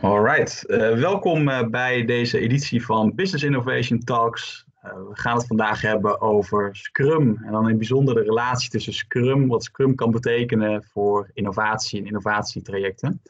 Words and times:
Alright, 0.00 0.64
uh, 0.66 0.78
welkom 0.78 1.48
uh, 1.48 1.66
bij 1.66 2.04
deze 2.04 2.38
editie 2.38 2.84
van 2.84 3.14
Business 3.14 3.44
Innovation 3.44 3.98
Talks. 3.98 4.64
Uh, 4.84 4.92
we 4.92 5.10
gaan 5.12 5.36
het 5.36 5.46
vandaag 5.46 5.80
hebben 5.80 6.20
over 6.20 6.76
Scrum 6.76 7.40
en 7.44 7.52
dan 7.52 7.68
in 7.68 7.76
bijzonder 7.76 8.14
de 8.14 8.22
relatie 8.22 8.70
tussen 8.70 8.92
Scrum, 8.92 9.48
wat 9.48 9.64
Scrum 9.64 9.94
kan 9.94 10.10
betekenen 10.10 10.84
voor 10.92 11.30
innovatie 11.32 12.00
en 12.00 12.06
innovatietrajecten. 12.06 13.22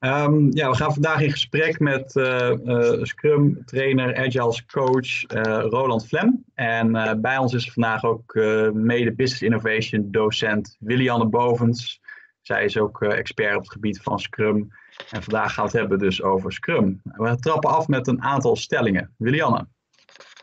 Um, 0.00 0.48
ja, 0.52 0.70
we 0.70 0.76
gaan 0.76 0.92
vandaag 0.92 1.20
in 1.20 1.30
gesprek 1.30 1.78
met 1.78 2.10
Scrum 3.02 3.64
trainer, 3.64 4.16
Agile 4.16 4.60
coach 4.66 5.22
Roland 5.70 6.06
Flem. 6.06 6.44
En 6.54 7.20
bij 7.20 7.38
ons 7.38 7.52
is 7.52 7.72
vandaag 7.72 8.04
ook 8.04 8.34
mede 8.72 9.14
Business 9.14 9.42
Innovation 9.42 10.10
docent 10.10 10.76
Willianne 10.80 11.26
Bovens. 11.26 12.00
Zij 12.42 12.64
is 12.64 12.78
ook 12.78 13.02
expert 13.02 13.56
op 13.56 13.62
het 13.62 13.72
gebied 13.72 14.00
van 14.02 14.18
Scrum. 14.18 14.72
En 15.10 15.22
vandaag 15.22 15.52
gaan 15.52 15.64
we 15.64 15.70
het 15.70 15.80
hebben 15.80 15.98
dus 15.98 16.22
over 16.22 16.52
Scrum. 16.52 17.00
We 17.02 17.36
trappen 17.38 17.70
af 17.70 17.88
met 17.88 18.06
een 18.06 18.22
aantal 18.22 18.56
stellingen. 18.56 19.14
Willianne. 19.18 19.66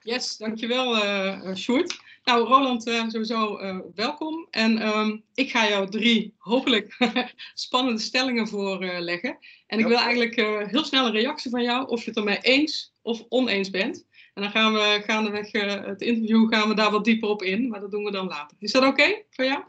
Yes, 0.04 0.38
dankjewel 0.38 1.05
uh, 1.05 1.55
Sjoerd. 1.55 2.00
Nou, 2.23 2.48
Roland, 2.48 2.88
uh, 2.88 3.08
sowieso 3.08 3.62
uh, 3.62 3.80
welkom. 3.95 4.48
En 4.50 4.88
um, 4.88 5.23
ik 5.34 5.52
ga 5.52 5.68
jou 5.68 5.90
drie 5.90 6.34
hopelijk 6.38 6.98
spannende 7.54 8.02
stellingen 8.02 8.48
voorleggen. 8.48 9.38
en 9.68 9.80
ik 9.80 9.86
wil 9.86 9.98
eigenlijk 9.98 10.36
heel 10.72 10.84
snel 10.84 11.06
een 11.06 11.12
reactie 11.12 11.52
van 11.52 11.64
jou, 11.64 11.88
of 11.88 12.04
je 12.04 12.09
het 12.09 12.18
ermee 12.18 12.40
eens 12.42 12.94
of 13.02 13.23
oneens 13.30 13.70
bent. 13.70 14.06
En 14.34 14.42
dan 14.42 14.52
gaan 14.52 14.73
we 14.73 15.04
gaandeweg 15.06 15.52
het 15.86 16.02
interview 16.02 16.54
gaan 16.54 16.70
we 16.70 16.76
daar 16.76 16.92
wat 16.92 17.06
dieper 17.06 17.30
op 17.30 17.44
in, 17.44 17.68
maar 17.68 17.80
dat 17.80 17.92
doen 17.92 18.04
we 18.04 18.12
dan 18.12 18.28
later. 18.28 18.58
Is 18.59 18.72
dat 18.72 18.81
oké 18.81 18.92
okay 18.92 19.26
voor 19.30 19.45
jou? 19.45 19.64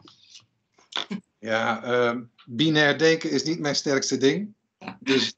Ja, 1.39 1.83
ehm, 1.83 2.21
binair 2.45 2.97
denken 2.97 3.31
is 3.31 3.43
niet 3.43 3.59
mijn 3.59 3.75
sterkste 3.75 4.17
ding. 4.17 4.53
Dus 4.99 5.35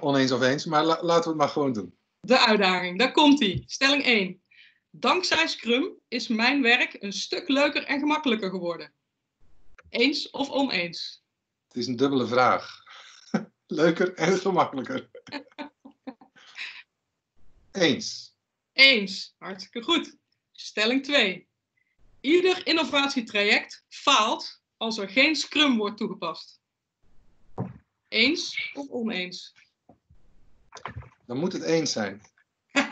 oneens 0.00 0.32
of 0.32 0.42
eens, 0.42 0.64
maar 0.64 0.84
laten 0.84 1.06
we 1.06 1.28
het 1.28 1.36
maar 1.36 1.48
gewoon 1.48 1.72
doen. 1.72 1.94
De 2.20 2.38
uitdaging, 2.38 2.98
daar 2.98 3.12
komt 3.12 3.40
ie. 3.40 3.62
Stelling 3.66 4.04
1. 4.04 4.42
Dankzij 4.90 5.46
Scrum 5.46 5.98
is 6.08 6.28
mijn 6.28 6.62
werk 6.62 6.96
een 7.02 7.12
stuk 7.12 7.48
leuker 7.48 7.84
en 7.84 7.98
gemakkelijker 7.98 8.50
geworden. 8.50 8.92
Eens 9.88 10.30
of 10.30 10.50
oneens? 10.50 11.24
Het 11.68 11.76
is 11.76 11.86
een 11.86 11.96
dubbele 11.96 12.26
vraag. 12.26 12.82
leuker 13.66 14.14
en 14.14 14.38
gemakkelijker. 14.38 15.10
Eens. 17.72 18.34
Eens, 18.72 19.34
hartstikke 19.38 19.82
goed. 19.82 20.16
Stelling 20.52 21.04
2. 21.04 21.48
Ieder 22.20 22.66
innovatietraject 22.66 23.84
faalt 23.88 24.62
als 24.76 24.98
er 24.98 25.08
geen 25.08 25.36
Scrum 25.36 25.76
wordt 25.76 25.96
toegepast. 25.96 26.59
Eens 28.10 28.70
of 28.74 28.88
oneens? 28.88 29.54
Dan 31.26 31.38
moet 31.38 31.52
het 31.52 31.62
eens 31.62 31.92
zijn. 31.92 32.22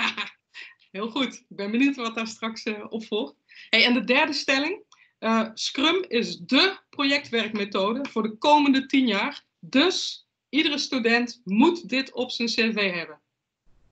Heel 0.93 1.11
goed. 1.11 1.35
Ik 1.35 1.57
ben 1.57 1.71
benieuwd 1.71 1.97
wat 1.97 2.15
daar 2.15 2.27
straks 2.27 2.65
uh, 2.65 2.85
op 2.89 3.05
volgt. 3.05 3.35
Hey, 3.71 3.85
en 3.85 3.95
de 3.95 4.05
derde 4.05 4.33
stelling. 4.33 4.83
Uh, 5.21 5.49
Scrum 5.55 6.05
is 6.09 6.39
dé 6.39 6.77
projectwerkmethode 6.91 8.09
voor 8.09 8.23
de 8.23 8.37
komende 8.37 8.87
tien 8.87 9.07
jaar. 9.07 9.45
Dus 9.61 10.27
iedere 10.49 10.79
student 10.79 11.41
moet 11.45 11.89
dit 11.89 12.13
op 12.13 12.31
zijn 12.31 12.49
cv 12.49 12.93
hebben. 12.93 13.21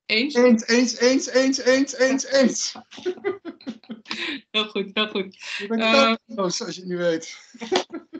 Eens? 0.05 0.33
Eens, 0.33 0.67
eens, 0.67 0.97
eens, 0.99 1.27
eens, 1.27 1.57
eens, 1.57 1.97
eens, 1.97 2.25
eens. 2.25 2.73
heel 4.51 4.67
goed, 4.67 4.89
heel 4.93 5.07
goed. 5.07 5.35
Ik 5.59 5.67
ben 5.67 5.79
uh, 5.79 6.15
als 6.37 6.57
je 6.57 6.63
het 6.63 6.85
nu 6.85 6.97
weet. 6.97 7.37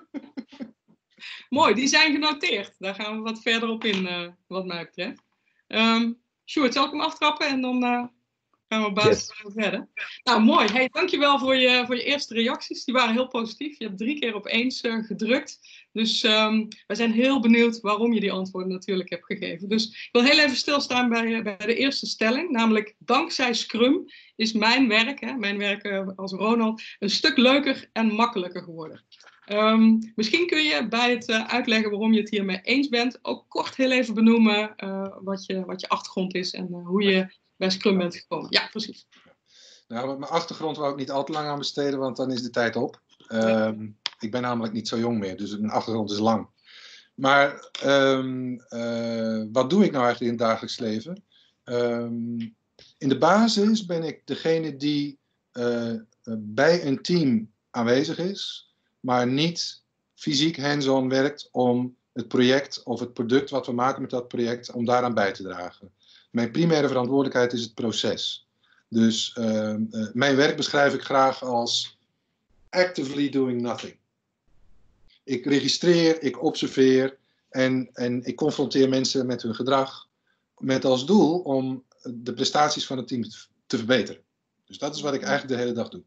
Mooi, 1.50 1.74
die 1.74 1.88
zijn 1.88 2.12
genoteerd. 2.12 2.76
Daar 2.78 2.96
gaan 2.96 3.16
we 3.16 3.22
wat 3.22 3.42
verder 3.42 3.70
op 3.70 3.84
in, 3.84 4.04
uh, 4.04 4.28
wat 4.48 4.66
mij 4.66 4.84
betreft. 4.86 5.22
Um, 5.68 6.20
Sjoerd, 6.46 6.74
zal 6.74 6.86
ik 6.86 6.92
hem 6.92 7.02
aftrappen 7.02 7.48
en 7.48 7.62
dan 7.62 7.84
uh, 7.84 8.06
gaan 8.68 8.84
we 8.84 8.92
basis 8.92 9.42
yes. 9.44 9.54
verder. 9.56 9.88
Nou, 10.24 10.42
mooi. 10.42 10.68
Hey, 10.68 10.90
dankjewel 10.92 11.40
voor 11.40 11.56
je, 11.56 11.84
voor 11.86 11.96
je 11.96 12.04
eerste 12.04 12.34
reacties. 12.34 12.84
Die 12.84 12.94
waren 12.94 13.14
heel 13.14 13.28
positief. 13.28 13.80
Je 13.80 13.86
hebt 13.86 13.98
drie 13.98 14.20
keer 14.20 14.36
op 14.36 14.48
eens 14.48 14.84
uh, 14.84 15.06
gedrukt. 15.06 15.60
Dus 15.92 16.24
um, 16.24 16.68
wij 16.88 16.96
zijn 16.96 17.12
heel 17.12 17.40
benieuwd 17.40 17.80
waarom 17.80 18.14
je 18.14 18.20
die 18.20 18.32
antwoorden 18.32 18.72
natuurlijk 18.72 19.10
hebt 19.10 19.26
gegeven. 19.26 19.70
Dus 19.70 19.88
ik 19.88 20.10
wil 20.12 20.24
heel 20.24 20.40
even 20.40 20.56
stilstaan 20.56 21.10
bij, 21.10 21.42
bij 21.44 21.58
de 21.58 21.76
eerste 21.76 22.06
stelling. 22.06 22.50
Namelijk, 22.50 22.96
dankzij 22.98 23.54
Scrum 23.54 24.06
is 24.36 24.54
mijn 24.54 24.88
werk, 24.88 25.20
hè, 25.20 25.34
mijn 25.34 25.58
werk 25.58 26.14
als 26.16 26.32
Ronald, 26.32 26.82
een 27.00 27.10
stuk 27.10 27.38
leuker 27.38 27.90
en 27.94 28.14
makkelijker 28.14 28.64
geworden. 28.64 29.06
Um, 29.52 30.12
misschien 30.16 30.48
kun 30.48 30.64
je 30.64 30.88
bij 30.88 31.12
het 31.12 31.30
uh, 31.30 31.48
uitleggen 31.48 31.90
waarom 31.90 32.14
je 32.14 32.20
het 32.20 32.30
hiermee 32.30 32.62
eens 32.62 32.90
bent, 32.90 33.20
ook 33.22 33.46
kort 33.48 33.76
heel 33.76 33.92
even 33.92 34.14
benoemen 34.14 34.74
uh, 34.78 35.08
wat, 35.22 35.46
je, 35.46 35.66
wat 35.66 35.82
je 35.82 35.90
achtergrond 35.90 36.36
is 36.36 36.54
en 36.54 36.68
uh, 36.72 36.86
hoe 36.86 37.04
je 37.04 37.34
bij 37.56 37.70
Scrum 37.70 37.98
bent 37.98 38.16
gekomen. 38.16 38.48
Ja, 38.50 38.68
precies. 38.72 39.08
Nou, 39.88 40.20
mijn 40.20 40.32
achtergrond 40.32 40.78
wou 40.78 40.92
ik 40.92 40.98
niet 40.98 41.12
al 41.12 41.24
te 41.24 41.32
lang 41.32 41.48
aan 41.48 41.58
besteden, 41.58 42.00
want 42.00 42.18
dan 42.18 42.32
is 42.32 42.42
de 42.42 42.50
tijd 42.50 42.76
op. 42.76 43.02
Um, 43.30 43.98
ik 44.20 44.32
ben 44.32 44.42
namelijk 44.42 44.74
niet 44.74 44.88
zo 44.88 44.98
jong 44.98 45.20
meer, 45.20 45.38
dus 45.38 45.58
mijn 45.58 45.72
achtergrond 45.72 46.12
is 46.12 46.20
lang. 46.20 46.48
Maar 47.14 47.70
um, 47.86 48.62
wat 49.52 49.70
doe 49.70 49.86
ik 49.86 49.92
nou 49.92 50.06
eigenlijk 50.06 50.20
in 50.22 50.28
het 50.28 50.40
dagelijks 50.40 50.80
leven? 50.80 51.24
in 52.98 53.10
de 53.10 53.18
basis 53.18 53.86
ben 53.86 54.04
ik 54.04 54.22
degene 54.26 54.76
die 54.76 55.20
bij 56.38 56.86
een 56.86 57.02
team 57.02 57.52
aanwezig 57.70 58.18
is 58.18 58.67
maar 59.08 59.28
niet 59.28 59.82
fysiek 60.16 60.58
hands-on 60.58 61.10
werkt 61.10 61.50
om 61.52 61.96
het 62.14 62.28
project 62.28 62.84
of 62.84 63.00
het 63.00 63.14
product 63.14 63.50
wat 63.50 63.66
we 63.66 63.72
maken 63.72 64.02
met 64.02 64.10
dat 64.10 64.28
project, 64.28 64.72
om 64.72 64.86
daaraan 64.86 65.14
bij 65.14 65.34
te 65.34 65.44
dragen. 65.44 65.92
Mijn 66.32 66.52
primaire 66.52 66.88
verantwoordelijkheid 66.88 67.54
is 67.54 67.62
het 67.62 67.74
proces. 67.74 68.48
Dus 68.88 69.36
uh, 69.40 69.46
uh, 69.46 70.08
mijn 70.14 70.36
werk 70.36 70.56
beschrijf 70.56 70.94
ik 70.94 71.02
graag 71.02 71.44
als 71.44 71.98
actively 72.70 73.30
doing 73.30 73.62
nothing. 73.62 73.96
Ik 75.24 75.46
registreer, 75.46 76.22
ik 76.22 76.44
observeer 76.44 77.18
en, 77.50 77.90
en 77.94 78.24
ik 78.24 78.36
confronteer 78.36 78.90
mensen 78.90 79.26
met 79.26 79.42
hun 79.42 79.56
gedrag 79.56 80.08
met 80.58 80.86
als 80.86 81.06
doel 81.06 81.40
om 81.40 81.84
de 82.04 82.34
prestaties 82.34 82.86
van 82.86 82.98
het 82.98 83.08
team 83.08 83.24
te 83.68 83.78
verbeteren. 83.78 84.22
Dus 84.66 84.78
dat 84.78 84.96
is 84.96 85.02
wat 85.02 85.14
ik 85.14 85.22
eigenlijk 85.22 85.54
de 85.54 85.64
hele 85.64 85.76
dag 85.76 85.90
doe. 85.90 86.04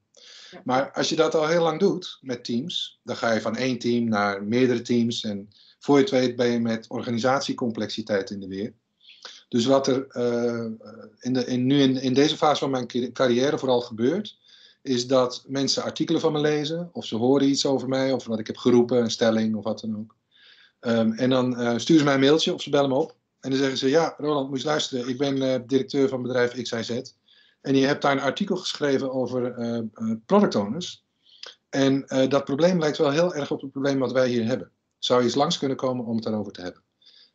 Maar 0.64 0.92
als 0.92 1.08
je 1.08 1.16
dat 1.16 1.34
al 1.34 1.46
heel 1.46 1.62
lang 1.62 1.80
doet 1.80 2.18
met 2.20 2.44
teams, 2.44 3.00
dan 3.02 3.16
ga 3.16 3.32
je 3.32 3.40
van 3.40 3.56
één 3.56 3.78
team 3.78 4.08
naar 4.08 4.44
meerdere 4.44 4.82
teams. 4.82 5.24
En 5.24 5.48
voor 5.78 5.96
je 5.96 6.02
het 6.02 6.10
weet 6.10 6.36
ben 6.36 6.50
je 6.50 6.60
met 6.60 6.88
organisatiecomplexiteit 6.88 8.30
in 8.30 8.40
de 8.40 8.48
weer. 8.48 8.74
Dus 9.48 9.64
wat 9.64 9.86
er 9.86 10.06
uh, 10.12 10.66
in 11.18 11.32
de, 11.32 11.44
in, 11.44 11.66
nu 11.66 11.80
in, 11.80 11.96
in 11.96 12.14
deze 12.14 12.36
fase 12.36 12.60
van 12.60 12.70
mijn 12.70 13.12
carrière 13.12 13.58
vooral 13.58 13.80
gebeurt, 13.80 14.38
is 14.82 15.06
dat 15.06 15.44
mensen 15.46 15.82
artikelen 15.82 16.20
van 16.20 16.32
me 16.32 16.40
lezen, 16.40 16.90
of 16.92 17.04
ze 17.04 17.16
horen 17.16 17.48
iets 17.48 17.66
over 17.66 17.88
mij, 17.88 18.12
of 18.12 18.24
wat 18.24 18.38
ik 18.38 18.46
heb 18.46 18.56
geroepen, 18.56 18.98
een 18.98 19.10
stelling 19.10 19.54
of 19.56 19.64
wat 19.64 19.80
dan 19.80 19.98
ook. 19.98 20.16
Um, 20.80 21.12
en 21.12 21.30
dan 21.30 21.60
uh, 21.60 21.78
sturen 21.78 21.98
ze 21.98 22.04
mij 22.04 22.14
een 22.14 22.20
mailtje 22.20 22.54
of 22.54 22.62
ze 22.62 22.70
bellen 22.70 22.88
me 22.88 22.94
op. 22.94 23.14
En 23.40 23.50
dan 23.50 23.58
zeggen 23.58 23.78
ze: 23.78 23.88
Ja, 23.88 24.14
Roland, 24.18 24.50
moet 24.50 24.60
je 24.60 24.66
luisteren. 24.66 25.08
Ik 25.08 25.18
ben 25.18 25.66
directeur 25.66 26.08
van 26.08 26.22
bedrijf 26.22 26.62
XIZ. 26.62 27.00
En 27.60 27.76
je 27.76 27.86
hebt 27.86 28.02
daar 28.02 28.12
een 28.12 28.20
artikel 28.20 28.56
geschreven 28.56 29.12
over 29.12 29.58
uh, 29.58 30.14
product 30.26 30.54
owners. 30.54 31.04
En 31.68 32.04
uh, 32.06 32.28
dat 32.28 32.44
probleem 32.44 32.78
lijkt 32.78 32.98
wel 32.98 33.10
heel 33.10 33.34
erg 33.34 33.50
op 33.50 33.60
het 33.60 33.70
probleem 33.70 33.98
wat 33.98 34.12
wij 34.12 34.28
hier 34.28 34.44
hebben. 34.44 34.70
Zou 34.98 35.18
je 35.18 35.24
eens 35.24 35.34
langs 35.34 35.58
kunnen 35.58 35.76
komen 35.76 36.04
om 36.04 36.14
het 36.14 36.24
daarover 36.24 36.52
te 36.52 36.62
hebben? 36.62 36.82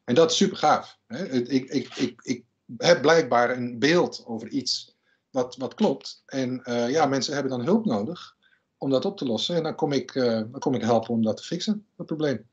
En 0.03 0.16
dat 0.16 0.31
is 0.31 0.38
super 0.38 0.58
gaaf. 0.58 0.97
Hè? 1.08 1.25
Ik, 1.31 1.69
ik, 1.69 1.96
ik, 1.96 2.22
ik 2.22 2.44
heb 2.78 3.02
blijkbaar 3.02 3.58
een 3.58 3.80
beeld 3.80 4.24
over 4.25 4.47
iets 4.47 4.96
wat, 5.30 5.56
wat 5.56 5.74
klopt. 5.74 6.24
En 6.25 6.62
uh, 6.63 6.90
ja, 6.90 7.06
mensen 7.06 7.34
hebben 7.34 7.52
dan 7.52 7.66
hulp 7.66 7.86
nodig 7.86 8.36
om 8.78 8.90
dat 8.90 9.06
op 9.06 9.18
te 9.18 9.25
lossen. 9.25 9.56
En 9.56 9.63
dan 9.63 9.75
kom 9.75 9.92
ik, 9.92 10.13
dan 10.13 10.59
kom 10.59 10.74
ik 10.74 10.81
helpen 10.81 11.09
om 11.09 11.24
dat 11.24 11.38
te 11.38 11.44
fixen, 11.44 11.86
dat 11.96 12.06
probleem. 12.06 12.47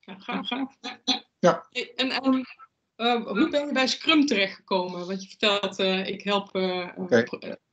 Ja, 0.00 0.18
gaaf, 0.18 0.46
gaaf. 0.46 0.76
Ja. 1.38 1.66
En, 1.94 2.24
um, 2.24 2.44
uh, 2.96 3.26
hoe 3.26 3.48
ben 3.50 3.66
je 3.66 3.72
bij 3.72 3.86
Scrum 3.86 4.26
terechtgekomen? 4.26 5.06
Want 5.06 5.22
je 5.22 5.28
vertelt, 5.28 5.80
uh, 5.80 6.06
ik 6.06 6.22
help 6.22 6.56
uh, 6.56 6.88
okay. 6.96 7.26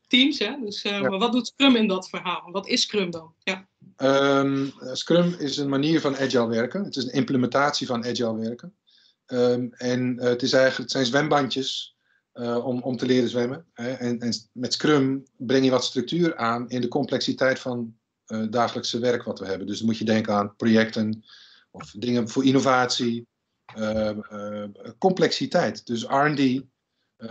teams. 0.08 0.40
Hè? 0.40 0.56
Dus, 0.62 0.81
ja. 0.81 1.00
maar 1.00 1.20
wat 1.20 1.31
doet 1.31 1.48
Scrum 1.48 1.75
in 1.75 1.88
dat 1.88 2.10
verhaal? 2.10 2.52
Wat 2.52 2.68
is 2.68 2.81
Scrum 2.81 3.12
dan? 3.12 3.34
Ja. 3.40 3.68
Um, 3.98 4.74
Scrum 4.92 5.36
is 5.40 5.58
een 5.58 5.70
manier 5.70 6.02
van 6.02 6.18
agile 6.18 6.48
werken. 6.48 6.84
Het 6.84 6.96
is 6.96 7.04
een 7.04 7.14
implementatie 7.14 7.88
van 7.88 8.06
agile 8.06 8.38
werken. 8.38 8.75
Um, 9.28 9.74
en 9.74 10.18
het, 10.20 10.42
is 10.42 10.54
eigenlijk, 10.54 10.81
het 10.81 10.92
zijn 10.92 11.06
zwembandjes 11.06 11.98
om, 12.64 12.81
om 12.81 12.98
te 12.98 13.06
leren 13.06 13.30
zwemmen. 13.30 13.66
Hè? 13.74 13.92
En, 13.92 14.20
en, 14.20 14.34
met 14.52 14.74
Scrum 14.74 15.24
breng 15.38 15.66
je 15.66 15.72
wat 15.72 15.84
structuur 15.84 16.36
aan 16.36 16.70
in 16.70 16.81
de 16.81 16.88
complexiteit 16.88 17.60
van 17.60 17.96
dagelijkse 18.50 19.00
werk 19.00 19.24
wat 19.24 19.40
we 19.40 19.46
hebben. 19.46 19.68
Dus 19.68 19.78
dan 19.78 19.88
moet 19.88 19.98
je 19.98 20.06
denken 20.06 20.34
aan 20.34 20.56
projecten 20.56 21.24
of 21.72 21.94
dingen 21.98 22.30
voor 22.30 22.46
innovatie. 22.46 23.28
Uh, 23.78 24.10
uh, 24.31 24.64
complexiteit. 24.98 25.88
Dus 25.88 26.04
RD, 26.04 26.40
uh, 26.40 26.64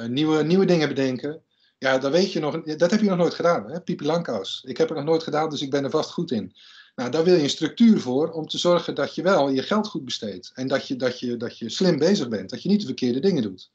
nieuwe, 0.06 0.42
nieuwe 0.42 0.64
dingen 0.64 0.88
bedenken. 0.88 1.42
Ja, 1.78 1.98
dat 1.98 2.12
weet 2.12 2.32
je 2.32 2.40
nog, 2.40 2.62
dat 2.62 2.90
heb 2.90 3.00
je 3.00 3.08
nog 3.08 3.18
nooit 3.18 3.34
gedaan, 3.34 3.70
hè? 3.70 3.80
Pipi. 3.80 4.04
Ik 4.62 4.76
heb 4.76 4.88
het 4.88 4.98
nog 4.98 5.06
nooit 5.06 5.22
gedaan, 5.22 5.50
dus 5.50 5.62
ik 5.62 5.70
ben 5.70 5.84
er 5.84 5.90
vast 5.90 6.10
goed 6.10 6.30
in. 6.30 6.54
Nou, 6.94 7.10
daar 7.10 7.24
wil 7.24 7.34
je 7.34 7.42
een 7.42 7.50
structuur 7.50 8.00
voor 8.00 8.30
om 8.30 8.46
te 8.46 8.58
zorgen 8.58 8.94
dat 8.94 9.14
je 9.14 9.22
wel 9.22 9.48
je 9.48 9.62
geld 9.62 9.86
goed 9.88 10.04
besteedt. 10.04 10.52
En 10.54 10.68
dat 10.68 10.88
je, 10.88 10.96
dat 10.96 11.20
je, 11.20 11.36
dat 11.36 11.58
je 11.58 11.68
slim 11.68 11.98
bezig 11.98 12.28
bent. 12.28 12.50
Dat 12.50 12.62
je 12.62 12.68
niet 12.68 12.80
de 12.80 12.86
verkeerde 12.86 13.20
dingen 13.20 13.42
doet. 13.42 13.70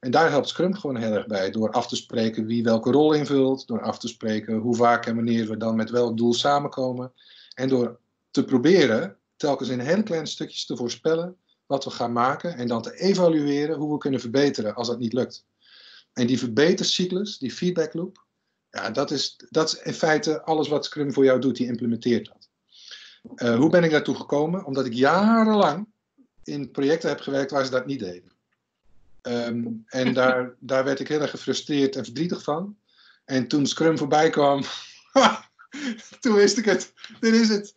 En 0.00 0.10
daar 0.10 0.30
helpt 0.30 0.48
Scrum 0.48 0.74
gewoon 0.74 0.96
heel 0.96 1.12
erg 1.12 1.26
bij. 1.26 1.50
Door 1.50 1.70
af 1.70 1.88
te 1.88 1.96
spreken 1.96 2.46
wie 2.46 2.62
welke 2.62 2.90
rol 2.90 3.12
invult. 3.12 3.66
Door 3.66 3.82
af 3.82 3.98
te 3.98 4.08
spreken 4.08 4.56
hoe 4.56 4.76
vaak 4.76 5.06
en 5.06 5.14
wanneer 5.14 5.48
we 5.48 5.56
dan 5.56 5.76
met 5.76 5.90
welk 5.90 6.16
doel 6.16 6.34
samenkomen. 6.34 7.12
En 7.54 7.68
door 7.68 7.98
te 8.30 8.44
proberen 8.44 9.16
telkens 9.36 9.68
in 9.68 9.78
hele 9.78 10.02
kleine 10.02 10.26
stukjes 10.26 10.66
te 10.66 10.76
voorspellen 10.76 11.36
wat 11.70 11.84
we 11.84 11.90
gaan 11.90 12.12
maken. 12.12 12.56
En 12.56 12.68
dan 12.68 12.82
te 12.82 13.00
evalueren 13.00 13.76
hoe 13.76 13.92
we 13.92 13.98
kunnen 13.98 14.20
verbeteren 14.20 14.74
als 14.74 14.88
dat 14.88 14.98
niet 14.98 15.12
lukt. 15.12 15.44
En 16.12 16.26
die 16.26 16.38
verbetercyclus, 16.38 17.38
die 17.38 17.52
feedback 17.52 17.94
loop. 17.94 18.24
Ja, 18.70 18.90
dat 18.90 19.10
is, 19.10 19.36
dat 19.48 19.72
is 19.72 19.82
in 19.82 19.94
feite 19.94 20.42
alles 20.42 20.68
wat 20.68 20.84
Scrum 20.84 21.12
voor 21.12 21.24
jou 21.24 21.40
doet. 21.40 21.56
Die 21.56 21.66
implementeert 21.66 22.26
dat. 22.26 22.48
Uh, 23.34 23.56
hoe 23.56 23.70
ben 23.70 23.84
ik 23.84 23.90
daartoe 23.90 24.14
gekomen? 24.14 24.64
Omdat 24.64 24.86
ik 24.86 24.92
jarenlang 24.92 25.88
in 26.44 26.70
projecten 26.70 27.08
heb 27.08 27.20
gewerkt 27.20 27.50
waar 27.50 27.64
ze 27.64 27.70
dat 27.70 27.86
niet 27.86 28.00
deden. 28.00 28.32
Um, 29.22 29.84
en 29.86 30.14
daar, 30.20 30.54
daar 30.58 30.84
werd 30.84 31.00
ik 31.00 31.08
heel 31.08 31.20
erg 31.20 31.30
gefrustreerd 31.30 31.96
en 31.96 32.04
verdrietig 32.04 32.42
van. 32.42 32.76
En 33.24 33.48
toen 33.48 33.66
Scrum 33.66 33.98
voorbij 33.98 34.30
kwam, 34.30 34.62
toen 36.20 36.34
wist 36.34 36.58
ik 36.58 36.64
het. 36.64 36.92
Dit 37.20 37.34
is 37.34 37.48
het. 37.48 37.74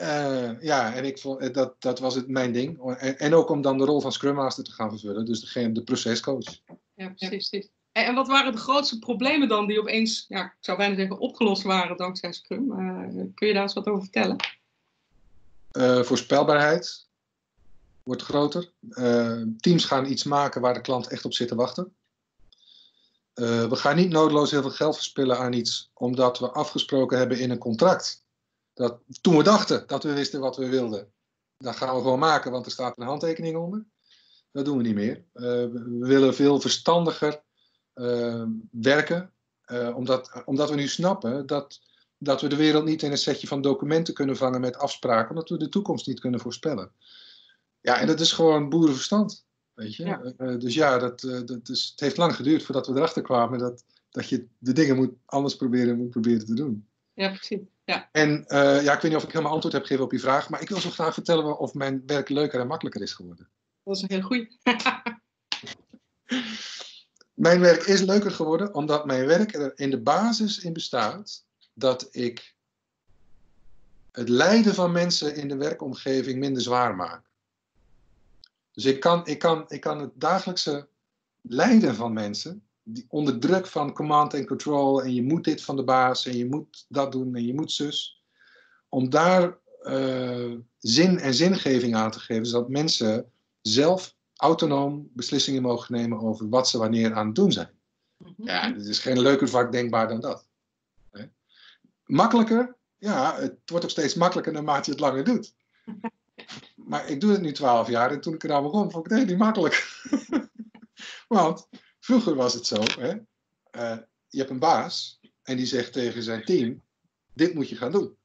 Uh, 0.00 0.62
ja, 0.62 0.94
en 0.94 1.04
ik 1.04 1.18
vond, 1.18 1.54
dat, 1.54 1.74
dat 1.78 1.98
was 1.98 2.14
het, 2.14 2.28
mijn 2.28 2.52
ding. 2.52 2.96
En, 2.98 3.18
en, 3.18 3.34
ook 3.34 3.48
om 3.48 3.62
dan 3.62 3.78
de 3.78 3.84
rol 3.84 4.00
van 4.00 4.12
Scrum 4.12 4.34
Master 4.34 4.64
te 4.64 4.72
gaan 4.72 4.90
vervullen. 4.90 5.24
Dus 5.24 5.52
de, 5.52 5.72
de 5.72 5.82
procescoach. 5.82 6.60
Ja, 6.94 7.08
precies. 7.08 7.68
En 7.92 8.14
wat 8.14 8.26
waren 8.26 8.52
de 8.52 8.58
grootste 8.58 8.98
problemen 8.98 9.48
dan 9.48 9.66
die 9.66 9.80
opeens, 9.80 10.24
ja, 10.28 10.44
ik 10.44 10.56
zou 10.60 10.78
bijna 10.78 10.94
zeggen, 10.94 11.18
opgelost 11.18 11.62
waren 11.62 11.96
dankzij 11.96 12.32
Scrum? 12.32 12.70
Uh, 12.70 13.24
kun 13.34 13.46
je 13.46 13.52
daar 13.52 13.62
eens 13.62 13.74
wat 13.74 13.86
over 13.86 14.02
vertellen? 14.02 14.36
Uh, 15.72 16.02
voorspelbaarheid 16.02 17.06
wordt 18.02 18.22
groter. 18.22 18.72
Uh, 18.80 19.42
teams 19.58 19.84
gaan 19.84 20.06
iets 20.06 20.24
maken 20.24 20.60
waar 20.60 20.74
de 20.74 20.80
klant 20.80 21.08
echt 21.08 21.24
op 21.24 21.32
zit 21.32 21.48
te 21.48 21.54
wachten. 21.54 21.94
Uh, 23.34 23.68
we 23.68 23.76
gaan 23.76 23.96
niet 23.96 24.10
noodloos 24.10 24.50
heel 24.50 24.62
veel 24.62 24.70
geld 24.70 24.94
verspillen 24.94 25.38
aan 25.38 25.52
iets 25.52 25.90
omdat 25.94 26.38
we 26.38 26.50
afgesproken 26.50 27.18
hebben 27.18 27.38
in 27.38 27.50
een 27.50 27.58
contract. 27.58 28.24
Dat, 28.76 29.00
toen 29.20 29.36
we 29.36 29.42
dachten 29.42 29.86
dat 29.86 30.02
we 30.02 30.12
wisten 30.12 30.40
wat 30.40 30.56
we 30.56 30.68
wilden, 30.68 31.12
dat 31.56 31.76
gaan 31.76 31.94
we 31.94 32.02
gewoon 32.02 32.18
maken, 32.18 32.50
want 32.50 32.66
er 32.66 32.72
staat 32.72 32.98
een 32.98 33.06
handtekening 33.06 33.56
onder. 33.56 33.84
Dat 34.52 34.64
doen 34.64 34.76
we 34.76 34.82
niet 34.82 34.94
meer. 34.94 35.24
we 35.32 35.96
willen 35.98 36.34
veel 36.34 36.60
verstandiger 36.60 37.42
werken, 38.70 39.32
omdat, 39.94 40.42
omdat 40.44 40.70
we 40.70 40.76
nu 40.76 40.88
snappen 40.88 41.46
dat 41.46 41.80
dat 42.18 42.40
we 42.40 42.48
de 42.48 42.56
wereld 42.56 42.84
niet 42.84 43.02
in 43.02 43.10
een 43.10 43.18
setje 43.18 43.46
van 43.46 43.60
documenten 43.60 44.14
kunnen 44.14 44.36
vangen 44.36 44.60
met 44.60 44.76
afspraken, 44.76 45.30
omdat 45.30 45.48
we 45.48 45.58
de 45.58 45.68
toekomst 45.68 46.06
niet 46.06 46.20
kunnen 46.20 46.40
voorspellen. 46.40 46.90
Ja, 47.80 48.00
en 48.00 48.06
dat 48.06 48.20
is 48.20 48.32
gewoon 48.32 48.68
boerenverstand. 48.68 49.46
Weet 49.74 49.94
je? 49.94 50.04
Ja. 50.04 50.34
Uh, 50.38 50.58
dus 50.58 50.74
ja, 50.74 50.98
dat, 50.98 51.20
dat 51.20 51.68
is, 51.68 51.88
het 51.90 52.00
heeft 52.00 52.16
lang 52.16 52.36
geduurd 52.36 52.62
voordat 52.62 52.86
we 52.86 52.94
erachter 52.94 53.22
kwamen 53.22 53.58
dat, 53.58 53.84
dat 54.10 54.28
je 54.28 54.46
de 54.58 54.72
dingen 54.72 54.96
moet, 54.96 55.12
anders 55.24 55.56
proberen, 55.56 55.96
moet 55.96 56.10
proberen 56.10 56.46
te 56.46 56.54
doen. 56.54 56.88
Ja, 57.14 57.28
precies. 57.28 57.60
Ja. 57.86 58.08
En 58.12 58.44
uh, 58.48 58.84
ja, 58.84 58.94
ik 58.94 59.00
weet 59.00 59.10
niet 59.10 59.20
of 59.20 59.22
ik 59.22 59.32
helemaal 59.32 59.52
antwoord 59.52 59.74
heb 59.74 59.82
gegeven 59.82 60.04
op 60.04 60.12
je 60.12 60.18
vraag, 60.18 60.48
maar 60.48 60.60
ik 60.60 60.68
wil 60.68 60.80
zo 60.80 60.90
graag 60.90 61.14
vertellen 61.14 61.58
of 61.58 61.74
mijn 61.74 62.02
werk 62.06 62.28
leuker 62.28 62.60
en 62.60 62.66
makkelijker 62.66 63.02
is 63.02 63.12
geworden. 63.12 63.48
Dat 63.82 63.96
is 63.96 64.02
een 64.02 64.08
heel 64.08 64.22
goed. 64.22 64.56
mijn 67.46 67.60
werk 67.60 67.82
is 67.82 68.00
leuker 68.00 68.30
geworden 68.30 68.74
omdat 68.74 69.06
mijn 69.06 69.26
werk 69.26 69.54
er 69.54 69.78
in 69.78 69.90
de 69.90 70.00
basis 70.00 70.58
in 70.58 70.72
bestaat 70.72 71.44
dat 71.74 72.08
ik 72.10 72.54
het 74.12 74.28
lijden 74.28 74.74
van 74.74 74.92
mensen 74.92 75.36
in 75.36 75.48
de 75.48 75.56
werkomgeving 75.56 76.38
minder 76.38 76.62
zwaar 76.62 76.96
maak. 76.96 77.24
Dus 78.72 78.84
ik 78.84 79.00
kan, 79.00 79.26
ik 79.26 79.38
kan, 79.38 79.64
ik 79.68 79.80
kan 79.80 80.00
het 80.00 80.10
dagelijkse 80.14 80.88
lijden 81.40 81.94
van 81.94 82.12
mensen, 82.12 82.65
die 82.88 83.04
onder 83.08 83.38
druk 83.38 83.66
van 83.66 83.92
command 83.92 84.34
en 84.34 84.46
control, 84.46 85.02
en 85.02 85.14
je 85.14 85.22
moet 85.22 85.44
dit 85.44 85.62
van 85.62 85.76
de 85.76 85.84
baas, 85.84 86.26
en 86.26 86.36
je 86.36 86.46
moet 86.46 86.86
dat 86.88 87.12
doen, 87.12 87.34
en 87.34 87.46
je 87.46 87.54
moet 87.54 87.72
zus, 87.72 88.22
om 88.88 89.10
daar 89.10 89.58
uh, 89.82 90.54
zin 90.78 91.18
en 91.18 91.34
zingeving 91.34 91.94
aan 91.94 92.10
te 92.10 92.20
geven, 92.20 92.46
zodat 92.46 92.68
mensen 92.68 93.32
zelf 93.60 94.14
autonoom 94.36 95.10
beslissingen 95.12 95.62
mogen 95.62 95.94
nemen 95.94 96.20
over 96.20 96.48
wat 96.48 96.68
ze 96.68 96.78
wanneer 96.78 97.14
aan 97.14 97.26
het 97.26 97.34
doen 97.34 97.52
zijn. 97.52 97.70
Mhm. 98.16 98.32
Ja, 98.36 98.72
het 98.72 98.86
is 98.86 98.98
geen 98.98 99.20
leuker 99.20 99.48
vak 99.48 99.72
denkbaar 99.72 100.08
dan 100.08 100.20
dat. 100.20 100.48
Makkelijker? 102.04 102.76
Ja, 102.98 103.36
het 103.40 103.58
wordt 103.66 103.84
ook 103.84 103.90
steeds 103.90 104.14
makkelijker 104.14 104.52
naarmate 104.52 104.84
je 104.84 104.90
het 104.90 105.00
langer 105.00 105.24
doet. 105.24 105.54
Maar 106.76 107.08
ik 107.08 107.20
doe 107.20 107.32
het 107.32 107.40
nu 107.40 107.52
twaalf 107.52 107.88
jaar 107.88 108.10
en 108.10 108.20
toen 108.20 108.34
ik 108.34 108.44
eraan 108.44 108.62
begon, 108.62 108.90
vond 108.90 109.04
ik 109.04 109.10
het 109.10 109.20
heel 109.20 109.28
niet 109.28 109.38
makkelijk. 109.38 110.04
Want 111.28 111.68
vroeger 112.06 112.34
was 112.34 112.54
het 112.54 112.66
zo, 112.66 112.82
hè? 113.00 113.12
Uh, 113.72 113.98
je 114.28 114.38
hebt 114.38 114.50
een 114.50 114.58
baas 114.58 115.20
en 115.42 115.56
die 115.56 115.66
zegt 115.66 115.92
tegen 115.92 116.22
zijn 116.22 116.44
team, 116.44 116.82
dit 117.32 117.54
moet 117.54 117.68
je 117.68 117.76
gaan 117.76 117.92
doen. 117.92 118.16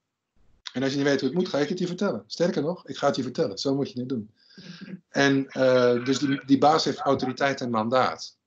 En 0.74 0.84
als 0.84 0.92
je 0.92 0.98
niet 0.98 1.08
weet 1.08 1.20
hoe 1.20 1.30
het 1.30 1.38
moet, 1.38 1.48
ga 1.50 1.58
ik 1.58 1.70
het 1.70 1.80
je 1.80 1.88
vertellen. 1.88 2.24
Sterker 2.28 2.62
nog, 2.62 2.88
ik 2.88 2.98
ga 2.98 3.08
het 3.08 3.16
je 3.16 3.24
vertellen. 3.24 3.58
Zo 3.58 3.76
moet 3.76 3.92
je 3.92 4.00
het 4.00 4.10
doen. 4.10 4.32
En 5.10 5.46
uh, 5.58 6.06
dus 6.06 6.20
die, 6.20 6.46
die 6.46 6.58
baas 6.58 6.84
heeft 6.84 6.98
autoriteit 6.98 7.62
en 7.62 7.70
mandaat. 7.70 8.38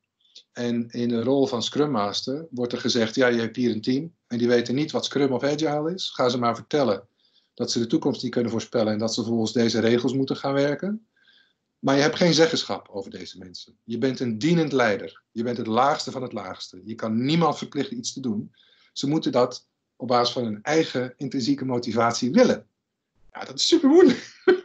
En 0.53 0.91
in 0.91 1.09
de 1.09 1.23
rol 1.23 1.47
van 1.47 1.63
Scrum 1.63 1.91
Master 1.91 2.47
wordt 2.51 2.73
er 2.73 2.81
gezegd: 2.81 3.15
ja, 3.15 3.27
je 3.27 3.41
hebt 3.41 3.57
hier 3.57 3.71
een 3.71 3.83
team 3.83 4.15
en 4.27 4.39
die 4.39 4.49
weten 4.49 4.75
niet 4.75 4.91
wat 4.91 5.05
Scrum 5.05 5.33
of 5.33 5.43
Agile 5.43 5.95
is. 5.95 6.11
Ga 6.11 6.29
ze 6.29 6.39
maar 6.39 6.55
vertellen 6.55 7.07
dat 7.55 7.71
ze 7.71 7.79
de 7.79 7.87
toekomst 7.87 8.23
niet 8.23 8.33
kunnen 8.33 8.51
voorspellen 8.51 8.93
en 8.93 8.99
dat 8.99 9.15
ze 9.15 9.25
volgens 9.25 9.53
deze 9.53 9.81
regels 9.81 10.13
moeten 10.13 10.37
gaan 10.37 10.55
werken. 10.55 11.07
Maar 11.85 11.97
je 11.97 12.03
hebt 12.03 12.17
geen 12.17 12.35
zeggenschap 12.35 12.89
over 12.89 13.11
deze 13.11 13.39
mensen. 13.39 13.79
Je 13.83 13.99
bent 13.99 14.21
een 14.21 14.39
dienend 14.39 14.73
leider. 14.73 15.23
Je 15.31 15.43
bent 15.43 15.57
het 15.57 15.67
laagste 15.67 16.11
van 16.11 16.23
het 16.23 16.33
laagste. 16.33 16.81
Je 16.85 16.95
kan 16.95 17.25
niemand 17.25 17.59
verplichten 17.59 17.97
iets 17.97 18.13
te 18.13 18.21
doen. 18.21 18.55
Ze 18.93 19.09
moeten 19.09 19.33
dat 19.33 19.69
op 19.97 20.09
basis 20.09 20.35
van 20.35 20.45
hun 20.45 20.63
eigen 20.63 21.15
intrinsieke 21.17 21.65
motivatie 21.65 22.33
willen. 22.33 22.67
Ja, 23.33 23.45
dat 23.45 23.59
is 23.59 23.67
super 23.67 23.89
moeilijk. 23.89 24.33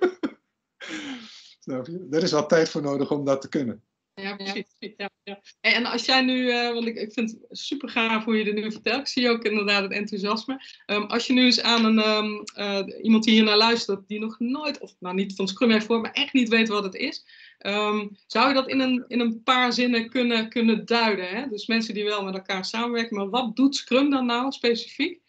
Er 2.12 2.24
is 2.24 2.32
wel 2.32 2.46
tijd 2.46 2.70
voor 2.70 2.82
nodig 2.82 3.12
om 3.12 3.26
dat 3.26 3.42
te 3.42 3.50
kunnen. 3.50 3.84
Ja, 4.22 4.36
precies. 4.36 4.76
Ja, 4.80 5.10
ja. 5.24 5.42
En 5.62 5.86
als 5.86 6.06
jij 6.06 6.22
nu, 6.22 6.48
uh, 6.48 6.74
want 6.74 6.86
ik, 6.86 6.96
ik 6.96 7.14
vind 7.14 7.32
het 7.32 7.60
super 7.60 7.90
gaaf 7.90 8.26
hoe 8.26 8.38
je 8.38 8.44
er 8.44 8.54
nu 8.54 8.72
vertelt. 8.72 9.00
Ik 9.00 9.08
zie 9.08 9.30
ook 9.30 9.44
inderdaad 9.44 9.84
het 9.84 9.92
enthousiasme. 9.92 10.62
Um, 10.86 11.04
als 11.04 11.28
je 11.28 11.34
nu 11.34 11.44
eens 11.44 11.62
aan 11.62 11.86
een, 11.86 12.08
um, 12.08 12.44
uh, 12.58 13.04
iemand 13.04 13.24
die 13.24 13.34
hier 13.34 13.44
naar 13.44 13.58
luistert, 13.58 14.08
die 14.08 14.20
nog 14.20 14.40
nooit, 14.40 14.80
of 14.80 14.96
nou 15.00 15.16
niet 15.16 15.36
van 15.36 15.48
Scrum 15.48 15.72
heeft 15.72 15.86
voor, 15.86 16.02
maar 16.02 16.12
echt 16.12 16.34
niet 16.34 16.50
weet 16.50 16.68
wat 16.68 16.84
het 16.84 16.96
is. 16.96 17.26
Um, 17.60 18.18
zou 18.28 18.48
je 18.48 18.54
dat 18.54 18.70
in 18.70 18.80
een, 18.80 19.06
in 19.08 19.20
een 19.20 19.44
paar 19.44 19.74
zinnen 19.74 20.10
kunnen, 20.10 20.50
kunnen 20.50 20.86
duiden? 20.86 21.28
Hè? 21.28 21.48
Dus 21.48 21.68
mensen 21.68 21.94
die 21.94 22.04
wel 22.04 22.24
met 22.24 22.34
elkaar 22.34 22.66
samenwerken, 22.66 23.18
maar 23.18 23.30
wat 23.30 23.56
doet 23.56 23.76
Scrum 23.76 24.10
dan 24.10 24.26
nou 24.26 24.52
specifiek? 24.52 25.22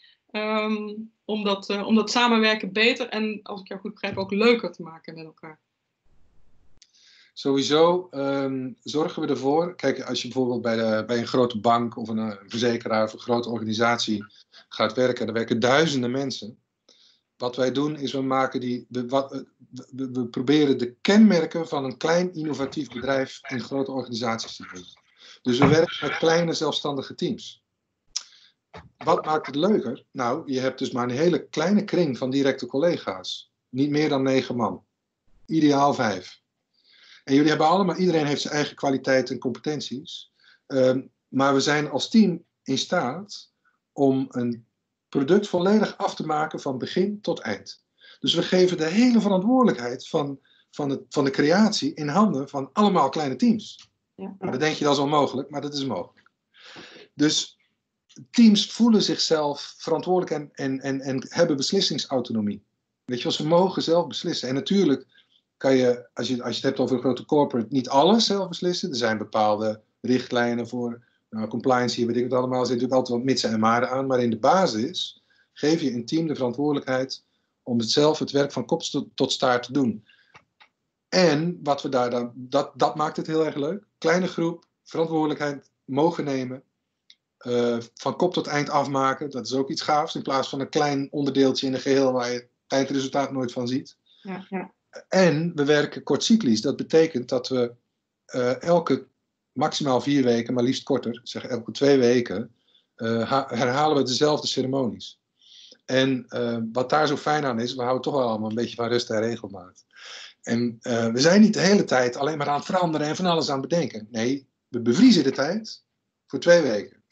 om, 1.24 1.44
dat, 1.44 1.70
uh, 1.70 1.86
om 1.86 1.94
dat 1.94 2.10
samenwerken 2.10 2.72
beter 2.72 3.08
en, 3.08 3.40
als 3.42 3.60
ik 3.60 3.68
jou 3.68 3.80
goed 3.80 3.92
begrijp, 3.92 4.16
ook 4.16 4.30
leuker 4.30 4.72
te 4.72 4.82
maken 4.82 5.14
met 5.14 5.24
elkaar. 5.24 5.60
Sowieso 7.32 8.08
um, 8.10 8.76
zorgen 8.82 9.22
we 9.22 9.28
ervoor. 9.28 9.74
Kijk, 9.74 10.02
als 10.02 10.22
je 10.22 10.28
bijvoorbeeld 10.28 10.62
bij, 10.62 10.76
de, 10.76 11.04
bij 11.06 11.18
een 11.18 11.26
grote 11.26 11.60
bank 11.60 11.96
of 11.96 12.08
een, 12.08 12.18
een 12.18 12.30
eh, 12.30 12.44
verzekeraar 12.46 13.04
of 13.04 13.12
een 13.12 13.18
grote 13.18 13.48
organisatie 13.48 14.24
gaat 14.68 14.94
werken, 14.94 15.26
dan 15.26 15.34
werken 15.34 15.60
duizenden 15.60 16.10
mensen. 16.10 16.58
Wat 17.36 17.56
wij 17.56 17.72
doen 17.72 17.96
is 17.96 18.12
we 18.12 18.22
maken 18.22 18.60
die. 18.60 18.86
We, 18.88 19.06
wat, 19.06 19.32
eh, 19.32 19.40
we, 19.90 20.10
we 20.10 20.26
proberen 20.26 20.78
de 20.78 20.94
kenmerken 21.00 21.68
van 21.68 21.84
een 21.84 21.96
klein 21.96 22.34
innovatief 22.34 22.88
bedrijf 22.88 23.40
in 23.48 23.60
grote 23.60 23.92
organisaties 23.92 24.56
te 24.56 24.68
doen. 24.72 24.84
Dus 25.42 25.58
we 25.58 25.66
werken 25.66 26.08
met 26.08 26.18
kleine 26.18 26.52
zelfstandige 26.52 27.14
teams. 27.14 27.62
Wat 28.96 29.24
maakt 29.24 29.46
het 29.46 29.54
leuker? 29.54 30.04
Nou, 30.10 30.52
je 30.52 30.60
hebt 30.60 30.78
dus 30.78 30.90
maar 30.90 31.04
een 31.04 31.16
hele 31.16 31.48
kleine 31.48 31.84
kring 31.84 32.18
van 32.18 32.30
directe 32.30 32.66
collega's. 32.66 33.52
Niet 33.68 33.90
meer 33.90 34.08
dan 34.08 34.22
negen 34.22 34.56
man. 34.56 34.84
Ideaal 35.46 35.94
vijf. 35.94 36.40
En 37.30 37.36
jullie 37.36 37.50
hebben 37.50 37.68
allemaal, 37.68 37.96
iedereen 37.96 38.26
heeft 38.26 38.40
zijn 38.40 38.54
eigen 38.54 38.76
kwaliteiten 38.76 39.34
en 39.34 39.40
competenties. 39.40 40.32
Um, 40.66 41.10
maar 41.28 41.54
we 41.54 41.60
zijn 41.60 41.90
als 41.90 42.08
team 42.08 42.44
in 42.62 42.78
staat 42.78 43.52
om 43.92 44.26
een 44.30 44.66
product 45.08 45.48
volledig 45.48 45.96
af 45.96 46.14
te 46.14 46.26
maken 46.26 46.60
van 46.60 46.78
begin 46.78 47.20
tot 47.20 47.38
eind. 47.38 47.84
Dus 48.20 48.34
we 48.34 48.42
geven 48.42 48.76
de 48.76 48.86
hele 48.86 49.20
verantwoordelijkheid 49.20 50.08
van, 50.08 50.40
van, 50.70 50.90
het, 50.90 51.00
van 51.08 51.24
de 51.24 51.30
creatie 51.30 51.94
in 51.94 52.08
handen 52.08 52.48
van 52.48 52.70
allemaal 52.72 53.08
kleine 53.08 53.36
teams. 53.36 53.90
Ja. 54.14 54.34
Nou, 54.38 54.50
dat 54.50 54.60
denk 54.60 54.76
je 54.76 54.84
dat 54.84 54.92
is 54.92 55.02
onmogelijk, 55.02 55.50
maar 55.50 55.60
dat 55.60 55.74
is 55.74 55.84
mogelijk. 55.84 56.30
Dus 57.14 57.58
teams 58.30 58.72
voelen 58.72 59.02
zichzelf 59.02 59.74
verantwoordelijk 59.76 60.30
en, 60.30 60.50
en, 60.52 60.80
en, 60.80 61.00
en 61.00 61.26
hebben 61.28 61.56
beslissingsautonomie. 61.56 62.64
Weet 63.04 63.22
je, 63.22 63.32
ze 63.32 63.46
mogen 63.46 63.82
zelf 63.82 64.06
beslissen. 64.06 64.48
En 64.48 64.54
natuurlijk 64.54 65.19
kan 65.60 65.76
je 65.76 66.08
als, 66.14 66.28
je, 66.28 66.42
als 66.42 66.50
je 66.50 66.56
het 66.56 66.62
hebt 66.62 66.78
over 66.78 66.96
een 66.96 67.02
grote 67.02 67.24
corporate, 67.24 67.66
niet 67.70 67.88
alles 67.88 68.26
zelf 68.26 68.48
beslissen. 68.48 68.90
Er 68.90 68.96
zijn 68.96 69.18
bepaalde 69.18 69.80
richtlijnen 70.00 70.68
voor 70.68 71.04
nou, 71.30 71.48
compliance, 71.48 71.96
hier 71.96 72.06
weet 72.06 72.16
ik 72.16 72.22
het 72.22 72.32
allemaal. 72.32 72.60
Er 72.60 72.66
zit 72.66 72.74
natuurlijk 72.74 73.00
altijd 73.00 73.18
wat 73.18 73.26
mitsen 73.26 73.50
en 73.50 73.60
maren 73.60 73.90
aan. 73.90 74.06
Maar 74.06 74.22
in 74.22 74.30
de 74.30 74.38
basis 74.38 75.22
geef 75.52 75.80
je 75.80 75.92
een 75.92 76.06
team 76.06 76.26
de 76.26 76.34
verantwoordelijkheid 76.34 77.24
om 77.62 77.78
het 77.78 77.90
zelf 77.90 78.18
het 78.18 78.30
werk 78.30 78.52
van 78.52 78.64
kop 78.64 78.82
tot 79.14 79.32
staart 79.32 79.62
te 79.62 79.72
doen. 79.72 80.04
En 81.08 81.60
wat 81.62 81.82
we 81.82 81.88
daar 81.88 82.10
dan, 82.10 82.32
dat, 82.34 82.72
dat 82.74 82.94
maakt 82.96 83.16
het 83.16 83.26
heel 83.26 83.46
erg 83.46 83.54
leuk. 83.54 83.84
Kleine 83.98 84.26
groep, 84.26 84.64
verantwoordelijkheid 84.82 85.70
mogen 85.84 86.24
nemen. 86.24 86.62
Uh, 87.46 87.78
van 87.94 88.16
kop 88.16 88.32
tot 88.32 88.46
eind 88.46 88.70
afmaken, 88.70 89.30
dat 89.30 89.46
is 89.46 89.54
ook 89.54 89.70
iets 89.70 89.82
gaafs. 89.82 90.14
In 90.14 90.22
plaats 90.22 90.48
van 90.48 90.60
een 90.60 90.68
klein 90.68 91.08
onderdeeltje 91.10 91.66
in 91.66 91.74
een 91.74 91.80
geheel 91.80 92.12
waar 92.12 92.30
je 92.30 92.34
het 92.34 92.48
eindresultaat 92.66 93.32
nooit 93.32 93.52
van 93.52 93.68
ziet. 93.68 93.96
Ja. 94.22 94.72
En 95.08 95.52
we 95.54 95.64
werken 95.64 96.02
kortcyclisch. 96.02 96.60
Dat 96.60 96.76
betekent 96.76 97.28
dat 97.28 97.48
we 97.48 97.72
uh, 98.34 98.62
elke 98.62 99.06
maximaal 99.52 100.00
vier 100.00 100.24
weken, 100.24 100.54
maar 100.54 100.64
liefst 100.64 100.82
korter, 100.82 101.20
zeg 101.22 101.44
elke 101.44 101.72
twee 101.72 101.98
weken, 101.98 102.54
uh, 102.96 103.48
herhalen 103.48 103.96
we 103.96 104.02
dezelfde 104.02 104.46
ceremonies. 104.46 105.20
En 105.84 106.26
uh, 106.28 106.58
wat 106.72 106.90
daar 106.90 107.06
zo 107.06 107.16
fijn 107.16 107.44
aan 107.44 107.60
is, 107.60 107.74
we 107.74 107.82
houden 107.82 108.02
toch 108.02 108.14
wel 108.14 108.28
allemaal 108.28 108.48
een 108.48 108.54
beetje 108.54 108.76
van 108.76 108.88
rust 108.88 109.10
en 109.10 109.20
regelmaat. 109.20 109.84
En 110.40 110.78
we 111.12 111.20
zijn 111.20 111.40
niet 111.40 111.54
de 111.54 111.60
hele 111.60 111.84
tijd 111.84 112.16
alleen 112.16 112.38
maar 112.38 112.48
aan 112.48 112.56
het 112.56 112.64
veranderen 112.64 113.06
en 113.06 113.16
van 113.16 113.26
alles 113.26 113.50
aan 113.50 113.60
het 113.60 113.68
bedenken. 113.68 114.08
Nee, 114.10 114.48
we 114.68 114.80
bevriezen 114.80 115.24
de 115.24 115.30
tijd 115.30 115.82
voor 116.26 116.38
twee 116.38 116.62
weken. 116.62 117.02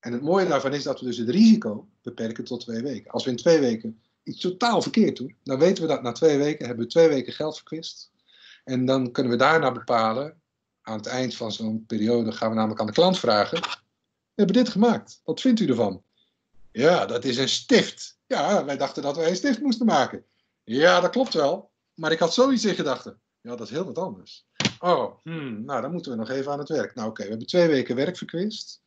En 0.00 0.12
het 0.12 0.22
mooie 0.22 0.46
daarvan 0.46 0.74
is 0.74 0.82
dat 0.82 1.00
we 1.00 1.06
dus 1.06 1.16
het 1.16 1.28
risico 1.28 1.88
beperken 2.02 2.44
tot 2.44 2.60
twee 2.60 2.82
weken. 2.82 3.10
Als 3.10 3.24
we 3.24 3.30
in 3.30 3.36
twee 3.36 3.58
weken 3.58 4.00
iets 4.28 4.40
totaal 4.40 4.82
verkeerd 4.82 5.16
doen, 5.16 5.36
dan 5.42 5.58
weten 5.58 5.82
we 5.82 5.88
dat 5.88 6.02
na 6.02 6.12
twee 6.12 6.38
weken 6.38 6.66
hebben 6.66 6.84
we 6.84 6.90
twee 6.90 7.08
weken 7.08 7.32
geld 7.32 7.56
verkwist. 7.56 8.10
En 8.64 8.84
dan 8.84 9.12
kunnen 9.12 9.32
we 9.32 9.38
daarna 9.38 9.72
bepalen, 9.72 10.40
aan 10.82 10.96
het 10.96 11.06
eind 11.06 11.34
van 11.34 11.52
zo'n 11.52 11.84
periode 11.86 12.32
gaan 12.32 12.48
we 12.48 12.54
namelijk 12.54 12.80
aan 12.80 12.86
de 12.86 12.92
klant 12.92 13.18
vragen, 13.18 13.60
we 13.60 14.44
hebben 14.44 14.64
dit 14.64 14.72
gemaakt, 14.72 15.20
wat 15.24 15.40
vindt 15.40 15.60
u 15.60 15.66
ervan? 15.66 16.02
Ja, 16.72 17.06
dat 17.06 17.24
is 17.24 17.36
een 17.36 17.48
stift. 17.48 18.18
Ja, 18.26 18.64
wij 18.64 18.76
dachten 18.76 19.02
dat 19.02 19.16
wij 19.16 19.28
een 19.28 19.36
stift 19.36 19.60
moesten 19.60 19.86
maken. 19.86 20.24
Ja, 20.64 21.00
dat 21.00 21.10
klopt 21.10 21.34
wel. 21.34 21.70
Maar 21.94 22.12
ik 22.12 22.18
had 22.18 22.34
zoiets 22.34 22.64
in 22.64 22.74
gedachten. 22.74 23.20
Ja, 23.40 23.56
dat 23.56 23.66
is 23.66 23.70
heel 23.70 23.84
wat 23.84 23.98
anders. 23.98 24.46
Oh, 24.78 25.18
hmm, 25.22 25.64
nou 25.64 25.80
dan 25.80 25.92
moeten 25.92 26.10
we 26.10 26.18
nog 26.18 26.30
even 26.30 26.52
aan 26.52 26.58
het 26.58 26.68
werk. 26.68 26.94
Nou 26.94 27.08
oké, 27.08 27.22
we 27.22 27.28
hebben 27.28 27.46
twee 27.46 27.68
weken 27.68 27.96
werk 27.96 28.16
verkwist. 28.16 28.82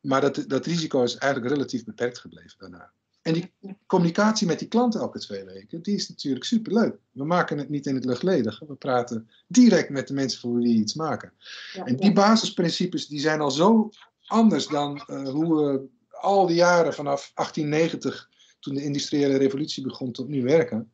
Maar 0.00 0.20
dat, 0.20 0.44
dat 0.46 0.66
risico 0.66 1.02
is 1.02 1.16
eigenlijk 1.16 1.54
relatief 1.54 1.84
beperkt 1.84 2.18
gebleven 2.18 2.58
daarna. 2.58 2.92
En 3.24 3.32
die 3.32 3.52
communicatie 3.86 4.46
met 4.46 4.58
die 4.58 4.68
klant 4.68 4.94
elke 4.94 5.18
twee 5.18 5.44
weken, 5.44 5.82
die 5.82 5.94
is 5.94 6.08
natuurlijk 6.08 6.44
superleuk. 6.44 6.98
We 7.10 7.24
maken 7.24 7.58
het 7.58 7.68
niet 7.68 7.86
in 7.86 7.94
het 7.94 8.04
luchtledige. 8.04 8.66
We 8.66 8.74
praten 8.74 9.30
direct 9.46 9.90
met 9.90 10.08
de 10.08 10.14
mensen 10.14 10.40
voor 10.40 10.54
wie 10.54 10.74
we 10.74 10.80
iets 10.80 10.94
maken. 10.94 11.32
Ja, 11.72 11.84
en 11.84 11.96
die 11.96 12.06
ja. 12.06 12.12
basisprincipes 12.12 13.06
die 13.06 13.20
zijn 13.20 13.40
al 13.40 13.50
zo 13.50 13.90
anders 14.26 14.66
dan 14.66 15.04
uh, 15.06 15.28
hoe 15.28 15.56
we 15.56 15.86
al 16.10 16.46
die 16.46 16.56
jaren 16.56 16.94
vanaf 16.94 17.32
1890, 17.34 18.30
toen 18.60 18.74
de 18.74 18.84
industriële 18.84 19.36
revolutie 19.36 19.82
begon, 19.82 20.12
tot 20.12 20.28
nu 20.28 20.42
werken. 20.42 20.92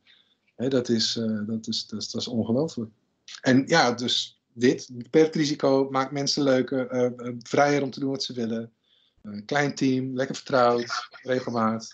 Hè, 0.57 0.69
dat, 0.69 0.89
is, 0.89 1.17
uh, 1.17 1.47
dat, 1.47 1.67
is, 1.67 1.87
dat, 1.87 2.01
is, 2.01 2.11
dat 2.11 2.21
is 2.21 2.29
ongelooflijk. 2.29 2.91
En 3.41 3.63
ja, 3.67 3.93
dus 3.93 4.43
dit, 4.53 4.89
beperkt 4.93 5.35
risico, 5.35 5.89
maakt 5.91 6.13
mensen 6.13 6.43
leuker, 6.43 6.93
uh, 6.93 7.33
vrijer 7.39 7.83
om 7.83 7.91
te 7.91 8.01
doen 8.01 8.11
wat 8.11 8.23
ze 8.23 8.33
willen. 8.33 8.73
Een 9.23 9.45
klein 9.45 9.75
team, 9.75 10.15
lekker 10.15 10.37
vertrouwd, 10.37 11.09
regelmaat. 11.23 11.91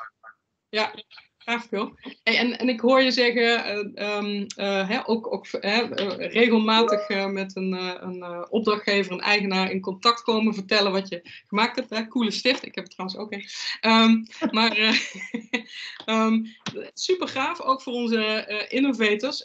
Ja, 0.69 0.95
graag 1.39 1.67
veel. 1.69 1.99
Hey, 2.23 2.37
en, 2.39 2.59
en 2.59 2.69
ik 2.69 2.81
hoor 2.81 3.03
je 3.03 3.11
zeggen, 3.11 3.45
uh, 3.99 4.17
um, 4.17 4.47
uh, 4.57 4.89
hè, 4.89 5.09
ook, 5.09 5.33
ook 5.33 5.47
hè, 5.51 5.83
regelmatig 6.27 7.09
uh, 7.09 7.27
met 7.27 7.57
een, 7.57 7.73
een 8.03 8.51
opdrachtgever, 8.51 9.13
een 9.13 9.21
eigenaar 9.21 9.71
in 9.71 9.81
contact 9.81 10.23
komen, 10.23 10.55
vertellen 10.55 10.93
wat 10.93 11.09
je 11.09 11.31
gemaakt 11.47 11.77
hebt. 11.77 11.91
Hè? 11.91 12.07
Coole 12.07 12.31
stift, 12.31 12.65
ik 12.65 12.75
heb 12.75 12.85
het 12.85 12.93
trouwens 12.93 13.21
ook 13.21 13.33
een. 13.33 13.45
Um, 13.91 14.27
maar 14.51 14.99
um, 16.07 16.47
super 16.95 17.29
gaaf, 17.29 17.61
ook 17.61 17.83
voor 17.83 17.93
onze 17.93 18.67
innovators. 18.69 19.45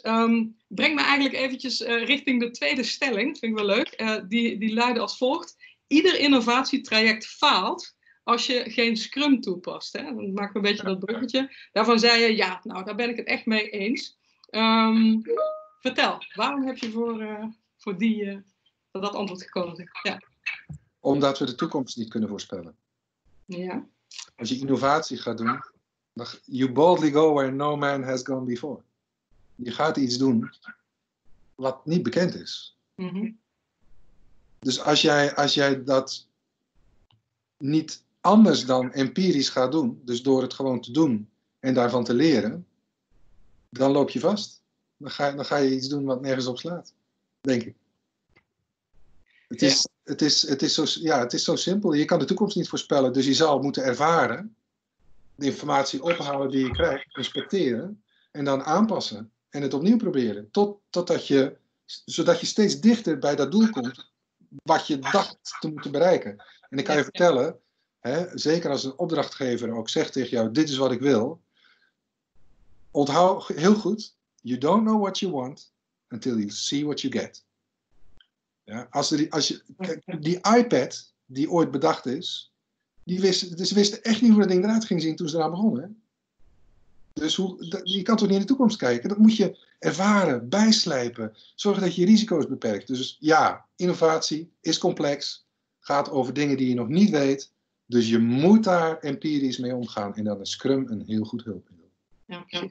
breng 0.68 0.94
me 0.94 1.02
eigenlijk 1.02 1.34
eventjes 1.34 1.80
richting 1.80 2.40
de 2.40 2.50
tweede 2.50 2.82
stelling, 2.82 3.38
vind 3.38 3.58
ik 3.58 3.64
wel 3.64 3.76
leuk. 3.76 4.22
die, 4.28 4.58
die 4.58 4.74
luidde 4.74 5.00
als 5.00 5.16
volgt. 5.16 5.56
Ieder 5.86 6.18
innovatietraject 6.18 7.26
faalt 7.26 7.94
als 8.22 8.46
je 8.46 8.70
geen 8.70 8.96
Scrum 8.96 9.40
toepast. 9.40 9.92
Hè? 9.92 10.02
Dan 10.02 10.32
maak 10.32 10.48
ik 10.48 10.54
een 10.54 10.62
beetje 10.62 10.84
dat 10.84 10.98
bruggetje. 10.98 11.56
Daarvan 11.72 11.98
zei 11.98 12.22
je, 12.22 12.36
ja, 12.36 12.60
nou, 12.62 12.84
daar 12.84 12.94
ben 12.94 13.10
ik 13.10 13.16
het 13.16 13.26
echt 13.26 13.46
mee 13.46 13.70
eens. 13.70 14.18
Um, 14.50 15.22
vertel, 15.80 16.18
waarom 16.34 16.66
heb 16.66 16.76
je 16.76 16.90
voor, 16.90 17.22
uh, 17.22 17.44
voor, 17.76 17.98
die, 17.98 18.24
uh, 18.24 18.38
voor 18.92 19.00
dat 19.00 19.14
antwoord 19.14 19.42
gekozen? 19.42 19.90
Ja. 20.02 20.22
Omdat 21.00 21.38
we 21.38 21.44
de 21.44 21.54
toekomst 21.54 21.96
niet 21.96 22.08
kunnen 22.08 22.28
voorspellen. 22.28 22.76
Ja. 23.44 23.86
Als 24.36 24.48
je 24.48 24.58
innovatie 24.58 25.18
gaat 25.18 25.38
doen, 25.38 25.62
dan, 26.12 26.26
you 26.44 26.72
boldly 26.72 27.10
go 27.10 27.32
where 27.32 27.50
no 27.50 27.76
man 27.76 28.02
has 28.02 28.22
gone 28.22 28.44
before. 28.44 28.82
Je 29.54 29.70
gaat 29.70 29.96
iets 29.96 30.18
doen 30.18 30.50
wat 31.54 31.86
niet 31.86 32.02
bekend 32.02 32.34
is. 32.34 32.76
Mm 32.94 33.08
-hmm. 33.08 33.38
Dus 34.58 34.80
als 34.80 35.02
jij, 35.02 35.34
als 35.34 35.54
jij 35.54 35.84
dat 35.84 36.26
niet 37.58 38.04
anders 38.22 38.64
dan 38.64 38.92
empirisch 38.92 39.48
gaat 39.48 39.72
doen, 39.72 40.00
dus 40.04 40.22
door 40.22 40.42
het 40.42 40.54
gewoon 40.54 40.80
te 40.80 40.92
doen 40.92 41.30
en 41.60 41.74
daarvan 41.74 42.04
te 42.04 42.14
leren, 42.14 42.66
dan 43.68 43.90
loop 43.90 44.10
je 44.10 44.20
vast. 44.20 44.62
Dan 44.96 45.10
ga, 45.10 45.32
dan 45.32 45.44
ga 45.44 45.56
je 45.56 45.74
iets 45.74 45.88
doen 45.88 46.04
wat 46.04 46.20
nergens 46.20 46.46
op 46.46 46.58
slaat, 46.58 46.92
denk 47.40 47.62
ik. 47.62 47.74
Het 49.48 49.62
is, 49.62 49.88
ja. 49.92 50.12
het, 50.12 50.22
is, 50.22 50.48
het, 50.48 50.62
is 50.62 50.74
zo, 50.74 50.84
ja, 51.00 51.18
het 51.18 51.32
is 51.32 51.44
zo 51.44 51.56
simpel. 51.56 51.92
Je 51.92 52.04
kan 52.04 52.18
de 52.18 52.24
toekomst 52.24 52.56
niet 52.56 52.68
voorspellen, 52.68 53.12
dus 53.12 53.26
je 53.26 53.34
zal 53.34 53.58
moeten 53.58 53.84
ervaren, 53.84 54.56
de 55.34 55.46
informatie 55.46 56.02
ophalen 56.02 56.50
die 56.50 56.64
je 56.64 56.70
krijgt, 56.70 57.06
respecteren 57.08 58.02
en 58.30 58.44
dan 58.44 58.62
aanpassen 58.62 59.30
en 59.48 59.62
het 59.62 59.74
opnieuw 59.74 59.96
proberen. 59.96 60.50
Tot, 60.50 60.78
totdat 60.90 61.26
je, 61.26 61.56
zodat 61.84 62.40
je 62.40 62.46
steeds 62.46 62.80
dichter 62.80 63.18
bij 63.18 63.36
dat 63.36 63.52
doel 63.52 63.70
komt 63.70 64.10
wat 64.62 64.86
je 64.86 64.98
dacht 64.98 65.56
te 65.60 65.68
moeten 65.68 65.92
bereiken. 65.92 66.44
En 66.68 66.78
ik 66.78 66.84
kan 66.84 66.96
je 66.96 67.02
vertellen, 67.02 67.60
hè, 68.02 68.38
zeker 68.38 68.70
als 68.70 68.84
een 68.84 68.98
opdrachtgever 68.98 69.72
ook 69.72 69.88
zegt 69.88 70.12
tegen 70.12 70.30
jou: 70.30 70.52
Dit 70.52 70.68
is 70.68 70.76
wat 70.76 70.92
ik 70.92 71.00
wil. 71.00 71.40
Onthoud 72.90 73.46
heel 73.46 73.74
goed: 73.74 74.16
You 74.40 74.58
don't 74.58 74.82
know 74.82 75.00
what 75.00 75.18
you 75.18 75.32
want 75.32 75.72
until 76.08 76.36
you 76.36 76.50
see 76.50 76.84
what 76.84 77.00
you 77.00 77.12
get. 77.12 77.44
Ja, 78.64 78.86
als, 78.90 79.10
er, 79.10 79.30
als 79.30 79.48
je, 79.48 79.62
die 80.20 80.36
iPad 80.56 81.12
die 81.26 81.50
ooit 81.50 81.70
bedacht 81.70 82.06
is, 82.06 82.52
die 83.04 83.20
wist, 83.20 83.66
ze 83.66 83.74
wisten 83.74 84.02
echt 84.02 84.20
niet 84.20 84.30
hoe 84.30 84.40
dat 84.40 84.48
ding 84.48 84.64
eruit 84.64 84.84
ging 84.84 85.02
zien 85.02 85.16
toen 85.16 85.28
ze 85.28 85.36
eraan 85.36 85.50
begonnen. 85.50 86.02
Dus 87.12 87.36
hoe, 87.36 87.80
je 87.84 88.02
kan 88.02 88.16
toch 88.16 88.26
niet 88.26 88.36
in 88.36 88.42
de 88.42 88.48
toekomst 88.48 88.76
kijken? 88.76 89.08
Dat 89.08 89.18
moet 89.18 89.36
je 89.36 89.58
ervaren, 89.78 90.48
bijslijpen, 90.48 91.36
zorgen 91.54 91.82
dat 91.82 91.94
je 91.94 92.04
risico's 92.04 92.46
beperkt. 92.46 92.86
Dus 92.86 93.16
ja, 93.20 93.66
innovatie 93.76 94.52
is 94.60 94.78
complex, 94.78 95.46
gaat 95.80 96.10
over 96.10 96.32
dingen 96.32 96.56
die 96.56 96.68
je 96.68 96.74
nog 96.74 96.88
niet 96.88 97.10
weet. 97.10 97.52
Dus 97.92 98.08
je 98.08 98.18
moet 98.18 98.64
daar 98.64 98.98
empirisch 98.98 99.58
mee 99.58 99.74
omgaan. 99.74 100.14
En 100.14 100.24
dan 100.24 100.40
is 100.40 100.50
Scrum 100.50 100.86
een 100.88 101.02
heel 101.06 101.24
goed 101.24 101.44
hulpmiddel. 101.44 101.90
Ja, 102.26 102.44
ja. 102.46 102.68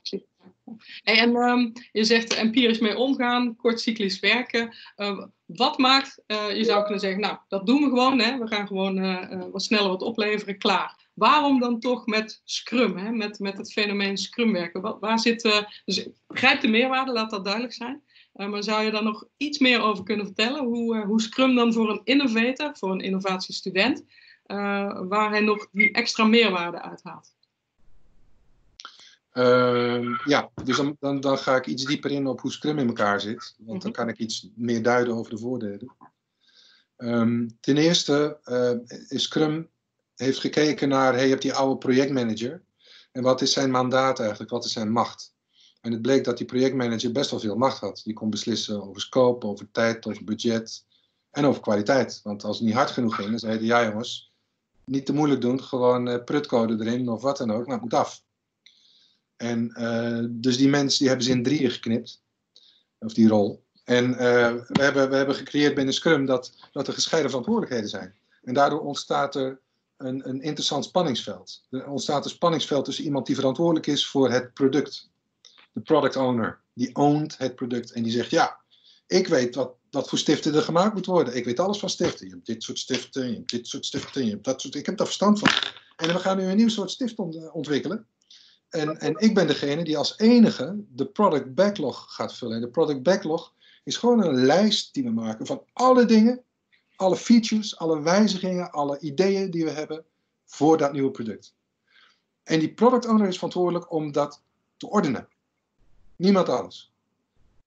Hey, 1.04 1.18
en 1.18 1.36
um, 1.36 1.72
je 1.92 2.04
zegt 2.04 2.34
empirisch 2.34 2.80
mee 2.80 2.98
omgaan, 2.98 3.56
kortcyclisch 3.56 4.20
werken. 4.20 4.76
Uh, 4.98 5.26
wat 5.46 5.78
maakt, 5.78 6.24
uh, 6.28 6.58
je 6.58 6.64
zou 6.64 6.82
kunnen 6.82 7.00
zeggen, 7.00 7.22
nou, 7.22 7.38
dat 7.48 7.66
doen 7.66 7.82
we 7.82 7.90
gewoon. 7.90 8.20
Hè? 8.20 8.38
We 8.38 8.48
gaan 8.48 8.68
gewoon 8.68 8.98
uh, 8.98 9.44
wat 9.52 9.64
sneller 9.64 9.90
wat 9.90 10.02
opleveren, 10.02 10.58
klaar. 10.58 11.10
Waarom 11.14 11.60
dan 11.60 11.80
toch 11.80 12.06
met 12.06 12.42
Scrum, 12.44 12.98
hè? 12.98 13.12
Met, 13.12 13.40
met 13.40 13.58
het 13.58 13.72
fenomeen 13.72 14.18
Scrum 14.18 14.52
werken? 14.54 15.00
Waar 15.00 15.20
zit, 15.20 15.66
dus 15.86 16.08
begrijp 16.28 16.62
de 16.62 16.68
meerwaarde, 16.68 17.12
laat 17.12 17.30
dat 17.30 17.44
duidelijk 17.44 17.74
zijn. 17.74 18.04
maar 18.34 18.64
zou 18.64 18.84
je 18.84 18.92
daar 18.92 19.04
nog 19.04 19.26
iets 19.38 19.60
meer 19.60 19.82
over 19.82 20.04
kunnen 20.04 20.26
vertellen? 20.26 20.64
Hoe, 20.64 21.06
hoe 21.06 21.22
Scrum 21.22 21.56
dan 21.56 21.74
voor 21.74 21.90
een 21.90 22.02
innovator, 22.04 22.78
voor 22.78 22.92
een 22.92 23.02
innovatiestudent, 23.02 24.04
waar 25.08 25.30
hij 25.30 25.40
nog 25.40 25.68
die 25.72 25.92
extra 25.92 26.24
meerwaarde 26.24 26.82
uithaalt? 26.82 27.34
Uh, 29.34 30.20
ja, 30.26 30.50
dus 30.64 30.78
dan, 30.78 30.98
dan, 31.00 31.20
dan, 31.20 31.38
ga 31.38 31.56
ik 31.56 31.66
iets 31.66 31.86
dieper 31.86 32.12
in 32.12 32.28
op 32.28 32.42
hoe 32.42 32.52
Scrum 32.52 32.78
in 32.78 32.88
elkaar 32.88 33.22
zit. 33.22 33.56
Want 33.58 33.82
dan 33.82 33.92
kan 33.92 34.10
ik 34.10 34.18
iets 34.18 34.50
meer 34.56 34.84
duiden 34.84 35.14
over 35.14 35.32
de 35.32 35.38
voordelen. 35.38 35.96
Um, 36.98 37.58
ten 37.60 37.78
eerste, 37.78 38.40
uh, 38.46 39.18
Scrum 39.20 39.70
heeft 40.16 40.40
gekeken 40.40 40.90
naar, 40.90 41.14
hey, 41.14 41.24
je 41.24 41.30
hebt 41.30 41.42
die 41.42 41.54
oude 41.54 41.78
projectmanager. 41.78 42.64
En 43.12 43.24
wat 43.24 43.42
is 43.42 43.54
zijn 43.54 43.72
mandaat 43.72 44.20
eigenlijk? 44.20 44.52
Wat 44.52 44.66
is 44.66 44.72
zijn 44.72 44.92
macht? 44.92 45.34
En 45.82 45.92
het 45.92 46.02
bleek 46.02 46.24
dat 46.24 46.38
die 46.38 46.46
projectmanager 46.46 47.12
best 47.12 47.32
wel 47.32 47.40
veel 47.40 47.56
macht 47.56 47.80
had. 47.80 48.02
Die 48.04 48.14
kon 48.14 48.30
beslissen 48.30 48.84
over 48.84 49.02
scope, 49.02 49.48
over 49.48 49.72
tijd, 49.72 50.06
over 50.06 50.24
budget 50.24 50.86
en 51.32 51.46
over 51.46 51.62
kwaliteit. 51.62 52.20
Want 52.24 52.44
als 52.44 52.58
het 52.58 52.66
niet 52.66 52.76
hard 52.76 52.92
genoeg 52.92 53.16
ging, 53.16 53.30
dan 53.30 53.40
zeiden 53.40 53.66
ja 53.66 53.86
jongens, 53.86 54.31
niet 54.92 55.06
te 55.06 55.14
moeilijk 55.14 55.42
doen, 55.42 55.64
gewoon 55.64 56.10
uh, 56.10 56.24
prutcode 56.24 56.86
erin 56.86 57.10
of 57.10 57.22
wat 57.22 57.38
dan 57.38 57.52
ook, 57.52 57.66
maar 57.66 57.74
het 57.74 57.84
moet 57.84 57.94
af. 57.94 58.24
En 59.36 59.76
uh, 59.80 60.26
dus 60.30 60.58
die 60.58 60.68
mensen 60.68 61.00
die 61.00 61.08
hebben 61.08 61.26
ze 61.26 61.32
in 61.32 61.44
drieën 61.44 61.72
geknipt. 61.72 62.24
Of 63.00 63.14
die 63.14 63.28
rol. 63.28 63.64
En 63.84 64.12
uh, 64.12 64.18
we, 64.68 64.84
hebben, 64.84 65.10
we 65.10 65.16
hebben 65.16 65.36
gecreëerd 65.36 65.76
binnen 65.76 65.94
Scrum 65.94 66.26
dat, 66.26 66.56
dat 66.72 66.88
er 66.88 66.94
gescheiden 66.94 67.30
verantwoordelijkheden 67.30 67.90
zijn. 67.90 68.16
En 68.44 68.54
daardoor 68.54 68.82
ontstaat 68.82 69.36
er 69.36 69.62
een, 69.98 70.30
een 70.30 70.42
interessant 70.42 70.86
spanningsveld. 70.86 71.64
Er 71.70 71.88
ontstaat 71.88 72.26
een 72.26 72.32
spanningsveld 72.32 72.86
tussen 72.86 73.04
iemand 73.04 73.26
die 73.26 73.36
verantwoordelijk 73.36 73.88
is 73.88 74.08
voor 74.08 74.32
het 74.32 74.54
product. 74.54 75.10
De 75.74 75.82
product 75.82 76.16
owner, 76.16 76.60
die 76.74 76.96
owned 76.96 77.38
het 77.38 77.56
product 77.56 77.92
en 77.92 78.04
die 78.04 78.12
zegt 78.12 78.30
ja, 78.30 78.60
ik 79.08 79.28
weet 79.28 79.56
wat, 79.56 79.76
wat 79.92 80.10
voor 80.10 80.18
stiften 80.18 80.56
er 80.56 80.62
gemaakt 80.62 80.94
moet 80.94 81.06
worden. 81.06 81.36
Ik 81.36 81.46
weet 81.46 81.60
alles 81.60 81.80
van 81.80 81.90
stiften. 81.90 82.28
Je 82.28 82.34
hebt 82.34 82.46
dit 82.46 82.64
soort 82.64 82.80
stiften, 82.80 83.28
je 83.28 83.36
hebt 83.36 83.50
dit 83.50 83.68
soort 83.68 83.86
stiften, 83.86 84.26
je 84.26 84.32
hebt 84.32 84.44
dat 84.44 84.62
soort. 84.62 84.76
Ik 84.76 84.86
heb 84.86 84.98
daar 84.98 85.06
verstand 85.06 85.40
van. 85.40 85.50
En 85.96 86.14
we 86.14 86.20
gaan 86.20 86.38
nu 86.38 86.44
een 86.44 86.58
nieuw 86.58 86.70
soort 86.70 86.92
stift 86.92 87.16
ontwikkelen. 87.52 88.06
En, 88.70 89.00
en 89.00 89.16
ik 89.18 89.34
ben 89.34 89.48
degene 89.48 89.84
die 89.84 89.98
als 89.98 90.18
enige 90.18 90.76
de 90.90 91.06
product 91.06 91.54
backlog 91.54 92.06
gaat 92.16 92.34
vullen. 92.34 92.56
En 92.56 92.62
de 92.62 92.70
product 92.70 93.04
backlog 93.04 93.54
is 93.84 93.98
gewoon 93.98 94.24
een 94.24 94.46
lijst 94.46 94.94
die 94.94 95.04
we 95.04 95.10
maken 95.10 95.46
van 95.46 95.64
alle 95.74 96.06
dingen, 96.06 96.44
alle 96.96 97.16
features, 97.16 97.78
alle 97.78 98.02
wijzigingen, 98.02 98.72
alle 98.72 99.00
ideeën 99.00 99.52
die 99.52 99.64
we 99.64 99.70
hebben 99.70 100.06
voor 100.46 100.78
dat 100.78 100.94
nieuwe 100.94 101.12
product. 101.12 101.54
En 102.44 102.60
die 102.60 102.74
product 102.74 103.08
owner 103.08 103.28
is 103.28 103.36
verantwoordelijk 103.36 103.92
om 103.92 104.12
dat 104.12 104.42
te 104.78 104.90
ordenen. 104.90 105.28
Niemand 106.16 106.50
anders. 106.50 106.91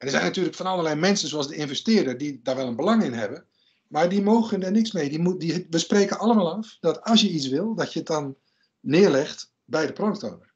Er 0.04 0.10
zijn 0.10 0.24
natuurlijk 0.24 0.56
van 0.56 0.66
allerlei 0.66 0.94
mensen, 0.94 1.28
zoals 1.28 1.48
de 1.48 1.56
investeerder, 1.56 2.18
die 2.18 2.40
daar 2.42 2.56
wel 2.56 2.66
een 2.66 2.76
belang 2.76 3.04
in 3.04 3.12
hebben. 3.12 3.44
Maar 3.86 4.08
die 4.08 4.22
mogen 4.22 4.62
er 4.62 4.70
niks 4.70 4.92
mee. 4.92 5.08
Die 5.08 5.18
moet, 5.18 5.40
die, 5.40 5.66
we 5.70 5.78
spreken 5.78 6.18
allemaal 6.18 6.54
af 6.54 6.76
dat 6.80 7.02
als 7.02 7.20
je 7.20 7.28
iets 7.28 7.48
wil, 7.48 7.74
dat 7.74 7.92
je 7.92 7.98
het 7.98 8.08
dan 8.08 8.36
neerlegt 8.80 9.52
bij 9.64 9.86
de 9.86 9.92
product 9.92 10.22
owner. 10.22 10.52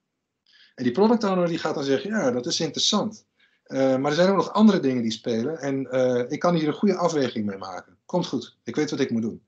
En 0.74 0.84
die 0.84 0.92
product 0.92 1.24
owner 1.24 1.48
die 1.48 1.58
gaat 1.58 1.74
dan 1.74 1.84
zeggen, 1.84 2.10
ja, 2.10 2.30
dat 2.30 2.46
is 2.46 2.60
interessant. 2.60 3.26
Uh, 3.66 3.96
maar 3.96 4.10
er 4.10 4.16
zijn 4.16 4.30
ook 4.30 4.36
nog 4.36 4.52
andere 4.52 4.80
dingen 4.80 5.02
die 5.02 5.12
spelen. 5.12 5.58
En 5.60 5.88
uh, 5.90 6.30
ik 6.30 6.38
kan 6.38 6.54
hier 6.54 6.68
een 6.68 6.74
goede 6.74 6.96
afweging 6.96 7.46
mee 7.46 7.58
maken. 7.58 7.96
Komt 8.04 8.26
goed, 8.26 8.56
ik 8.64 8.76
weet 8.76 8.90
wat 8.90 9.00
ik 9.00 9.10
moet 9.10 9.22
doen. 9.22 9.42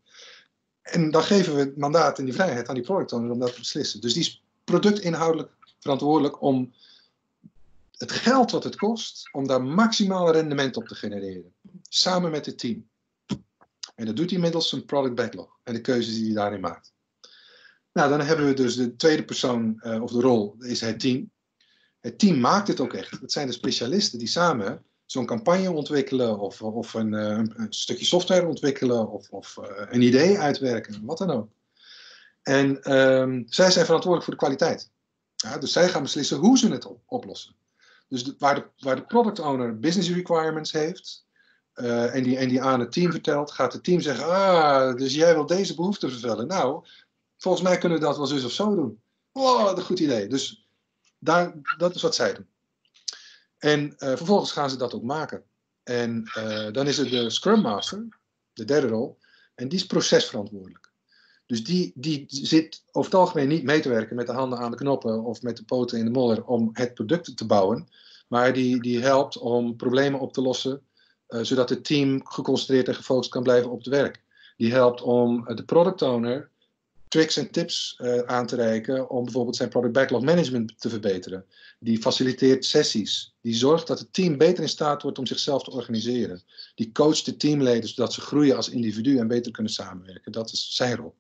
En 0.82 1.10
dan 1.10 1.22
geven 1.22 1.54
we 1.54 1.60
het 1.60 1.76
mandaat 1.76 2.18
en 2.18 2.24
die 2.24 2.34
vrijheid 2.34 2.68
aan 2.68 2.74
die 2.74 2.84
product 2.84 3.12
owner 3.12 3.30
om 3.30 3.38
dat 3.38 3.52
te 3.52 3.58
beslissen. 3.58 4.00
Dus 4.00 4.12
die 4.12 4.22
is 4.22 4.44
productinhoudelijk 4.64 5.50
verantwoordelijk 5.78 6.42
om 6.42 6.72
het 8.00 8.12
geld 8.12 8.50
wat 8.50 8.64
het 8.64 8.76
kost, 8.76 9.28
om 9.32 9.46
daar 9.46 9.62
maximaal 9.62 10.32
rendement 10.32 10.76
op 10.76 10.88
te 10.88 10.94
genereren. 10.94 11.54
Samen 11.88 12.30
met 12.30 12.46
het 12.46 12.58
team. 12.58 12.88
En 13.94 14.06
dat 14.06 14.16
doet 14.16 14.30
hij 14.30 14.38
middels 14.38 14.72
een 14.72 14.84
product 14.84 15.14
backlog 15.14 15.58
en 15.62 15.74
de 15.74 15.80
keuzes 15.80 16.14
die 16.14 16.24
hij 16.24 16.34
daarin 16.34 16.60
maakt. 16.60 16.92
Nou, 17.92 18.10
dan 18.10 18.20
hebben 18.20 18.46
we 18.46 18.54
dus 18.54 18.76
de 18.76 18.96
tweede 18.96 19.24
persoon, 19.24 19.80
uh, 19.82 20.02
of 20.02 20.12
de 20.12 20.20
rol, 20.20 20.54
is 20.58 20.80
het 20.80 21.00
team. 21.00 21.30
Het 22.00 22.18
team 22.18 22.40
maakt 22.40 22.68
het 22.68 22.80
ook 22.80 22.94
echt. 22.94 23.20
Het 23.20 23.32
zijn 23.32 23.46
de 23.46 23.52
specialisten 23.52 24.18
die 24.18 24.28
samen 24.28 24.84
zo'n 25.06 25.26
campagne 25.26 25.70
ontwikkelen, 25.70 26.38
of, 26.38 26.62
of 26.62 26.94
een, 26.94 27.14
eh, 27.14 27.38
een, 27.38 27.66
stukje 27.72 28.04
software 28.04 28.46
ontwikkelen, 28.46 29.10
of, 29.10 29.30
of 29.30 29.56
uh, 29.56 29.86
een 29.90 30.02
idee 30.02 30.38
uitwerken, 30.38 31.04
wat 31.04 31.18
dan 31.18 31.30
ook. 31.30 31.48
En 32.42 32.92
um, 32.96 33.46
zij 33.48 33.70
zijn 33.70 33.84
verantwoordelijk 33.84 34.24
voor 34.24 34.32
de 34.32 34.40
kwaliteit. 34.40 34.90
Ja, 35.36 35.58
dus 35.58 35.72
zij 35.72 35.88
gaan 35.88 36.02
beslissen 36.02 36.38
hoe 36.38 36.58
ze 36.58 36.70
het 36.70 36.86
op, 36.86 37.02
oplossen. 37.06 37.54
Dus 38.10 38.32
waar, 38.38 38.54
de, 38.54 38.66
waar 38.78 38.96
de 38.96 39.04
product 39.04 39.38
owner 39.38 39.78
business 39.78 40.10
requirements 40.10 40.72
heeft, 40.72 41.24
uh, 41.74 42.14
en, 42.14 42.22
die, 42.22 42.36
en 42.36 42.48
die 42.48 42.62
aan 42.62 42.80
het 42.80 42.92
team 42.92 43.10
vertelt, 43.10 43.50
gaat 43.50 43.72
het 43.72 43.84
team 43.84 44.00
zeggen: 44.00 44.24
Ah, 44.24 44.96
dus 44.96 45.14
jij 45.14 45.34
wil 45.34 45.46
deze 45.46 45.74
behoefte 45.74 46.10
vervullen. 46.10 46.46
Nou, 46.46 46.84
volgens 47.36 47.62
mij 47.64 47.78
kunnen 47.78 47.98
we 47.98 48.04
dat 48.04 48.16
wel 48.16 48.26
zus 48.26 48.44
of 48.44 48.52
zo 48.52 48.74
doen. 48.74 49.02
Oh, 49.32 49.62
wat 49.62 49.78
een 49.78 49.84
goed 49.84 50.00
idee. 50.00 50.26
Dus 50.26 50.68
daar, 51.18 51.54
dat 51.76 51.94
is 51.94 52.02
wat 52.02 52.14
zij 52.14 52.34
doen. 52.34 52.48
En 53.58 53.82
uh, 53.82 53.92
vervolgens 54.16 54.52
gaan 54.52 54.70
ze 54.70 54.76
dat 54.76 54.94
ook 54.94 55.02
maken. 55.02 55.44
En 55.82 56.30
uh, 56.38 56.72
dan 56.72 56.86
is 56.86 56.98
er 56.98 57.10
de 57.10 57.30
Scrum 57.30 57.60
Master, 57.60 58.08
de 58.52 58.64
derde 58.64 58.86
rol, 58.86 59.18
en 59.54 59.68
die 59.68 59.78
is 59.78 59.86
procesverantwoordelijk. 59.86 60.79
Dus 61.50 61.64
die, 61.64 61.92
die 61.94 62.24
zit 62.28 62.82
over 62.92 63.10
het 63.10 63.20
algemeen 63.20 63.48
niet 63.48 63.62
mee 63.62 63.80
te 63.80 63.88
werken 63.88 64.16
met 64.16 64.26
de 64.26 64.32
handen 64.32 64.58
aan 64.58 64.70
de 64.70 64.76
knoppen 64.76 65.24
of 65.24 65.42
met 65.42 65.56
de 65.56 65.64
poten 65.64 65.98
in 65.98 66.04
de 66.04 66.10
modder 66.10 66.44
om 66.44 66.70
het 66.72 66.94
product 66.94 67.36
te 67.36 67.46
bouwen. 67.46 67.88
Maar 68.28 68.52
die, 68.52 68.82
die 68.82 69.00
helpt 69.00 69.38
om 69.38 69.76
problemen 69.76 70.20
op 70.20 70.32
te 70.32 70.42
lossen, 70.42 70.82
uh, 71.28 71.40
zodat 71.42 71.68
het 71.68 71.84
team 71.84 72.26
geconcentreerd 72.26 72.88
en 72.88 72.94
gefocust 72.94 73.30
kan 73.30 73.42
blijven 73.42 73.70
op 73.70 73.78
het 73.78 73.86
werk. 73.86 74.22
Die 74.56 74.72
helpt 74.72 75.02
om 75.02 75.44
de 75.54 75.64
product 75.64 76.02
owner 76.02 76.50
tricks 77.08 77.36
en 77.36 77.50
tips 77.50 77.98
uh, 78.00 78.18
aan 78.18 78.46
te 78.46 78.56
reiken 78.56 79.10
om 79.10 79.24
bijvoorbeeld 79.24 79.56
zijn 79.56 79.68
product 79.68 79.92
backlog 79.92 80.22
management 80.22 80.80
te 80.80 80.88
verbeteren. 80.88 81.44
Die 81.78 81.98
faciliteert 81.98 82.64
sessies. 82.64 83.34
Die 83.40 83.54
zorgt 83.54 83.86
dat 83.86 83.98
het 83.98 84.12
team 84.12 84.36
beter 84.36 84.62
in 84.62 84.68
staat 84.68 85.02
wordt 85.02 85.18
om 85.18 85.26
zichzelf 85.26 85.62
te 85.62 85.70
organiseren. 85.70 86.42
Die 86.74 86.92
coacht 86.92 87.24
de 87.24 87.36
teamleden 87.36 87.88
zodat 87.88 88.12
ze 88.12 88.20
groeien 88.20 88.56
als 88.56 88.68
individu 88.68 89.18
en 89.18 89.28
beter 89.28 89.52
kunnen 89.52 89.72
samenwerken. 89.72 90.32
Dat 90.32 90.52
is 90.52 90.74
zijn 90.76 90.96
rol. 90.96 91.14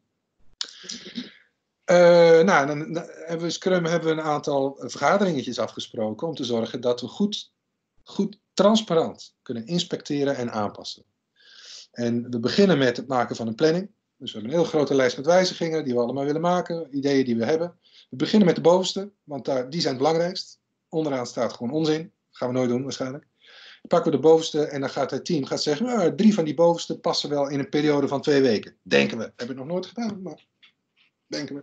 Uh, 1.90 2.40
nou, 2.40 2.66
dan, 2.66 3.06
hebben 3.26 3.46
we 3.46 3.50
Scrum 3.50 3.84
hebben 3.84 4.08
we 4.08 4.20
een 4.20 4.28
aantal 4.28 4.76
vergaderingetjes 4.78 5.58
afgesproken 5.58 6.28
om 6.28 6.34
te 6.34 6.44
zorgen 6.44 6.80
dat 6.80 7.00
we 7.00 7.06
goed, 7.06 7.52
goed 8.02 8.38
transparant 8.54 9.34
kunnen 9.42 9.66
inspecteren 9.66 10.36
en 10.36 10.52
aanpassen. 10.52 11.04
En 11.90 12.30
we 12.30 12.40
beginnen 12.40 12.78
met 12.78 12.96
het 12.96 13.06
maken 13.06 13.36
van 13.36 13.46
een 13.46 13.54
planning. 13.54 13.90
Dus 14.16 14.32
we 14.32 14.38
hebben 14.38 14.56
een 14.56 14.62
heel 14.62 14.70
grote 14.70 14.94
lijst 14.94 15.16
met 15.16 15.26
wijzigingen 15.26 15.84
die 15.84 15.94
we 15.94 16.00
allemaal 16.00 16.24
willen 16.24 16.40
maken, 16.40 16.96
ideeën 16.96 17.24
die 17.24 17.36
we 17.36 17.44
hebben. 17.44 17.78
We 18.10 18.16
beginnen 18.16 18.46
met 18.46 18.56
de 18.56 18.62
bovenste, 18.62 19.10
want 19.24 19.44
daar, 19.44 19.70
die 19.70 19.80
zijn 19.80 19.94
het 19.94 20.02
belangrijkst. 20.02 20.58
Onderaan 20.88 21.26
staat 21.26 21.52
gewoon 21.52 21.72
onzin. 21.72 22.02
Dat 22.02 22.12
gaan 22.30 22.48
we 22.48 22.54
nooit 22.54 22.68
doen 22.68 22.82
waarschijnlijk. 22.82 23.26
Dan 23.80 23.88
pakken 23.88 24.10
we 24.10 24.16
de 24.16 24.22
bovenste 24.22 24.64
en 24.64 24.80
dan 24.80 24.90
gaat 24.90 25.10
het 25.10 25.24
team 25.24 25.44
gaat 25.44 25.62
zeggen, 25.62 25.86
nou, 25.86 26.14
drie 26.14 26.34
van 26.34 26.44
die 26.44 26.54
bovenste 26.54 26.98
passen 26.98 27.30
wel 27.30 27.48
in 27.48 27.58
een 27.58 27.68
periode 27.68 28.08
van 28.08 28.20
twee 28.20 28.42
weken. 28.42 28.76
Denken 28.82 29.18
we. 29.18 29.32
Hebben 29.36 29.56
we 29.56 29.62
nog 29.62 29.72
nooit 29.72 29.86
gedaan, 29.86 30.22
maar 30.22 30.46
denken 31.30 31.54
we. 31.54 31.62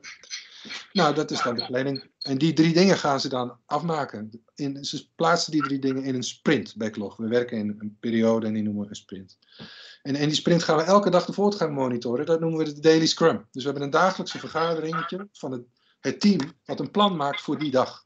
Nou, 0.94 1.16
dat 1.16 1.32
is 1.32 1.42
dan 1.42 1.56
de 1.56 1.66
planning. 1.66 2.10
En 2.22 2.38
die 2.38 2.54
drie 2.54 2.74
dingen 2.74 2.98
gaan 2.98 3.20
ze 3.20 3.30
dan 3.30 3.58
afmaken. 3.66 4.44
In, 4.56 4.86
ze 4.86 5.10
plaatsen 5.16 5.52
die 5.52 5.62
drie 5.62 5.80
dingen 5.80 6.04
in 6.04 6.16
een 6.16 6.24
sprint 6.24 6.76
backlog. 6.76 7.18
We 7.18 7.28
werken 7.28 7.58
in 7.58 7.76
een 7.80 7.98
periode 8.00 8.48
en 8.48 8.54
die 8.54 8.64
noemen 8.64 8.84
we 8.84 8.90
een 8.90 8.96
sprint. 8.96 9.38
En 10.02 10.16
in 10.16 10.28
die 10.28 10.38
sprint 10.38 10.64
gaan 10.64 10.78
we 10.78 10.84
elke 10.84 11.10
dag 11.10 11.26
de 11.26 11.34
voortgang 11.34 11.74
monitoren. 11.74 12.26
Dat 12.26 12.40
noemen 12.40 12.60
we 12.60 12.74
de 12.74 12.80
daily 12.80 13.06
scrum. 13.06 13.46
Dus 13.52 13.64
we 13.64 13.70
hebben 13.70 13.84
een 13.84 13.90
dagelijkse 13.90 14.40
vergaderingetje 14.40 15.28
van 15.32 15.52
het, 15.52 15.62
het 16.00 16.20
team 16.20 16.40
wat 16.66 16.80
een 16.80 16.92
plan 16.92 17.16
maakt 17.16 17.42
voor 17.42 17.60
die 17.60 17.72
dag. 17.72 18.06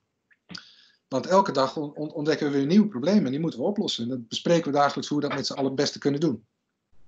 Want 1.07 1.25
elke 1.25 1.51
dag 1.51 1.77
ontdekken 1.77 2.51
we 2.51 2.57
weer 2.57 2.65
nieuwe 2.65 2.87
problemen 2.87 3.25
en 3.25 3.31
die 3.31 3.39
moeten 3.39 3.59
we 3.59 3.65
oplossen. 3.65 4.03
En 4.03 4.09
dat 4.09 4.27
bespreken 4.27 4.71
we 4.71 4.77
dagelijks 4.77 5.09
hoe 5.09 5.19
we 5.19 5.27
dat 5.27 5.37
met 5.37 5.45
z'n 5.45 5.53
allen 5.53 5.65
het 5.65 5.75
beste 5.75 5.99
kunnen 5.99 6.19
doen. 6.19 6.45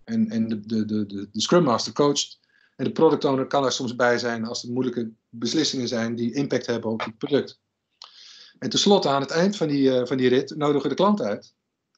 En, 0.04 0.30
en 0.30 0.48
de, 0.48 0.60
de, 0.60 0.86
de, 0.86 1.06
de, 1.06 1.30
de 1.32 1.42
Scrum 1.42 1.64
Master 1.64 1.94
coacht. 1.94 2.42
En 2.76 2.86
de 2.86 2.92
product 2.92 3.26
owner 3.26 3.48
kan 3.48 3.66
er 3.66 3.72
soms 3.72 3.96
bij 3.96 4.18
zijn 4.18 4.46
als 4.46 4.64
er 4.64 4.72
moeilijke 4.72 5.12
beslissingen 5.30 5.88
zijn 5.88 6.16
die 6.16 6.34
impact 6.34 6.66
hebben 6.66 6.92
op 6.92 7.04
het 7.04 7.18
product. 7.18 7.60
En 8.60 8.70
tenslotte 8.70 9.10
aan 9.10 9.22
het 9.22 9.32
eind 9.32 9.58
van 9.58 9.68
die, 9.68 9.90
uh, 9.90 10.06
van 10.06 10.18
die 10.18 10.30
rit 10.30 10.56
nodigen 10.56 10.82
we 10.82 10.90
de 10.90 10.96
klant 10.96 11.22
uit. 11.22 11.54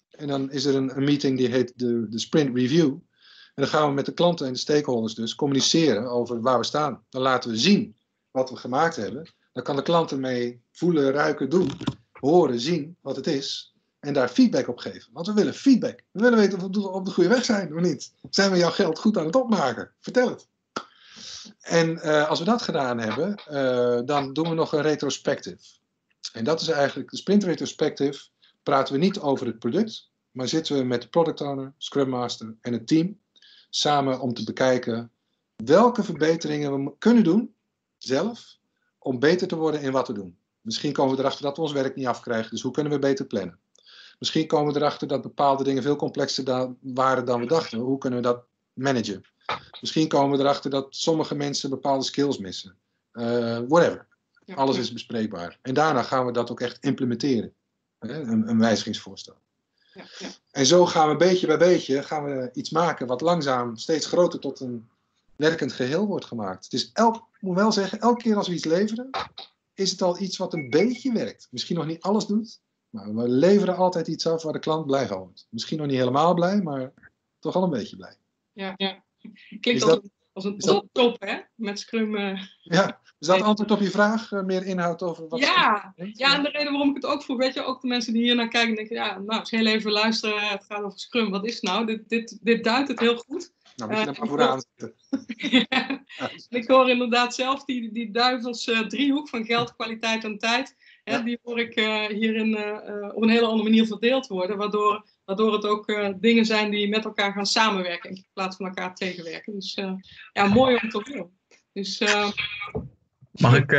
En 0.09 0.27
dan 0.27 0.51
is 0.51 0.65
er 0.65 0.75
een, 0.75 0.97
een 0.97 1.03
meeting 1.03 1.38
die 1.38 1.47
heet 1.47 1.73
de, 1.75 2.09
de 2.09 2.19
Sprint 2.19 2.57
Review. 2.57 2.88
En 2.88 3.63
dan 3.63 3.67
gaan 3.67 3.88
we 3.88 3.93
met 3.93 4.05
de 4.05 4.13
klanten 4.13 4.47
en 4.47 4.53
de 4.53 4.59
stakeholders 4.59 5.13
dus 5.13 5.35
communiceren 5.35 6.07
over 6.07 6.41
waar 6.41 6.57
we 6.57 6.63
staan. 6.63 7.03
Dan 7.09 7.21
laten 7.21 7.49
we 7.49 7.57
zien 7.57 7.95
wat 8.31 8.49
we 8.49 8.55
gemaakt 8.55 8.95
hebben. 8.95 9.33
Dan 9.51 9.63
kan 9.63 9.75
de 9.75 9.81
klant 9.81 10.11
ermee 10.11 10.61
voelen, 10.71 11.11
ruiken, 11.11 11.49
doen, 11.49 11.69
horen, 12.11 12.59
zien 12.59 12.97
wat 13.01 13.15
het 13.15 13.27
is. 13.27 13.73
En 13.99 14.13
daar 14.13 14.29
feedback 14.29 14.67
op 14.67 14.77
geven. 14.77 15.09
Want 15.13 15.27
we 15.27 15.33
willen 15.33 15.53
feedback. 15.53 16.01
We 16.11 16.21
willen 16.21 16.38
weten 16.38 16.61
of 16.61 16.75
we 16.75 16.89
op 16.89 17.05
de 17.05 17.11
goede 17.11 17.29
weg 17.29 17.45
zijn 17.45 17.75
of 17.75 17.81
niet. 17.81 18.13
Zijn 18.29 18.51
we 18.51 18.57
jouw 18.57 18.71
geld 18.71 18.99
goed 18.99 19.17
aan 19.17 19.25
het 19.25 19.35
opmaken? 19.35 19.91
Vertel 19.99 20.29
het. 20.29 20.47
En 21.59 21.89
uh, 21.89 22.29
als 22.29 22.39
we 22.39 22.45
dat 22.45 22.61
gedaan 22.61 22.99
hebben, 22.99 23.41
uh, 23.51 23.99
dan 24.05 24.33
doen 24.33 24.49
we 24.49 24.55
nog 24.55 24.73
een 24.73 24.81
retrospective. 24.81 25.63
En 26.33 26.43
dat 26.43 26.61
is 26.61 26.67
eigenlijk 26.67 27.09
de 27.09 27.17
sprint 27.17 27.43
retrospective 27.43 28.27
praten 28.63 28.93
we 28.93 28.99
niet 28.99 29.19
over 29.19 29.45
het 29.45 29.59
product, 29.59 30.09
maar 30.31 30.47
zitten 30.47 30.77
we 30.77 30.83
met 30.83 31.01
de 31.01 31.07
product 31.07 31.41
owner, 31.41 31.73
Scrum 31.77 32.09
Master 32.09 32.55
en 32.61 32.73
het 32.73 32.88
team 32.88 33.19
samen 33.69 34.19
om 34.19 34.33
te 34.33 34.43
bekijken 34.43 35.11
welke 35.55 36.03
verbeteringen 36.03 36.83
we 36.83 36.93
kunnen 36.97 37.23
doen 37.23 37.53
zelf 37.97 38.57
om 38.99 39.19
beter 39.19 39.47
te 39.47 39.55
worden 39.55 39.81
in 39.81 39.91
wat 39.91 40.07
we 40.07 40.13
doen. 40.13 40.38
Misschien 40.61 40.93
komen 40.93 41.15
we 41.15 41.21
erachter 41.21 41.43
dat 41.43 41.55
we 41.55 41.61
ons 41.61 41.71
werk 41.71 41.95
niet 41.95 42.07
afkrijgen, 42.07 42.51
dus 42.51 42.61
hoe 42.61 42.71
kunnen 42.71 42.91
we 42.91 42.99
beter 42.99 43.25
plannen? 43.25 43.59
Misschien 44.19 44.47
komen 44.47 44.73
we 44.73 44.79
erachter 44.79 45.07
dat 45.07 45.21
bepaalde 45.21 45.63
dingen 45.63 45.83
veel 45.83 45.95
complexer 45.95 46.75
waren 46.81 47.25
dan 47.25 47.39
we 47.39 47.45
dachten. 47.45 47.79
Hoe 47.79 47.97
kunnen 47.97 48.19
we 48.19 48.25
dat 48.25 48.43
managen? 48.73 49.23
Misschien 49.81 50.08
komen 50.08 50.38
we 50.38 50.43
erachter 50.43 50.69
dat 50.69 50.88
sommige 50.89 51.36
mensen 51.36 51.69
bepaalde 51.69 52.03
skills 52.03 52.38
missen. 52.38 52.77
Uh, 53.13 53.60
whatever. 53.67 54.08
Alles 54.55 54.77
is 54.77 54.93
bespreekbaar. 54.93 55.60
En 55.62 55.73
daarna 55.73 56.03
gaan 56.03 56.25
we 56.25 56.31
dat 56.31 56.51
ook 56.51 56.62
echt 56.62 56.84
implementeren 56.84 57.53
een, 57.99 58.49
een 58.49 58.60
wijzigingsvoorstel. 58.60 59.36
Ja, 59.93 60.05
ja. 60.19 60.29
En 60.51 60.65
zo 60.65 60.86
gaan 60.86 61.10
we 61.10 61.15
beetje 61.15 61.47
bij 61.47 61.58
beetje 61.58 62.03
gaan 62.03 62.23
we 62.23 62.49
iets 62.53 62.69
maken 62.69 63.08
wat 63.08 63.21
langzaam 63.21 63.77
steeds 63.77 64.05
groter 64.05 64.39
tot 64.39 64.60
een 64.60 64.89
werkend 65.36 65.73
geheel 65.73 66.05
wordt 66.08 66.25
gemaakt. 66.25 66.63
Het 66.63 66.73
is 66.73 66.89
elk, 66.93 67.15
ik 67.15 67.41
moet 67.41 67.55
wel 67.55 67.71
zeggen, 67.71 67.99
elke 67.99 68.21
keer 68.21 68.36
als 68.36 68.47
we 68.47 68.53
iets 68.53 68.65
leveren, 68.65 69.10
is 69.73 69.91
het 69.91 70.01
al 70.01 70.19
iets 70.19 70.38
wat 70.38 70.53
een 70.53 70.69
beetje 70.69 71.12
werkt. 71.12 71.47
Misschien 71.51 71.75
nog 71.75 71.86
niet 71.86 72.01
alles 72.01 72.25
doet, 72.25 72.62
maar 72.89 73.15
we 73.15 73.29
leveren 73.29 73.75
altijd 73.75 74.08
iets 74.08 74.27
af 74.27 74.43
waar 74.43 74.53
de 74.53 74.60
klant 74.60 74.86
blij 74.86 75.08
van 75.08 75.17
wordt. 75.17 75.47
Misschien 75.49 75.77
nog 75.77 75.88
niet 75.88 75.97
helemaal 75.97 76.34
blij, 76.34 76.62
maar 76.62 76.93
toch 77.39 77.55
al 77.55 77.63
een 77.63 77.69
beetje 77.69 77.95
blij. 77.95 78.17
Ja, 78.51 78.73
ja. 78.77 79.03
Klinkt 79.61 79.83
als, 79.83 79.91
dat... 79.91 80.03
als 80.33 80.43
een, 80.45 80.53
als 80.53 80.65
een 80.65 80.89
top, 80.91 81.15
hè? 81.19 81.38
Met 81.55 81.79
Scrum. 81.79 82.17
Ja, 82.61 82.99
is 83.19 83.27
dat 83.27 83.41
antwoord 83.41 83.71
op 83.71 83.79
je 83.79 83.89
vraag? 83.89 84.31
meer 84.31 84.65
inhoud 84.65 85.01
over 85.01 85.27
wat 85.27 85.39
ja, 85.39 85.93
ja, 86.13 86.35
en 86.35 86.43
de 86.43 86.49
reden 86.49 86.71
waarom 86.71 86.89
ik 86.89 86.95
het 86.95 87.05
ook 87.05 87.23
vroeg, 87.23 87.38
weet 87.38 87.53
je, 87.53 87.63
ook 87.63 87.81
de 87.81 87.88
mensen 87.88 88.13
die 88.13 88.23
hier 88.23 88.35
naar 88.35 88.47
kijken, 88.47 88.75
denken, 88.75 88.95
ja, 88.95 89.19
nou, 89.19 89.39
eens 89.39 89.51
heel 89.51 89.65
even 89.65 89.91
luisteren, 89.91 90.47
het 90.47 90.65
gaat 90.65 90.83
over 90.83 90.99
Scrum, 90.99 91.29
wat 91.29 91.45
is 91.45 91.53
het 91.53 91.63
nou? 91.63 91.85
Dit, 91.85 92.09
dit, 92.09 92.38
dit 92.41 92.63
duidt 92.63 92.88
het 92.88 92.99
heel 92.99 93.17
goed. 93.17 93.53
Nou, 93.75 93.91
moet 93.91 93.99
je 93.99 94.05
er 94.05 94.15
maar 94.19 94.27
vooraan 94.27 94.63
zitten. 94.75 94.95
ja, 95.69 96.03
ik 96.49 96.67
hoor 96.67 96.89
inderdaad 96.89 97.35
zelf 97.35 97.65
die, 97.65 97.91
die 97.91 98.11
duivels 98.11 98.63
driehoek 98.88 99.29
van 99.29 99.45
geld, 99.45 99.75
kwaliteit 99.75 100.23
en 100.23 100.38
tijd. 100.38 100.75
Hè, 101.05 101.23
Die 101.23 101.39
hoor 101.43 101.59
ik 101.59 101.79
uh, 101.79 102.05
hierin 102.05 102.49
uh, 102.49 103.15
op 103.15 103.21
een 103.21 103.29
hele 103.29 103.45
andere 103.45 103.63
manier 103.63 103.85
verdeeld 103.85 104.27
worden, 104.27 104.57
waardoor, 104.57 105.05
waardoor 105.25 105.53
het 105.53 105.65
ook 105.65 105.89
uh, 105.89 106.09
dingen 106.19 106.45
zijn 106.45 106.71
die 106.71 106.89
met 106.89 107.05
elkaar 107.05 107.31
gaan 107.31 107.45
samenwerken 107.45 108.09
in 108.09 108.25
plaats 108.33 108.55
van 108.55 108.65
elkaar 108.65 108.95
tegenwerken. 108.95 109.53
Dus 109.53 109.73
ja, 110.33 110.47
mooi 110.47 110.79
om 110.81 110.89
te 110.89 111.01
horen. 111.03 111.31
Dus, 111.73 112.03
Mag 113.31 113.57
ik, 113.57 113.71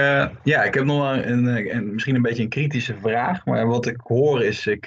ja, 0.42 0.62
ik 0.62 0.74
heb 0.74 0.84
nog 0.84 1.12
een, 1.12 1.46
een, 1.46 1.92
misschien 1.92 2.14
een 2.14 2.22
beetje 2.22 2.42
een 2.42 2.48
kritische 2.48 2.96
vraag, 3.00 3.44
maar 3.44 3.66
wat 3.66 3.86
ik 3.86 4.00
hoor 4.02 4.44
is, 4.44 4.66
ik 4.66 4.84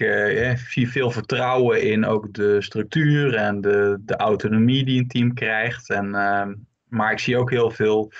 zie 0.68 0.90
veel 0.90 1.12
vertrouwen 1.12 1.82
in 1.82 2.06
ook 2.06 2.34
de 2.34 2.62
structuur 2.62 3.36
en 3.36 3.62
de, 3.62 3.98
de 4.02 4.16
autonomie 4.16 4.86
die 4.86 5.00
een 5.00 5.08
team 5.08 5.34
krijgt. 5.34 5.90
En, 5.90 6.10
maar 6.88 7.12
ik 7.12 7.20
zie 7.20 7.38
ook 7.38 7.50
heel 7.50 7.72
veel 7.72 8.12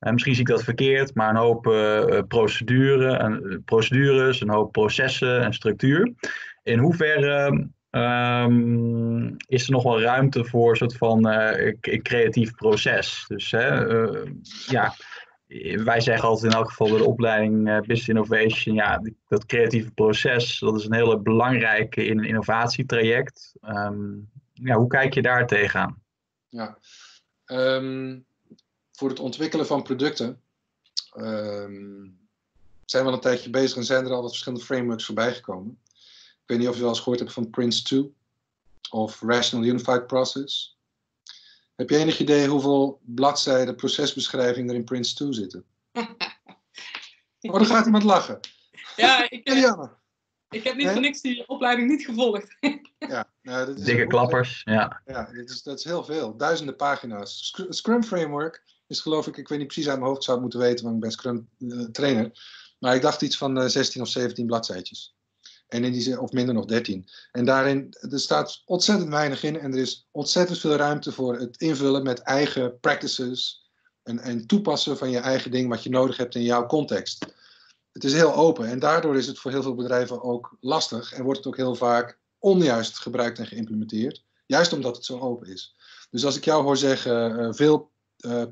uh, 0.00 0.12
misschien 0.12 0.34
zie 0.34 0.42
ik 0.42 0.50
dat 0.50 0.64
verkeerd, 0.64 1.14
maar 1.14 1.30
een 1.30 1.36
hoop 1.36 1.66
uh, 1.66 2.18
procedure, 2.28 3.18
een, 3.18 3.62
procedures, 3.64 4.40
een 4.40 4.50
hoop 4.50 4.72
processen 4.72 5.42
en 5.42 5.52
structuur. 5.52 6.12
In 6.62 6.78
hoeverre 6.78 7.68
um, 7.90 9.36
is 9.46 9.64
er 9.64 9.72
nog 9.72 9.82
wel 9.82 10.00
ruimte 10.00 10.44
voor 10.44 10.70
een 10.70 10.76
soort 10.76 10.96
van 10.96 11.32
uh, 11.32 11.72
creatief 11.80 12.54
proces? 12.54 13.24
Dus 13.28 13.50
ja, 14.66 14.94
wij 15.84 16.00
zeggen 16.00 16.28
altijd 16.28 16.52
in 16.52 16.58
elk 16.58 16.68
geval 16.68 16.88
bij 16.88 16.98
de 16.98 17.04
opleiding 17.04 17.64
Business 17.64 18.08
Innovation, 18.08 18.74
ja, 18.74 19.02
dat 19.28 19.46
creatieve 19.46 19.90
proces, 19.90 20.58
dat 20.58 20.78
is 20.78 20.84
een 20.84 20.94
hele 20.94 21.20
belangrijke 21.20 22.04
in 22.04 22.18
een 22.18 22.24
innovatietraject. 22.24 23.52
Um, 23.62 24.30
ja, 24.52 24.76
hoe 24.76 24.88
kijk 24.88 25.14
je 25.14 25.22
daar 25.22 25.46
tegenaan? 25.46 26.02
Ja, 26.48 26.78
um 27.46 28.28
voor 29.00 29.08
het 29.08 29.20
ontwikkelen 29.20 29.66
van 29.66 29.82
producten 29.82 30.40
um, 31.16 32.18
zijn 32.84 33.02
we 33.02 33.08
al 33.08 33.14
een 33.14 33.20
tijdje 33.20 33.50
bezig 33.50 33.76
en 33.76 33.84
zijn 33.84 34.04
er 34.04 34.12
al 34.12 34.22
wat 34.22 34.30
verschillende 34.30 34.64
frameworks 34.64 35.04
voorbij 35.04 35.34
gekomen. 35.34 35.78
Ik 36.30 36.46
weet 36.46 36.58
niet 36.58 36.68
of 36.68 36.74
je 36.74 36.80
wel 36.80 36.88
eens 36.88 36.98
gehoord 36.98 37.18
hebt 37.18 37.32
van 37.32 37.50
Prince 37.50 37.82
2 37.82 38.14
of 38.90 39.20
Rational 39.20 39.66
Unified 39.66 40.06
Process. 40.06 40.78
Heb 41.76 41.90
je 41.90 41.96
enig 41.96 42.18
idee 42.18 42.48
hoeveel 42.48 43.00
bladzijden 43.04 43.76
procesbeschrijving 43.76 44.68
er 44.70 44.74
in 44.74 44.84
Prince 44.84 45.14
2 45.14 45.32
zitten? 45.32 45.64
oh, 47.40 47.52
dan 47.52 47.66
gaat 47.66 47.84
iemand 47.84 48.04
lachen. 48.04 48.40
Ja, 48.96 49.30
ik, 49.30 49.48
ik 50.58 50.64
heb 50.64 50.76
niet 50.76 50.90
voor 50.90 51.00
niks 51.00 51.20
die 51.20 51.48
opleiding 51.48 51.88
niet 51.88 52.04
gevolgd. 52.04 52.56
ja, 52.98 53.28
nou, 53.42 53.66
dit 53.66 53.78
is 53.78 53.84
Dikke 53.84 54.06
klappers, 54.06 54.62
ja. 54.64 55.02
Ja, 55.06 55.30
dit 55.32 55.50
is, 55.50 55.62
dat 55.62 55.78
is 55.78 55.84
heel 55.84 56.04
veel. 56.04 56.36
Duizenden 56.36 56.76
pagina's. 56.76 57.54
Scrum 57.68 58.02
Framework 58.02 58.62
is 58.90 59.00
geloof 59.00 59.26
ik, 59.26 59.36
ik 59.36 59.48
weet 59.48 59.58
niet 59.58 59.66
precies 59.66 59.88
uit 59.88 59.98
mijn 59.98 60.10
hoofd, 60.10 60.24
zou 60.24 60.36
het 60.36 60.46
moeten 60.46 60.68
weten, 60.68 60.84
want 60.84 60.96
ik 60.96 61.02
ben 61.02 61.10
Scrum 61.10 61.48
uh, 61.58 61.84
trainer. 61.84 62.30
Maar 62.78 62.94
ik 62.94 63.02
dacht 63.02 63.22
iets 63.22 63.36
van 63.36 63.58
uh, 63.58 63.64
eh, 63.64 63.70
16 63.70 64.02
of 64.02 64.08
17 64.08 64.46
bladzijtjes. 64.46 65.14
En 65.68 65.84
in 65.84 65.92
die, 65.92 66.20
of 66.20 66.32
minder 66.32 66.54
nog 66.54 66.64
13. 66.64 67.08
En 67.32 67.44
daarin, 67.44 67.94
er 68.10 68.20
staat 68.20 68.62
ontzettend 68.64 69.10
weinig 69.10 69.42
in 69.42 69.60
en 69.60 69.72
er 69.72 69.78
is 69.78 70.08
ontzettend 70.10 70.58
veel 70.58 70.74
ruimte 70.74 71.12
voor 71.12 71.38
het 71.38 71.60
invullen 71.60 72.02
met 72.02 72.18
eigen 72.18 72.80
practices 72.80 73.68
en, 74.02 74.18
en 74.18 74.46
toepassen 74.46 74.96
van 74.96 75.10
je 75.10 75.18
eigen 75.18 75.50
ding 75.50 75.68
wat 75.68 75.82
je 75.82 75.90
nodig 75.90 76.16
hebt 76.16 76.34
in 76.34 76.42
jouw 76.42 76.66
context. 76.66 77.26
Het 77.92 78.04
is 78.04 78.12
heel 78.12 78.34
open 78.34 78.68
en 78.68 78.78
daardoor 78.78 79.16
is 79.16 79.26
het 79.26 79.38
voor 79.38 79.50
heel 79.50 79.62
veel 79.62 79.74
bedrijven 79.74 80.22
ook 80.22 80.56
lastig 80.60 81.12
en 81.12 81.22
wordt 81.22 81.38
het 81.38 81.48
ook 81.48 81.56
heel 81.56 81.74
vaak 81.74 82.18
onjuist 82.38 82.98
gebruikt 82.98 83.38
en 83.38 83.46
geïmplementeerd. 83.46 84.24
Juist 84.46 84.72
omdat 84.72 84.96
het 84.96 85.04
zo 85.04 85.18
open 85.18 85.48
is. 85.48 85.74
Dus 86.10 86.24
als 86.24 86.36
ik 86.36 86.44
jou 86.44 86.62
hoor 86.62 86.76
zeggen, 86.76 87.40
uh, 87.40 87.48
veel 87.52 87.90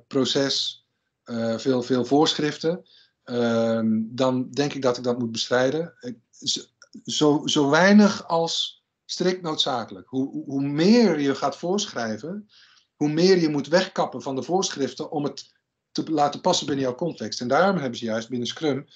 proces, 0.06 0.86
uh, 1.24 1.58
veel, 1.58 1.82
veel 1.82 2.04
voorschriften, 2.04 2.84
ehm, 3.24 4.02
dan 4.02 4.50
denk 4.50 4.72
ik 4.72 4.82
dat 4.82 4.96
ik 4.96 5.02
dat 5.02 5.18
moet 5.18 5.32
bestrijden. 5.32 5.94
Zo, 7.04 7.46
zo 7.46 7.70
weinig 7.70 8.28
als 8.28 8.84
strikt 9.04 9.42
noodzakelijk. 9.42 10.08
Hoe, 10.08 10.44
hoe 10.44 10.62
meer 10.62 11.20
je 11.20 11.34
gaat 11.34 11.56
voorschrijven, 11.56 12.48
hoe 12.96 13.08
meer 13.08 13.38
je 13.38 13.48
moet 13.48 13.68
wegkappen 13.68 14.22
van 14.22 14.34
de 14.34 14.42
voorschriften 14.42 15.10
om 15.10 15.24
het 15.24 15.52
te 15.90 16.10
laten 16.10 16.40
passen 16.40 16.66
binnen 16.66 16.84
jouw 16.84 16.94
context. 16.94 17.40
En 17.40 17.48
daarom 17.48 17.76
hebben 17.76 17.98
ze 17.98 18.04
juist 18.04 18.28
binnen 18.28 18.48
Scrum 18.48 18.86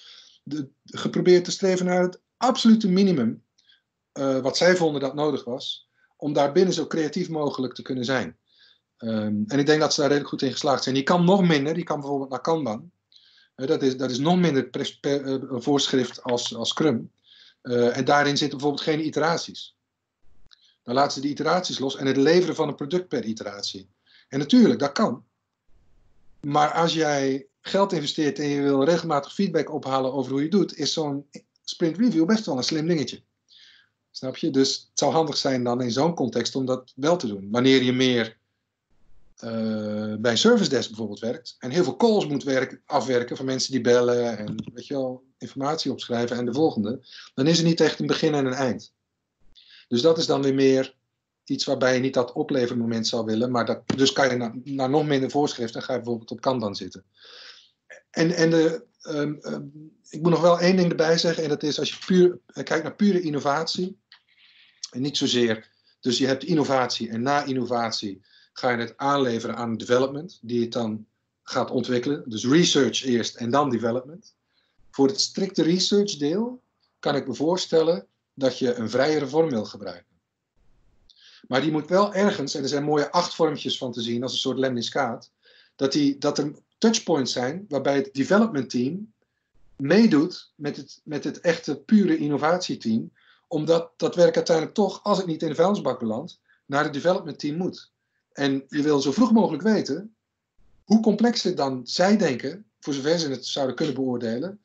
de, 0.43 0.69
geprobeerd 0.83 1.45
te 1.45 1.51
streven 1.51 1.85
naar 1.85 2.01
het 2.01 2.21
absolute 2.37 2.89
minimum, 2.89 3.43
uh, 4.13 4.39
wat 4.39 4.57
zij 4.57 4.75
vonden 4.75 5.01
dat 5.01 5.15
nodig 5.15 5.43
was, 5.43 5.89
om 6.17 6.33
daar 6.33 6.51
binnen 6.51 6.73
zo 6.73 6.87
creatief 6.87 7.29
mogelijk 7.29 7.73
te 7.73 7.81
kunnen 7.81 8.05
zijn. 8.05 8.37
Um, 9.03 9.43
en 9.47 9.59
ik 9.59 9.65
denk 9.65 9.79
dat 9.79 9.93
ze 9.93 9.99
daar 9.99 10.09
redelijk 10.09 10.33
goed 10.33 10.41
in 10.41 10.51
geslaagd 10.51 10.83
zijn. 10.83 10.95
Die 10.95 11.03
kan 11.03 11.25
nog 11.25 11.47
minder, 11.47 11.73
die 11.73 11.83
kan 11.83 11.99
bijvoorbeeld 11.99 12.29
naar 12.29 12.41
Kanban. 12.41 12.91
Uh, 13.55 13.67
dat, 13.67 13.81
is, 13.81 13.97
dat 13.97 14.11
is 14.11 14.17
nog 14.17 14.37
minder 14.37 14.63
per, 14.63 14.97
uh, 15.01 15.43
voorschrift 15.49 16.23
als, 16.23 16.55
als 16.55 16.69
Scrum. 16.69 17.11
Uh, 17.63 17.97
en 17.97 18.05
daarin 18.05 18.37
zitten 18.37 18.57
bijvoorbeeld 18.57 18.87
geen 18.89 19.05
iteraties. 19.05 19.75
Dan 20.83 20.95
laten 20.95 21.11
ze 21.11 21.21
die 21.21 21.29
iteraties 21.29 21.79
los 21.79 21.95
en 21.95 22.05
het 22.05 22.17
leveren 22.17 22.55
van 22.55 22.67
een 22.67 22.75
product 22.75 23.07
per 23.07 23.23
iteratie. 23.25 23.89
En 24.27 24.39
natuurlijk, 24.39 24.79
dat 24.79 24.91
kan. 24.91 25.25
Maar 26.39 26.71
als 26.71 26.93
jij 26.93 27.47
geld 27.61 27.93
investeert 27.93 28.39
en 28.39 28.47
je 28.47 28.61
wil 28.61 28.83
regelmatig 28.83 29.33
feedback 29.33 29.73
ophalen 29.73 30.13
over 30.13 30.31
hoe 30.31 30.43
je 30.43 30.49
doet, 30.49 30.77
is 30.77 30.93
zo'n 30.93 31.25
sprint 31.63 31.97
review 31.97 32.25
best 32.25 32.45
wel 32.45 32.57
een 32.57 32.63
slim 32.63 32.87
dingetje. 32.87 33.21
Snap 34.11 34.37
je? 34.37 34.49
Dus 34.49 34.73
het 34.89 34.99
zou 34.99 35.11
handig 35.11 35.37
zijn 35.37 35.63
dan 35.63 35.81
in 35.81 35.91
zo'n 35.91 36.15
context 36.15 36.55
om 36.55 36.65
dat 36.65 36.91
wel 36.95 37.17
te 37.17 37.27
doen. 37.27 37.47
Wanneer 37.51 37.83
je 37.83 37.93
meer 37.93 38.41
uh, 39.43 40.15
bij 40.19 40.31
een 40.31 40.37
service 40.37 40.69
desk 40.69 40.87
bijvoorbeeld 40.87 41.19
werkt 41.19 41.55
en 41.59 41.69
heel 41.69 41.83
veel 41.83 41.95
calls 41.95 42.27
moet 42.27 42.43
werken, 42.43 42.81
afwerken 42.85 43.37
van 43.37 43.45
mensen 43.45 43.71
die 43.71 43.81
bellen 43.81 44.37
en 44.37 44.71
weet 44.73 44.87
je 44.87 44.93
wel, 44.93 45.23
informatie 45.37 45.91
opschrijven 45.91 46.37
en 46.37 46.45
de 46.45 46.53
volgende, 46.53 47.05
dan 47.33 47.47
is 47.47 47.57
er 47.57 47.63
niet 47.63 47.81
echt 47.81 47.99
een 47.99 48.07
begin 48.07 48.33
en 48.33 48.45
een 48.45 48.53
eind. 48.53 48.93
Dus 49.87 50.01
dat 50.01 50.17
is 50.17 50.25
dan 50.25 50.41
weer 50.41 50.53
meer 50.53 50.95
iets 51.43 51.65
waarbij 51.65 51.93
je 51.93 51.99
niet 51.99 52.13
dat 52.13 52.31
oplevermoment 52.31 53.07
zou 53.07 53.25
willen, 53.25 53.51
maar 53.51 53.65
dat, 53.65 53.81
dus 53.95 54.11
kan 54.11 54.29
je 54.29 54.35
naar, 54.63 54.89
nog 54.89 55.05
minder 55.05 55.29
voorschriften 55.29 55.79
en 55.79 55.85
ga 55.85 55.93
je 55.93 55.99
bijvoorbeeld 55.99 56.31
op 56.31 56.41
Kanban 56.41 56.75
zitten. 56.75 57.03
En, 58.09 58.31
en 58.31 58.49
de, 58.49 58.83
um, 59.03 59.39
um, 59.41 59.91
ik 60.09 60.21
moet 60.21 60.31
nog 60.31 60.41
wel 60.41 60.59
één 60.59 60.75
ding 60.75 60.89
erbij 60.89 61.17
zeggen, 61.17 61.43
en 61.43 61.49
dat 61.49 61.63
is 61.63 61.79
als 61.79 61.89
je 61.89 62.05
puur, 62.05 62.39
kijkt 62.63 62.83
naar 62.83 62.95
pure 62.95 63.21
innovatie, 63.21 63.97
en 64.91 65.01
niet 65.01 65.17
zozeer, 65.17 65.71
dus 65.99 66.17
je 66.17 66.27
hebt 66.27 66.43
innovatie 66.43 67.09
en 67.09 67.21
na 67.21 67.43
innovatie 67.43 68.21
ga 68.53 68.69
je 68.69 68.77
het 68.77 68.97
aanleveren 68.97 69.55
aan 69.55 69.77
development, 69.77 70.39
die 70.41 70.61
het 70.61 70.71
dan 70.71 71.05
gaat 71.43 71.71
ontwikkelen. 71.71 72.29
Dus 72.29 72.45
research 72.45 73.03
eerst 73.03 73.35
en 73.35 73.51
dan 73.51 73.69
development. 73.69 74.35
Voor 74.91 75.07
het 75.07 75.21
strikte 75.21 75.63
research 75.63 76.17
deel 76.17 76.61
kan 76.99 77.15
ik 77.15 77.27
me 77.27 77.33
voorstellen 77.33 78.05
dat 78.33 78.59
je 78.59 78.73
een 78.73 78.89
vrijere 78.89 79.27
vorm 79.27 79.49
wil 79.49 79.65
gebruiken. 79.65 80.11
Maar 81.47 81.61
die 81.61 81.71
moet 81.71 81.89
wel 81.89 82.13
ergens, 82.13 82.55
en 82.55 82.63
er 82.63 82.69
zijn 82.69 82.83
mooie 82.83 83.11
acht 83.11 83.35
vormpjes 83.35 83.77
van 83.77 83.91
te 83.91 84.01
zien 84.01 84.23
als 84.23 84.31
een 84.31 84.37
soort 84.37 84.57
lemniscaat, 84.57 85.31
dat, 85.75 85.91
die, 85.91 86.17
dat 86.17 86.37
er 86.37 86.53
touchpoints 86.77 87.31
zijn 87.31 87.65
waarbij 87.69 87.95
het 87.95 88.13
development 88.13 88.69
team 88.69 89.13
meedoet 89.75 90.51
met 90.55 90.77
het, 90.77 91.01
met 91.03 91.23
het 91.23 91.39
echte 91.39 91.75
pure 91.75 92.17
innovatieteam, 92.17 93.11
omdat 93.47 93.91
dat 93.97 94.15
werk 94.15 94.35
uiteindelijk 94.35 94.75
toch, 94.75 95.03
als 95.03 95.17
het 95.17 95.27
niet 95.27 95.41
in 95.41 95.49
de 95.49 95.55
vuilnisbak 95.55 95.99
belandt, 95.99 96.39
naar 96.65 96.83
het 96.83 96.93
development 96.93 97.39
team 97.39 97.57
moet. 97.57 97.91
En 98.33 98.63
je 98.67 98.81
wil 98.81 98.99
zo 98.99 99.11
vroeg 99.11 99.31
mogelijk 99.31 99.63
weten 99.63 100.15
hoe 100.83 100.99
complex 100.99 101.41
dit 101.41 101.57
dan 101.57 101.81
zij 101.83 102.17
denken, 102.17 102.65
voor 102.79 102.93
zover 102.93 103.19
ze 103.19 103.29
het 103.29 103.45
zouden 103.45 103.75
kunnen 103.75 103.95
beoordelen. 103.95 104.59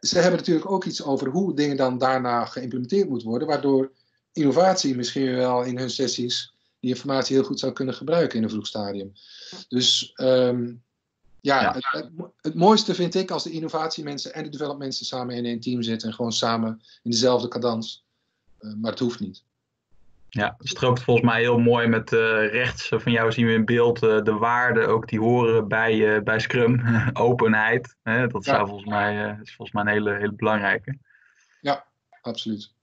Ze 0.00 0.18
hebben 0.18 0.38
natuurlijk 0.38 0.70
ook 0.70 0.84
iets 0.84 1.02
over 1.02 1.28
hoe 1.28 1.54
dingen 1.54 1.76
dan 1.76 1.98
daarna 1.98 2.44
geïmplementeerd 2.44 3.08
moeten 3.08 3.28
worden, 3.28 3.48
waardoor 3.48 3.92
innovatie 4.32 4.96
misschien 4.96 5.34
wel 5.34 5.62
in 5.62 5.78
hun 5.78 5.90
sessies 5.90 6.54
die 6.80 6.90
informatie 6.90 7.36
heel 7.36 7.44
goed 7.44 7.58
zou 7.58 7.72
kunnen 7.72 7.94
gebruiken 7.94 8.38
in 8.38 8.44
een 8.44 8.50
vroeg 8.50 8.66
stadium. 8.66 9.12
Dus 9.68 10.12
um, 10.16 10.84
ja, 11.40 11.62
ja. 11.62 11.74
Het, 11.90 12.10
het, 12.40 12.54
mooiste 12.54 12.94
vind 12.94 13.14
ik 13.14 13.30
als 13.30 13.42
de 13.42 13.50
innovatiemensen 13.50 14.34
en 14.34 14.42
de 14.42 14.48
development 14.48 14.82
mensen 14.82 15.06
samen 15.06 15.36
in 15.36 15.44
een 15.44 15.60
team 15.60 15.82
zitten 15.82 16.08
en 16.08 16.14
gewoon 16.14 16.32
samen 16.32 16.82
in 17.02 17.10
dezelfde 17.10 17.48
cadans. 17.48 18.04
Uh, 18.60 18.74
maar 18.74 18.90
het 18.90 19.00
hoeft 19.00 19.20
niet. 19.20 19.42
Ja, 20.36 20.54
het 20.58 20.68
strookt 20.68 21.02
volgens 21.02 21.26
mij 21.26 21.40
heel 21.40 21.58
mooi 21.58 21.86
met 21.86 22.12
uh, 22.12 22.20
rechts 22.52 22.88
van 22.88 23.12
jou 23.12 23.32
zien 23.32 23.46
we 23.46 23.52
in 23.52 23.64
beeld 23.64 24.02
uh, 24.02 24.22
de 24.22 24.34
waarden 24.34 24.88
ook 24.88 25.08
die 25.08 25.20
horen 25.20 25.68
bij, 25.68 25.94
uh, 25.94 26.22
bij 26.22 26.38
Scrum. 26.38 26.82
Openheid, 27.12 27.96
hè? 28.02 28.26
dat 28.26 28.44
ja. 28.44 28.54
zou 28.54 28.66
volgens 28.66 28.88
mij, 28.88 29.38
is 29.42 29.54
volgens 29.54 29.72
mij 29.72 29.82
een 29.82 29.98
hele, 29.98 30.14
hele 30.14 30.32
belangrijke. 30.32 30.98
Ja, 31.60 31.84
absoluut. 32.20 32.74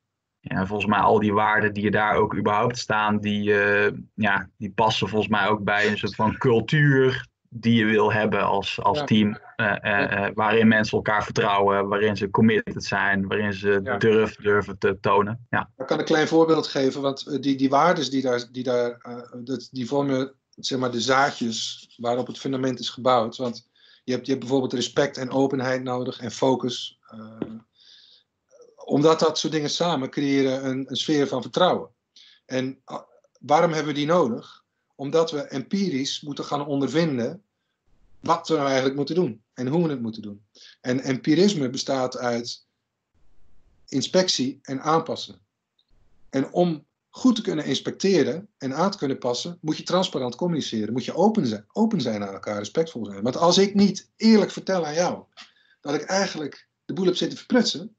Ja, 0.46 0.66
volgens 0.66 0.90
mij 0.90 1.00
al 1.00 1.20
die 1.20 1.34
waarden 1.34 1.74
die 1.74 1.84
je 1.84 1.92
daar 1.92 2.16
ook 2.16 2.36
überhaupt 2.36 2.78
staan, 2.78 3.20
die, 3.20 3.64
eh, 3.64 3.92
ja, 4.14 4.50
die 4.58 4.72
passen 4.72 5.08
volgens 5.08 5.32
mij 5.32 5.48
ook 5.48 5.64
bij 5.64 5.88
een 5.88 5.98
soort 5.98 6.16
van 6.16 6.38
cultuur 6.38 7.28
die 7.56 7.74
je 7.74 7.86
wil 7.86 8.14
hebben 8.14 8.44
als, 8.46 8.82
als 8.82 8.98
Ja. 9.00 9.06
team. 9.06 9.38
eh, 9.56 9.76
eh, 9.84 10.26
eh, 10.26 10.32
waarin 10.36 10.68
mensen 10.68 10.98
elkaar 10.98 11.24
vertrouwen, 11.24 11.88
waarin 11.88 12.18
ze 12.18 12.30
committed 12.30 12.84
zijn, 12.84 13.28
waarin 13.28 13.54
ze 13.54 13.80
Ja. 13.84 13.98
durf, 13.98 14.36
durven 14.36 14.78
te 14.78 14.98
tonen. 15.02 15.48
Ja, 15.50 15.70
Ik 15.78 15.86
kan 15.86 16.00
een 16.00 16.06
klein 16.06 16.28
voorbeeld 16.28 16.68
geven, 16.68 17.02
want 17.02 17.42
die, 17.44 17.56
die 17.56 17.70
waarden 17.70 18.10
die 18.12 18.22
daar, 18.22 18.44
die, 18.52 18.64
daar 18.64 18.92
eh, 19.02 19.22
dat, 19.44 19.68
die 19.72 19.88
vormen 19.88 20.34
zeg 20.56 20.80
maar, 20.80 20.92
de 20.92 21.02
zaadjes 21.02 21.88
waarop 21.98 22.28
het 22.28 22.38
fundament 22.40 22.80
is 22.80 22.90
gebouwd. 22.90 23.38
Want 23.38 23.70
je 24.04 24.12
hebt, 24.12 24.26
je 24.26 24.32
hebt 24.32 24.44
bijvoorbeeld 24.44 24.74
respect 24.74 25.18
en 25.18 25.32
openheid 25.32 25.84
nodig 25.84 26.20
en 26.20 26.32
focus. 26.32 27.00
eh, 27.08 27.38
omdat 28.86 29.20
dat 29.20 29.38
soort 29.40 29.54
dingen 29.54 29.70
samen 29.70 30.10
creëren 30.10 30.66
een, 30.66 30.86
een 30.90 30.96
sfeer 30.96 31.28
van 31.28 31.42
vertrouwen. 31.42 31.90
En 32.46 32.82
ah, 32.84 33.02
waarom 33.40 33.72
hebben 33.72 33.94
we 33.94 34.00
die 34.00 34.08
nodig? 34.08 34.63
Omdat 34.96 35.32
we 35.32 35.42
empirisch 35.42 36.22
moeten 36.22 36.46
gaan 36.46 36.68
ondervinden 36.68 37.44
wat 38.20 38.48
we 38.48 38.54
nou 38.54 38.66
eigenlijk 38.66 38.96
moeten 38.96 39.16
doen 39.16 39.44
en 39.54 39.68
hoe 39.68 39.84
we 39.84 39.90
het 39.90 40.02
moeten 40.02 40.22
doen. 40.22 40.46
En 40.82 41.00
empirisme 41.00 41.70
bestaat 41.70 42.18
uit 42.18 42.66
inspectie 43.88 44.60
en 44.62 44.82
aanpassen. 44.82 45.42
En 46.30 46.52
om 46.52 46.86
goed 47.10 47.36
te 47.36 47.42
kunnen 47.42 47.66
inspecteren 47.66 48.48
en 48.58 48.76
aan 48.76 48.92
te 48.92 48.98
kunnen 48.98 49.18
passen, 49.18 49.58
moet 49.62 49.78
je 49.78 49.84
transparant 49.84 50.36
communiceren. 50.36 50.94
Moet 50.94 51.06
je 51.06 51.16
open 51.16 51.48
zijn, 51.48 51.66
open 51.72 52.02
zijn 52.02 52.20
naar 52.20 52.34
elkaar, 52.34 52.58
respectvol 52.58 53.06
zijn. 53.06 53.24
Want 53.24 53.38
als 53.38 53.58
ik 53.58 53.74
niet 53.74 54.10
eerlijk 54.16 54.52
vertel 54.52 54.86
aan 54.86 54.94
jou 54.94 55.24
dat 55.82 55.94
ik 55.94 56.02
eigenlijk 56.02 56.68
de 56.86 56.94
boel 56.94 57.06
heb 57.06 57.16
zitten 57.16 57.38
verprutsen, 57.38 57.96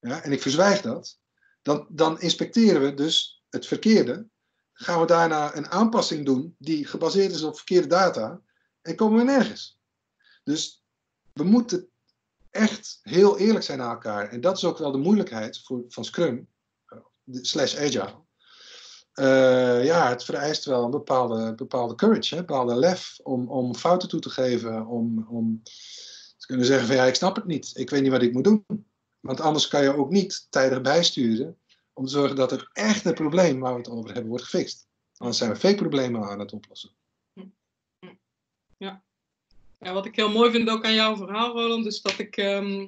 ja, 0.00 0.22
en 0.22 0.32
ik 0.32 0.42
verzwijg 0.42 0.80
dat, 0.80 1.18
dan, 1.62 1.86
dan 1.88 2.20
inspecteren 2.20 2.82
we 2.82 2.94
dus 2.94 3.42
het 3.50 3.66
verkeerde. 3.66 4.26
Gaan 4.72 5.00
we 5.00 5.06
daarna 5.06 5.56
een 5.56 5.70
aanpassing 5.70 6.26
doen 6.26 6.54
die 6.58 6.86
gebaseerd 6.86 7.32
is 7.32 7.42
op 7.42 7.56
verkeerde 7.56 7.88
data 7.88 8.40
en 8.82 8.96
komen 8.96 9.18
we 9.18 9.24
nergens. 9.24 9.80
Dus 10.44 10.84
we 11.32 11.44
moeten 11.44 11.88
echt 12.50 12.98
heel 13.02 13.38
eerlijk 13.38 13.64
zijn 13.64 13.78
naar 13.78 13.90
elkaar. 13.90 14.28
En 14.28 14.40
dat 14.40 14.56
is 14.56 14.64
ook 14.64 14.78
wel 14.78 14.92
de 14.92 14.98
moeilijkheid 14.98 15.60
voor, 15.64 15.84
van 15.88 16.04
Scrum, 16.04 16.48
eh, 16.86 16.98
slash 17.24 17.76
Agile. 17.76 18.20
Eh, 19.12 19.84
ja, 19.84 20.08
het 20.08 20.24
vereist 20.24 20.64
wel 20.64 20.84
een 20.84 20.90
bepaalde, 20.90 21.54
bepaalde 21.54 21.94
courage, 21.94 22.34
hè, 22.34 22.40
een 22.40 22.46
bepaalde 22.46 22.74
lef 22.74 23.18
om, 23.22 23.48
om 23.48 23.74
fouten 23.74 24.08
toe 24.08 24.20
te 24.20 24.30
geven. 24.30 24.86
Om, 24.86 25.26
om 25.28 25.62
te 26.36 26.46
kunnen 26.46 26.66
zeggen 26.66 26.86
van 26.86 26.96
ja, 26.96 27.04
ik 27.04 27.14
snap 27.14 27.36
het 27.36 27.46
niet. 27.46 27.70
Ik 27.74 27.90
weet 27.90 28.02
niet 28.02 28.10
wat 28.10 28.22
ik 28.22 28.32
moet 28.32 28.44
doen. 28.44 28.64
Want 29.20 29.40
anders 29.40 29.68
kan 29.68 29.82
je 29.82 29.96
ook 29.96 30.10
niet 30.10 30.46
tijdig 30.50 30.80
bijsturen 30.80 31.58
om 31.92 32.04
te 32.04 32.10
zorgen 32.10 32.36
dat 32.36 32.50
het 32.50 32.68
echte 32.72 33.12
probleem 33.12 33.60
waar 33.60 33.72
we 33.72 33.78
het 33.78 33.90
over 33.90 34.12
hebben 34.12 34.28
wordt 34.28 34.44
gefixt. 34.44 34.88
Anders 35.16 35.38
zijn 35.38 35.50
we 35.50 35.56
fake 35.56 35.74
problemen 35.74 36.28
aan 36.28 36.38
het 36.38 36.52
oplossen. 36.52 36.90
Ja, 39.84 39.92
wat 39.92 40.06
ik 40.06 40.16
heel 40.16 40.30
mooi 40.30 40.50
vind 40.50 40.70
ook 40.70 40.84
aan 40.84 40.94
jouw 40.94 41.16
verhaal, 41.16 41.52
Roland, 41.52 41.86
is 41.86 42.02
dat 42.02 42.18
ik 42.18 42.36
ehm, 42.36 42.86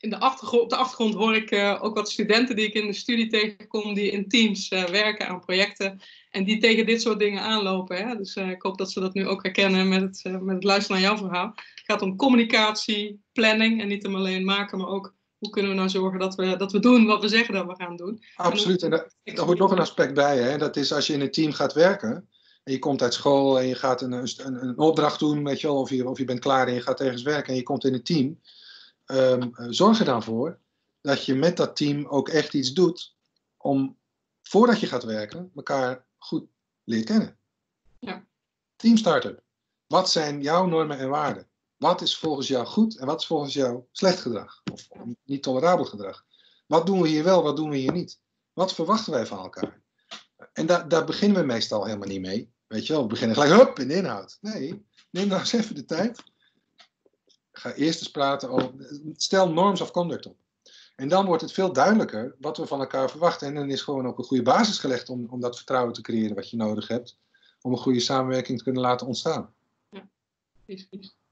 in 0.00 0.10
de 0.10 0.20
achtergrond, 0.20 0.62
op 0.62 0.70
de 0.70 0.76
achtergrond 0.76 1.14
hoor 1.14 1.36
ik 1.36 1.50
eh, 1.50 1.78
ook 1.82 1.94
wat 1.94 2.10
studenten 2.10 2.56
die 2.56 2.66
ik 2.66 2.74
in 2.74 2.86
de 2.86 2.92
studie 2.92 3.26
tegenkom, 3.26 3.94
die 3.94 4.10
in 4.10 4.28
teams 4.28 4.68
eh, 4.68 4.84
werken 4.84 5.28
aan 5.28 5.40
projecten 5.40 6.00
en 6.30 6.44
die 6.44 6.58
tegen 6.58 6.86
dit 6.86 7.02
soort 7.02 7.18
dingen 7.18 7.42
aanlopen. 7.42 8.08
Hè? 8.08 8.16
Dus 8.16 8.34
eh, 8.34 8.50
ik 8.50 8.62
hoop 8.62 8.78
dat 8.78 8.92
ze 8.92 9.00
dat 9.00 9.14
nu 9.14 9.26
ook 9.26 9.42
herkennen 9.42 9.88
met 9.88 10.00
het, 10.00 10.42
met 10.42 10.54
het 10.54 10.64
luisteren 10.64 11.00
naar 11.00 11.10
jouw 11.10 11.18
verhaal. 11.18 11.52
Het 11.54 11.84
gaat 11.84 12.02
om 12.02 12.16
communicatie, 12.16 13.20
planning 13.32 13.80
en 13.80 13.88
niet 13.88 14.02
hem 14.02 14.14
alleen 14.14 14.44
maken, 14.44 14.78
maar 14.78 14.88
ook 14.88 15.14
hoe 15.44 15.52
kunnen 15.52 15.70
we 15.70 15.76
nou 15.76 15.88
zorgen 15.88 16.18
dat 16.18 16.34
we, 16.34 16.56
dat 16.56 16.72
we 16.72 16.78
doen 16.78 17.06
wat 17.06 17.20
we 17.20 17.28
zeggen 17.28 17.54
dat 17.54 17.66
we 17.66 17.74
gaan 17.76 17.96
doen. 17.96 18.22
Absoluut. 18.34 18.82
En 18.82 18.90
daar, 18.90 19.12
daar 19.22 19.44
hoort 19.44 19.58
nog 19.58 19.70
een 19.70 19.78
aspect 19.78 20.14
bij. 20.14 20.38
Hè? 20.38 20.58
Dat 20.58 20.76
is 20.76 20.92
als 20.92 21.06
je 21.06 21.12
in 21.12 21.20
een 21.20 21.30
team 21.30 21.52
gaat 21.52 21.72
werken. 21.72 22.28
En 22.64 22.72
je 22.72 22.78
komt 22.78 23.02
uit 23.02 23.14
school 23.14 23.58
en 23.58 23.66
je 23.66 23.74
gaat 23.74 24.02
een, 24.02 24.12
een, 24.12 24.64
een 24.64 24.78
opdracht 24.78 25.18
doen, 25.18 25.44
weet 25.44 25.60
je 25.60 25.66
wel, 25.66 25.76
of, 25.76 25.90
je, 25.90 26.08
of 26.08 26.18
je 26.18 26.24
bent 26.24 26.40
klaar 26.40 26.68
en 26.68 26.74
je 26.74 26.80
gaat 26.80 27.00
ergens 27.00 27.22
werken 27.22 27.48
en 27.48 27.56
je 27.56 27.62
komt 27.62 27.84
in 27.84 27.94
een 27.94 28.02
team. 28.02 28.40
Ehm, 29.04 29.42
eh, 29.42 29.66
zorg 29.68 29.98
er 29.98 30.04
dan 30.04 30.22
voor 30.22 30.60
dat 31.00 31.24
je 31.24 31.34
met 31.34 31.56
dat 31.56 31.76
team 31.76 32.06
ook 32.06 32.28
echt 32.28 32.54
iets 32.54 32.72
doet 32.72 33.16
om, 33.56 33.98
voordat 34.42 34.80
je 34.80 34.86
gaat 34.86 35.04
werken, 35.04 35.50
elkaar 35.54 36.06
goed 36.18 36.44
leert 36.84 37.04
kennen. 37.04 37.38
Ja. 37.98 38.26
Team 38.76 38.96
startup. 38.96 39.42
Wat 39.86 40.10
zijn 40.10 40.40
jouw 40.40 40.66
normen 40.66 40.98
en 40.98 41.08
waarden? 41.08 41.48
Wat 41.84 42.00
is 42.00 42.16
volgens 42.16 42.48
jou 42.48 42.66
goed 42.66 42.96
en 42.96 43.06
wat 43.06 43.20
is 43.20 43.26
volgens 43.26 43.54
jou 43.54 43.84
slecht 43.92 44.20
gedrag? 44.20 44.62
Of 44.72 44.88
niet 45.24 45.42
tolerabel 45.42 45.84
gedrag? 45.84 46.24
Wat 46.66 46.86
doen 46.86 47.00
we 47.00 47.08
hier 47.08 47.24
wel, 47.24 47.42
wat 47.42 47.56
doen 47.56 47.70
we 47.70 47.76
hier 47.76 47.92
niet? 47.92 48.20
Wat 48.52 48.74
verwachten 48.74 49.12
wij 49.12 49.26
van 49.26 49.38
elkaar? 49.38 49.82
En 50.52 50.66
da 50.66 50.82
daar 50.82 51.04
beginnen 51.04 51.40
we 51.40 51.46
meestal 51.46 51.84
helemaal 51.84 52.08
niet 52.08 52.20
mee. 52.20 52.52
Weet 52.66 52.86
je 52.86 52.92
wel, 52.92 53.02
we 53.02 53.08
beginnen 53.08 53.36
gelijk 53.36 53.60
hup 53.60 53.78
in 53.78 53.88
de 53.88 53.94
inhoud. 53.94 54.38
Nee, 54.40 54.86
neem 55.10 55.28
nou 55.28 55.40
eens 55.40 55.52
even 55.52 55.74
de 55.74 55.84
tijd. 55.84 56.22
Ga 57.52 57.72
eerst 57.72 58.00
eens 58.00 58.10
praten 58.10 58.50
over. 58.50 58.72
Stel 59.16 59.52
norms 59.52 59.80
of 59.80 59.90
conduct 59.90 60.26
op. 60.26 60.36
En 60.96 61.08
dan 61.08 61.26
wordt 61.26 61.42
het 61.42 61.52
veel 61.52 61.72
duidelijker 61.72 62.36
wat 62.38 62.56
we 62.56 62.66
van 62.66 62.80
elkaar 62.80 63.10
verwachten. 63.10 63.48
En 63.48 63.54
dan 63.54 63.70
is 63.70 63.82
gewoon 63.82 64.06
ook 64.06 64.18
een 64.18 64.24
goede 64.24 64.42
basis 64.42 64.78
gelegd 64.78 65.08
om, 65.08 65.26
om 65.30 65.40
dat 65.40 65.56
vertrouwen 65.56 65.92
te 65.92 66.02
creëren 66.02 66.34
wat 66.34 66.50
je 66.50 66.56
nodig 66.56 66.88
hebt. 66.88 67.18
Om 67.60 67.72
een 67.72 67.78
goede 67.78 68.00
samenwerking 68.00 68.58
te 68.58 68.64
kunnen 68.64 68.82
laten 68.82 69.06
ontstaan. 69.06 69.54
Precies, 70.64 70.88
precies. 70.88 71.22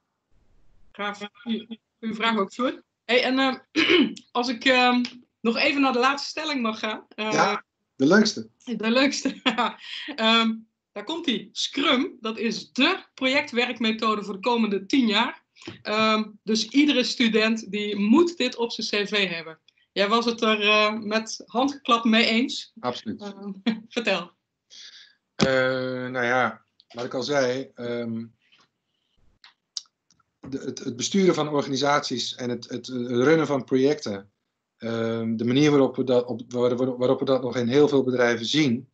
Graag. 0.93 1.19
Goeie 1.43 1.81
vraag 2.15 2.37
ook, 2.37 2.53
Sjoerd. 2.53 2.83
Hey, 3.05 3.23
en 3.23 3.39
eh, 3.39 4.09
als 4.31 4.49
ik 4.49 4.65
ehm, 4.65 5.03
nog 5.41 5.57
even 5.57 5.81
naar 5.81 5.93
de 5.93 5.99
laatste 5.99 6.29
stelling 6.29 6.63
mag 6.63 6.79
gaan. 6.79 7.07
eh, 7.09 7.33
Ja, 7.33 7.65
de 7.97 8.07
leukste. 8.07 8.49
De 8.65 8.91
leukste. 8.91 9.41
Ehm, 10.17 10.55
daar 10.93 11.05
komt 11.05 11.27
hij. 11.27 11.49
Scrum, 11.53 12.17
dat 12.21 12.39
is 12.39 12.73
de 12.73 13.05
projectwerkmethode 13.15 14.25
voor 14.25 14.35
de 14.35 14.41
komende 14.41 14.87
tien 14.87 15.07
jaar. 15.07 15.43
Ehm, 15.83 16.25
dus 16.43 16.69
iedere 16.69 17.05
student 17.05 17.71
die 17.71 17.97
moet 17.97 18.37
dit 18.37 18.57
op 18.57 18.73
zijn 18.73 19.07
cv 19.07 19.29
hebben. 19.29 19.59
Jij 19.93 20.09
was 20.09 20.25
het 20.25 20.43
er 20.43 20.61
eh, 20.61 20.93
met 20.99 21.43
handgeklap 21.47 22.05
mee 22.05 22.25
eens. 22.25 22.73
Absoluut. 22.81 23.21
Ehm, 23.23 23.53
vertel. 23.89 24.33
Eh, 25.35 25.47
nou 26.09 26.25
ja, 26.25 26.65
wat 26.89 27.05
ik 27.05 27.15
al 27.15 27.23
zei. 27.23 27.71
ehm, 27.75 28.25
het, 30.51 30.97
besturen 30.97 31.35
van 31.35 31.49
organisaties 31.49 32.35
en 32.35 32.51
het, 32.51 32.69
het 32.69 32.89
runnen 32.89 33.47
van 33.47 33.65
projecten. 33.65 34.31
ehm, 34.77 35.37
de 35.37 35.45
manier 35.45 35.71
waarop 35.71 35.97
we, 35.97 36.05
dat, 36.05 36.27
op, 36.27 36.41
waar- 36.53 36.77
waar- 36.77 36.97
waarop 36.97 37.19
we 37.19 37.25
dat 37.25 37.43
nog 37.43 37.57
in 37.57 37.69
heel 37.69 37.89
veel 37.89 38.03
bedrijven 38.03 38.47
zien. 38.47 38.89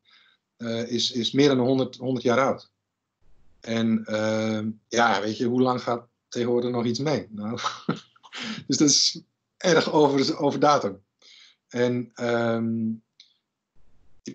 eh, 0.57 0.91
is, 0.91 1.11
is 1.11 1.33
meer 1.33 1.49
dan 1.49 1.59
100, 1.59 1.97
100 1.97 2.25
jaar 2.25 2.41
oud. 2.41 2.71
En 3.61 4.05
ehm, 4.05 4.71
ja, 4.89 5.21
weet 5.21 5.37
je, 5.37 5.47
hoe 5.47 5.61
lang 5.61 5.83
gaat 5.83 6.07
tegenwoordig 6.29 6.71
nog 6.71 6.85
iets 6.85 6.99
mee? 6.99 7.27
Nou, 7.31 7.59
dus 8.67 8.77
dat 8.77 8.89
is 8.89 9.23
erg 9.57 9.93
over, 9.93 10.39
over 10.39 10.61
datum. 10.61 11.03
En 11.69 12.11
ehm, 12.15 12.75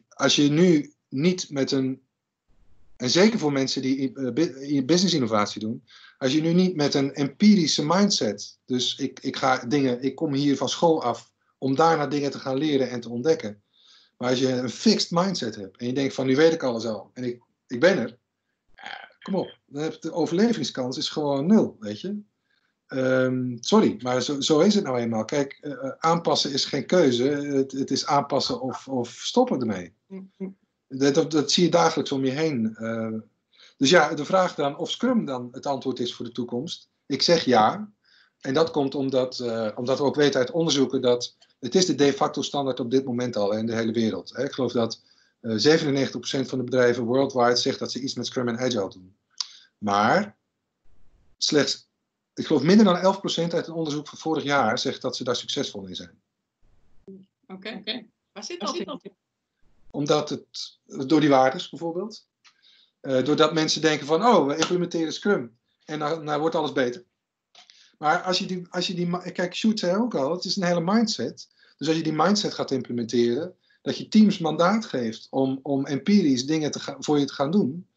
als 0.10 0.36
je 0.36 0.50
nu 0.50 0.94
niet 1.10 1.50
met 1.50 1.72
een. 1.72 2.02
En 2.96 3.10
zeker 3.10 3.40
voor 3.40 3.52
mensen 3.52 3.82
die 3.82 4.14
eh, 4.14 4.34
bu- 4.34 4.84
business 4.86 5.14
innovatie 5.14 5.62
doen. 5.62 5.84
Als 6.18 6.34
je 6.34 6.42
nu 6.42 6.54
niet 6.54 6.76
met 6.76 6.94
een 6.94 7.14
empirische 7.14 7.86
mindset. 7.86 8.60
Dus 8.66 8.96
ik, 8.96 9.20
ik 9.20 9.36
ga 9.36 9.58
dingen. 9.58 10.02
Ik 10.02 10.16
kom 10.16 10.34
hier 10.34 10.58
van 10.58 10.70
school 10.70 11.04
af. 11.04 11.32
Om 11.58 11.76
daarna 11.76 12.08
dingen 12.08 12.32
te 12.32 12.40
gaan 12.40 12.58
leren 12.58 12.90
en 12.90 13.00
te 13.00 13.10
ontdekken. 13.10 13.62
Maar 14.18 14.30
als 14.30 14.40
je 14.40 14.50
een 14.50 14.70
fixed 14.70 15.12
mindset 15.12 15.56
hebt. 15.56 15.78
En 15.78 15.88
je 15.88 15.94
denkt 15.94 16.14
van 16.14 16.26
nu 16.26 16.36
weet 16.36 16.54
ik 16.54 16.64
alles 16.64 16.86
al. 16.86 17.12
En 17.14 17.24
ik, 17.24 17.42
ik 17.68 17.80
ben 17.80 17.98
er. 17.98 18.18
kom 19.22 19.36
op. 19.36 19.58
De 19.66 20.12
overlevingskans 20.12 20.98
is 20.98 21.10
gewoon 21.10 21.46
nul. 21.46 21.78
Weet 21.80 22.02
je. 22.02 22.22
Ehm, 22.94 23.58
sorry, 23.60 24.00
maar 24.02 24.22
zo, 24.22 24.42
zo 24.42 24.60
is 24.60 24.76
het 24.76 24.84
nou 24.84 24.98
eenmaal. 24.98 25.26
Kijk, 25.26 25.58
eh, 25.62 25.72
eh, 25.72 25.92
aanpassen 26.00 26.52
is 26.52 26.66
geen 26.66 26.86
keuze. 26.86 27.24
Het, 27.24 27.72
het 27.72 27.92
is 27.92 28.06
aanpassen 28.06 28.62
of, 28.62 28.88
of 28.88 29.10
stoppen 29.10 29.60
ermee. 29.60 29.94
Dat, 30.88 31.14
dat, 31.14 31.32
dat 31.32 31.52
zie 31.52 31.64
je 31.64 31.70
dagelijks 31.70 32.12
om 32.12 32.26
je 32.26 32.32
heen. 32.32 32.76
Eh, 32.76 33.14
dus 33.84 33.92
ja, 33.92 34.14
de 34.14 34.26
vraag 34.26 34.56
dan 34.56 34.78
of 34.78 34.92
Scrum 34.92 35.26
dan 35.26 35.48
het 35.52 35.66
antwoord 35.66 36.00
is 36.00 36.14
voor 36.14 36.26
de 36.26 36.32
toekomst. 36.32 36.90
Ik 37.06 37.22
zeg 37.22 37.46
ja. 37.46 37.92
En 38.40 38.54
dat 38.54 38.72
komt 38.72 38.96
omdat, 38.96 39.40
eh, 39.40 39.72
omdat 39.76 39.98
we 39.98 40.04
ook 40.04 40.16
weten 40.16 40.40
uit 40.40 40.52
onderzoeken 40.52 41.02
dat 41.02 41.36
het 41.60 41.76
is 41.76 41.86
de 41.86 41.96
de 41.96 42.14
facto 42.14 42.42
standaard 42.42 42.80
op 42.80 42.92
dit 42.92 43.06
moment 43.06 43.36
al 43.36 43.52
hè, 43.52 43.60
in 43.60 43.66
de 43.66 43.76
hele 43.76 43.92
wereld. 43.92 44.34
Hè. 44.36 44.44
Ik 44.44 44.52
geloof 44.52 44.72
dat 44.72 45.02
eh 45.40 45.58
97% 45.58 46.50
van 46.50 46.58
de 46.58 46.64
bedrijven 46.64 47.04
worldwide 47.04 47.56
zegt 47.56 47.80
dat 47.80 47.92
ze 47.92 48.00
iets 48.00 48.14
met 48.14 48.26
Scrum 48.26 48.48
en 48.48 48.60
Agile 48.60 48.90
doen. 48.90 49.18
Maar 49.78 50.38
slechts, 51.38 51.88
ik 52.34 52.46
geloof 52.46 52.64
minder 52.64 52.86
dan 52.86 53.16
11% 53.50 53.54
uit 53.54 53.68
een 53.68 53.74
onderzoek 53.74 54.08
van 54.08 54.18
vorig 54.18 54.44
jaar 54.44 54.80
zegt 54.80 55.02
dat 55.02 55.16
ze 55.16 55.24
daar 55.24 55.36
succesvol 55.36 55.86
in 55.86 55.96
zijn. 55.96 56.22
Oké. 57.48 57.84
Waar 58.32 58.44
zit 58.44 58.60
dat 58.60 58.76
in? 58.76 59.16
Omdat 59.92 60.30
het, 60.30 60.80
door 60.86 61.20
die 61.20 61.30
waardes 61.30 61.70
bijvoorbeeld. 61.70 62.26
Eh, 63.04 63.24
doordat 63.24 63.54
mensen 63.54 63.82
denken 63.82 64.08
van, 64.08 64.26
oh, 64.26 64.48
we 64.48 64.58
implementeren 64.58 65.14
Scrum. 65.14 65.58
En 65.86 66.00
dan, 66.00 66.40
wordt 66.40 66.56
alles 66.56 66.72
beter. 66.72 67.04
Maar 67.98 68.22
als 68.22 68.40
je 68.40 68.46
die, 68.46 68.68
als 68.70 68.88
je 68.88 68.94
die, 68.94 69.32
kijk, 69.32 69.56
Shoot 69.56 69.80
zei 69.80 69.98
ook 69.98 70.16
al, 70.16 70.32
het 70.32 70.46
is 70.46 70.56
een 70.56 70.64
hele 70.64 70.82
mindset. 70.82 71.48
Dus 71.78 71.88
als 71.88 71.98
je 71.98 72.04
die 72.04 72.14
mindset 72.14 72.54
gaat 72.54 72.72
implementeren, 72.72 73.56
dat 73.82 73.98
je 73.98 74.08
teams 74.08 74.38
mandaat 74.38 74.86
geeft 74.86 75.28
om, 75.30 75.60
om 75.62 75.86
empirisch 75.86 76.46
dingen 76.46 76.72
te 76.72 76.96
voor 77.00 77.20
je 77.20 77.26
te 77.26 77.34
gaan 77.34 77.52
doen, 77.52 77.88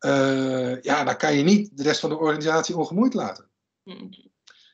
uh, 0.00 0.82
ja, 0.82 1.04
dan 1.04 1.16
kan 1.16 1.36
je 1.36 1.42
niet 1.42 1.76
de 1.76 1.82
rest 1.82 2.00
van 2.00 2.10
de 2.10 2.18
organisatie 2.18 2.76
ongemoeid 2.76 3.14
laten. 3.14 3.48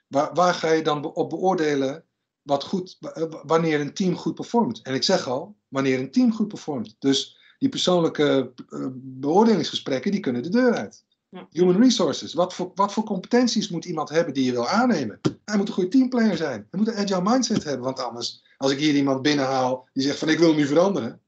Waar, 0.08 0.34
waar 0.34 0.54
ga 0.54 0.70
je 0.70 0.82
dan 0.82 1.04
op 1.04 1.30
beoordelen 1.30 2.04
wat 2.42 2.64
goed, 2.64 2.98
wanneer 3.42 3.80
een 3.80 3.94
team 3.94 4.16
goed 4.16 4.34
performt? 4.34 4.82
En 4.82 4.94
ik 4.94 5.02
zeg 5.02 5.28
al, 5.28 5.56
wanneer 5.68 5.98
een 5.98 6.10
team 6.10 6.32
goed 6.32 6.48
performt. 6.48 6.96
Dus 6.98 7.40
die 7.62 7.70
persoonlijke 7.70 8.52
uh, 8.70 8.86
beoordelingsgesprekken, 8.94 10.10
die 10.10 10.20
kunnen 10.20 10.42
de 10.42 10.48
deur 10.48 10.74
uit. 10.74 11.04
Ja. 11.28 11.46
Human 11.50 11.82
resources. 11.82 12.34
Wat 12.34 12.54
voor, 12.54 12.72
wat 12.74 12.92
voor 12.92 13.04
competenties 13.04 13.68
moet 13.68 13.84
iemand 13.84 14.08
hebben 14.08 14.34
die 14.34 14.44
je 14.44 14.52
wil 14.52 14.68
aannemen? 14.68 15.20
Hij 15.44 15.56
moet 15.56 15.68
een 15.68 15.74
goede 15.74 15.88
teamplayer 15.88 16.36
zijn. 16.36 16.66
Hij 16.70 16.78
moet 16.80 16.88
een 16.88 16.96
agile 16.96 17.22
mindset 17.22 17.64
hebben. 17.64 17.84
Want 17.84 18.00
anders, 18.00 18.42
als 18.56 18.72
ik 18.72 18.78
hier 18.78 18.94
iemand 18.94 19.22
binnenhaal 19.22 19.88
die 19.92 20.02
zegt 20.02 20.18
van 20.18 20.28
ik 20.28 20.38
wil 20.38 20.54
nu 20.54 20.66
veranderen. 20.66 21.20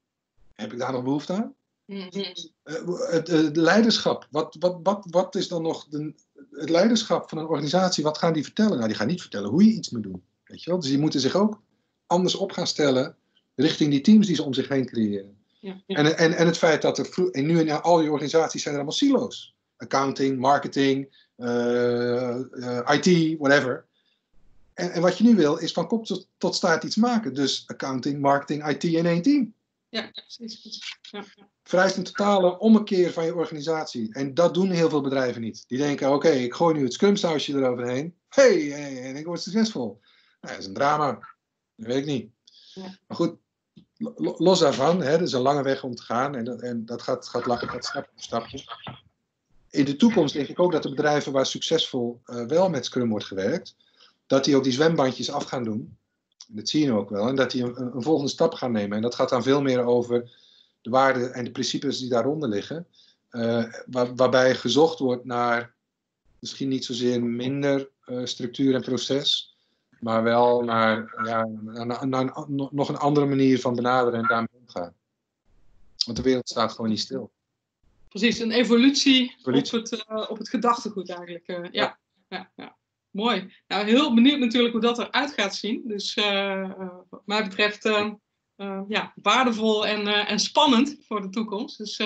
Heb 0.55 0.73
ik 0.73 0.79
daar 0.79 0.93
nog 0.93 1.03
behoefte 1.03 1.33
aan? 1.33 1.55
Mm 1.85 2.09
het, 3.11 3.29
het, 3.29 3.57
leiderschap. 3.57 4.29
Wat, 4.31 4.57
wat, 4.59 4.79
wat, 4.83 5.07
wat 5.11 5.35
is 5.35 5.49
dan 5.49 5.63
nog 5.63 5.87
de, 5.89 6.15
het 6.51 6.71
leiderschap 6.71 7.29
van 7.29 7.39
een 7.39 7.47
organisatie? 7.47 8.05
Wat 8.05 8.19
gaan 8.19 8.33
die 8.33 8.43
vertellen? 8.43 8.77
Nou, 8.77 8.87
die 8.87 8.97
gaan 8.97 9.07
niet 9.07 9.21
vertellen 9.21 9.51
hoe 9.51 9.65
je 9.65 9.73
iets 9.73 9.91
moet 9.91 10.03
doen. 10.03 10.23
Weet 10.45 10.63
je 10.63 10.71
wel? 10.71 10.81
Dus 10.81 10.89
die 10.89 10.99
moeten 10.99 11.21
zich 11.21 11.35
ook 11.35 11.63
anders 12.07 12.35
op 12.35 12.53
gaan 12.53 12.67
stellen 12.67 13.17
richting 13.55 13.91
die 13.91 14.01
teams 14.01 14.27
die 14.27 14.37
ze 14.37 14.43
om 14.43 14.55
zich 14.55 14.69
heen 14.69 14.87
creëren. 14.87 15.43
Ja, 15.65 15.83
En, 15.87 16.17
en, 16.17 16.33
en 16.33 16.47
het 16.47 16.59
feit 16.59 16.83
dat 16.83 16.99
er 16.99 17.29
en 17.31 17.47
nu 17.47 17.61
in 17.61 17.71
al 17.71 17.97
die 17.97 18.11
organisaties 18.11 18.63
zijn 18.63 18.75
er 18.75 18.81
allemaal 18.81 18.99
silo's. 18.99 19.55
Accounting, 19.77 20.39
marketing, 20.39 21.27
uh, 21.37 22.39
uh, 22.53 22.91
IT, 22.91 23.39
whatever. 23.39 23.87
En, 24.75 24.91
en, 24.91 25.03
wat 25.03 25.19
je 25.19 25.25
nu 25.25 25.35
wil 25.35 25.57
is 25.57 25.73
van 25.73 25.87
kop 25.87 26.07
tot, 26.07 26.29
tot 26.39 26.55
staart 26.55 26.85
iets 26.85 26.97
maken. 26.97 27.35
Dus 27.35 27.65
accounting, 27.67 28.21
marketing, 28.21 28.69
IT 28.69 28.85
in 28.85 29.07
één 29.07 29.23
team. 29.23 29.55
Ja, 29.89 30.11
precies. 30.11 30.83
Ja, 31.03 31.25
ja. 31.35 31.49
Vereist 31.63 31.97
een 31.97 32.05
totale 32.05 32.59
ommekeer 32.59 33.13
van 33.13 33.25
je 33.25 33.35
organisatie. 33.35 34.15
En 34.15 34.35
dat 34.35 34.55
doen 34.55 34.71
heel 34.71 34.89
veel 34.89 35.01
bedrijven 35.01 35.41
niet. 35.41 35.65
Die 35.67 35.79
denken, 35.79 36.13
oké, 36.13 36.29
ik 36.29 36.55
gooi 36.55 36.75
nu 36.75 36.83
het 36.83 36.93
scrum 36.93 37.17
sausje 37.17 37.53
eroverheen. 37.53 38.15
Hé, 38.29 38.43
hey, 38.43 38.81
hey, 38.81 39.03
en 39.03 39.17
ik 39.17 39.27
word 39.27 39.41
succesvol. 39.41 40.01
Nou, 40.41 40.55
dat 40.55 40.59
is 40.59 40.67
een 40.67 40.75
drama. 40.75 41.13
Dat 41.77 41.87
weet 41.87 41.97
ik 41.97 42.07
niet. 42.07 42.31
Ja. 42.75 42.99
Maar 43.07 43.17
goed, 43.17 43.37
los 44.17 44.59
daarvan, 44.59 45.03
hè, 45.03 45.13
er 45.13 45.23
is 45.23 45.33
een 45.33 45.41
lange 45.41 45.63
weg 45.63 45.85
om 45.85 45.95
te 45.95 46.03
gaan. 46.03 46.35
En 46.35 46.45
dat, 46.45 46.61
en 46.61 46.87
dat 46.87 47.03
gaat, 47.03 47.29
gaat, 47.29 47.43
gaat 47.45 47.85
stapje 47.85 48.11
voor 48.13 48.23
stapje. 48.23 48.65
In 49.71 49.85
de 49.85 49.97
toekomst 49.97 50.35
denk 50.35 50.49
ik 50.49 50.61
ook 50.61 50.73
dat 50.73 50.83
de 50.83 50.89
bedrijven 50.89 51.33
waar 51.33 51.47
succesvol 51.47 52.21
uh, 52.27 52.47
wel 52.47 52.71
met 52.71 52.85
Scrum 52.85 53.09
wordt 53.09 53.25
gewerkt, 53.25 53.77
dat 54.27 54.45
die 54.45 54.57
ook 54.57 54.65
die 54.65 54.73
zwembandjes 54.73 55.31
af 55.31 55.45
gaan 55.45 55.65
doen. 55.65 55.97
Dat 56.49 56.69
zie 56.69 56.85
je 56.85 56.93
ook 56.93 57.11
wel. 57.11 57.29
En 57.29 57.37
dat 57.37 57.51
die 57.51 57.63
een, 57.63 57.81
een, 57.95 58.03
volgende 58.03 58.31
stap 58.31 58.55
gaan 58.55 58.73
nemen. 58.73 58.97
En 58.97 59.03
dat 59.03 59.15
gaat 59.15 59.29
dan 59.29 59.43
veel 59.43 59.63
meer 59.63 59.85
over 59.85 60.31
de 60.83 60.91
waarden 60.91 61.35
en 61.35 61.45
de 61.45 61.51
principes 61.51 61.99
die 61.99 62.09
daaronder 62.09 62.49
liggen. 62.49 62.87
Waar, 63.87 64.15
waarbij 64.15 64.55
gezocht 64.55 64.99
wordt 64.99 65.25
naar 65.25 65.75
misschien 66.39 66.69
niet 66.69 66.85
zozeer 66.85 67.23
minder 67.23 67.89
uh, 68.07 68.25
structuur 68.25 68.75
en 68.75 68.83
proces. 68.83 69.54
Maar 70.05 70.23
wel 70.23 70.63
naar, 70.63 71.15
ja, 71.25 71.49
naar, 71.63 72.09
naar, 72.09 72.47
nog 72.71 72.89
een 72.89 72.97
andere 72.97 73.27
manier 73.27 73.61
van 73.61 73.75
benaderen 73.75 74.21
en 74.21 74.27
daarmee 74.27 74.61
omgaan. 74.61 74.95
Want 76.05 76.17
de 76.17 76.23
wereld 76.23 76.49
staat 76.49 76.73
gewoon 76.73 76.91
niet 76.91 77.01
stil. 77.01 77.33
Precies, 78.09 78.39
een 78.39 78.51
evolutie, 78.51 79.35
evolutie. 79.39 79.79
Op, 79.79 79.91
het, 79.91 80.05
uh, 80.11 80.31
op 80.31 80.39
het 80.39 80.49
gedachtegoed 80.49 81.09
eigenlijk. 81.09 81.47
ja. 81.47 81.69
ja. 81.73 81.99
ja. 82.29 82.51
ja. 82.57 82.77
Mooi. 83.11 83.55
Nou, 83.69 83.85
heel 83.87 84.15
benieuwd 84.15 84.39
natuurlijk 84.39 84.73
hoe 84.73 84.83
dat 84.83 84.99
eruit 84.99 85.33
gaat 85.33 85.55
zien. 85.55 85.83
Dus 85.87 86.17
uh, 86.17 86.71
wat 87.09 87.23
mij 87.25 87.43
betreft 87.43 87.85
uh, 87.85 88.81
ja, 88.89 89.13
waardevol 89.23 89.87
en, 89.87 90.07
en 90.27 90.39
spannend 90.39 90.97
voor 91.07 91.21
de 91.21 91.29
toekomst. 91.29 91.79
Dus 91.79 92.01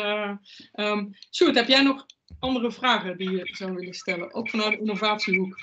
um, 0.72 1.10
Sjoerd, 1.30 1.54
heb 1.54 1.68
jij 1.68 1.82
nog 1.82 2.06
andere 2.38 2.72
vragen 2.72 3.16
die 3.16 3.30
je 3.30 3.48
zou 3.56 3.74
willen 3.74 3.94
stellen? 3.94 4.34
Ook 4.34 4.50
vanuit 4.50 4.70
de 4.70 4.78
innovatiehoek. 4.78 5.56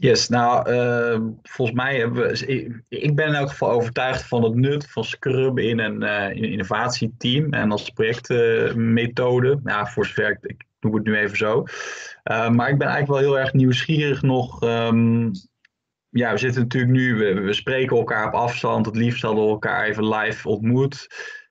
Yes, 0.00 0.28
nou, 0.28 0.70
uh, 0.72 1.20
volgens 1.42 1.76
mij 1.76 1.96
hebben 1.98 2.22
we. 2.22 2.80
Ik, 2.88 3.16
ben 3.16 3.26
in 3.26 3.34
elk 3.34 3.48
geval 3.48 3.70
overtuigd 3.70 4.22
van 4.28 4.42
het 4.42 4.54
nut 4.54 4.90
van 4.90 5.04
Scrum 5.04 5.58
in 5.58 5.78
een, 5.78 6.02
uh, 6.02 6.50
innovatieteam 6.50 7.52
en 7.52 7.70
als 7.70 7.90
projectmethode. 7.90 9.60
ja, 9.64 9.86
voor 9.86 10.06
zover 10.06 10.30
ik, 10.30 10.38
ik 10.42 10.64
doe 10.78 10.94
het 10.94 11.04
nu 11.04 11.16
even 11.16 11.36
zo. 11.36 11.64
Uh, 12.24 12.48
maar 12.48 12.68
ik 12.68 12.78
ben 12.78 12.88
eigenlijk 12.88 13.06
wel 13.06 13.30
heel 13.30 13.38
erg 13.38 13.52
nieuwsgierig 13.52 14.22
nog. 14.22 14.62
Um, 14.62 15.30
ja, 16.08 16.32
we 16.32 16.38
zitten 16.38 16.62
natuurlijk 16.62 16.92
nu, 16.92 17.14
we, 17.34 17.52
spreken 17.52 17.96
elkaar 17.96 18.26
op 18.26 18.34
afstand. 18.34 18.86
Het 18.86 18.96
liefst 18.96 19.22
hadden 19.22 19.44
we 19.44 19.50
elkaar 19.50 19.84
even 19.84 20.08
live 20.08 20.48
ontmoet. 20.48 21.06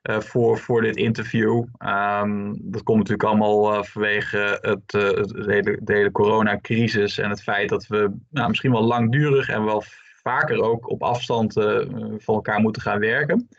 Uh, 0.10 0.20
voor, 0.20 0.58
voor 0.58 0.82
dit 0.82 0.96
interview. 0.96 1.63
Um, 1.86 2.58
dat 2.62 2.84
komt 2.84 2.98
natuurlijk 2.98 3.30
allemaal 3.30 3.74
uh, 3.74 3.84
vanwege 3.84 4.58
het, 4.62 4.93
uh, 4.93 5.02
het 5.04 5.46
hele, 5.46 5.80
de 5.82 5.93
hele 5.93 6.12
coronacrisis 6.12 7.17
en 7.17 7.30
het 7.30 7.43
feit 7.43 7.70
dat 7.70 7.88
we 7.88 8.12
nou, 8.30 8.48
misschien 8.50 8.72
wel 8.72 8.84
langdurig 8.84 9.50
en 9.50 9.65
wel 9.65 9.84
vaker 10.22 10.62
ook 10.62 10.89
op 10.89 11.04
afstand 11.04 11.54
van 12.17 12.36
elkaar 12.36 12.60
moeten 12.60 12.82
gaan 12.82 13.00
werken. 13.00 13.50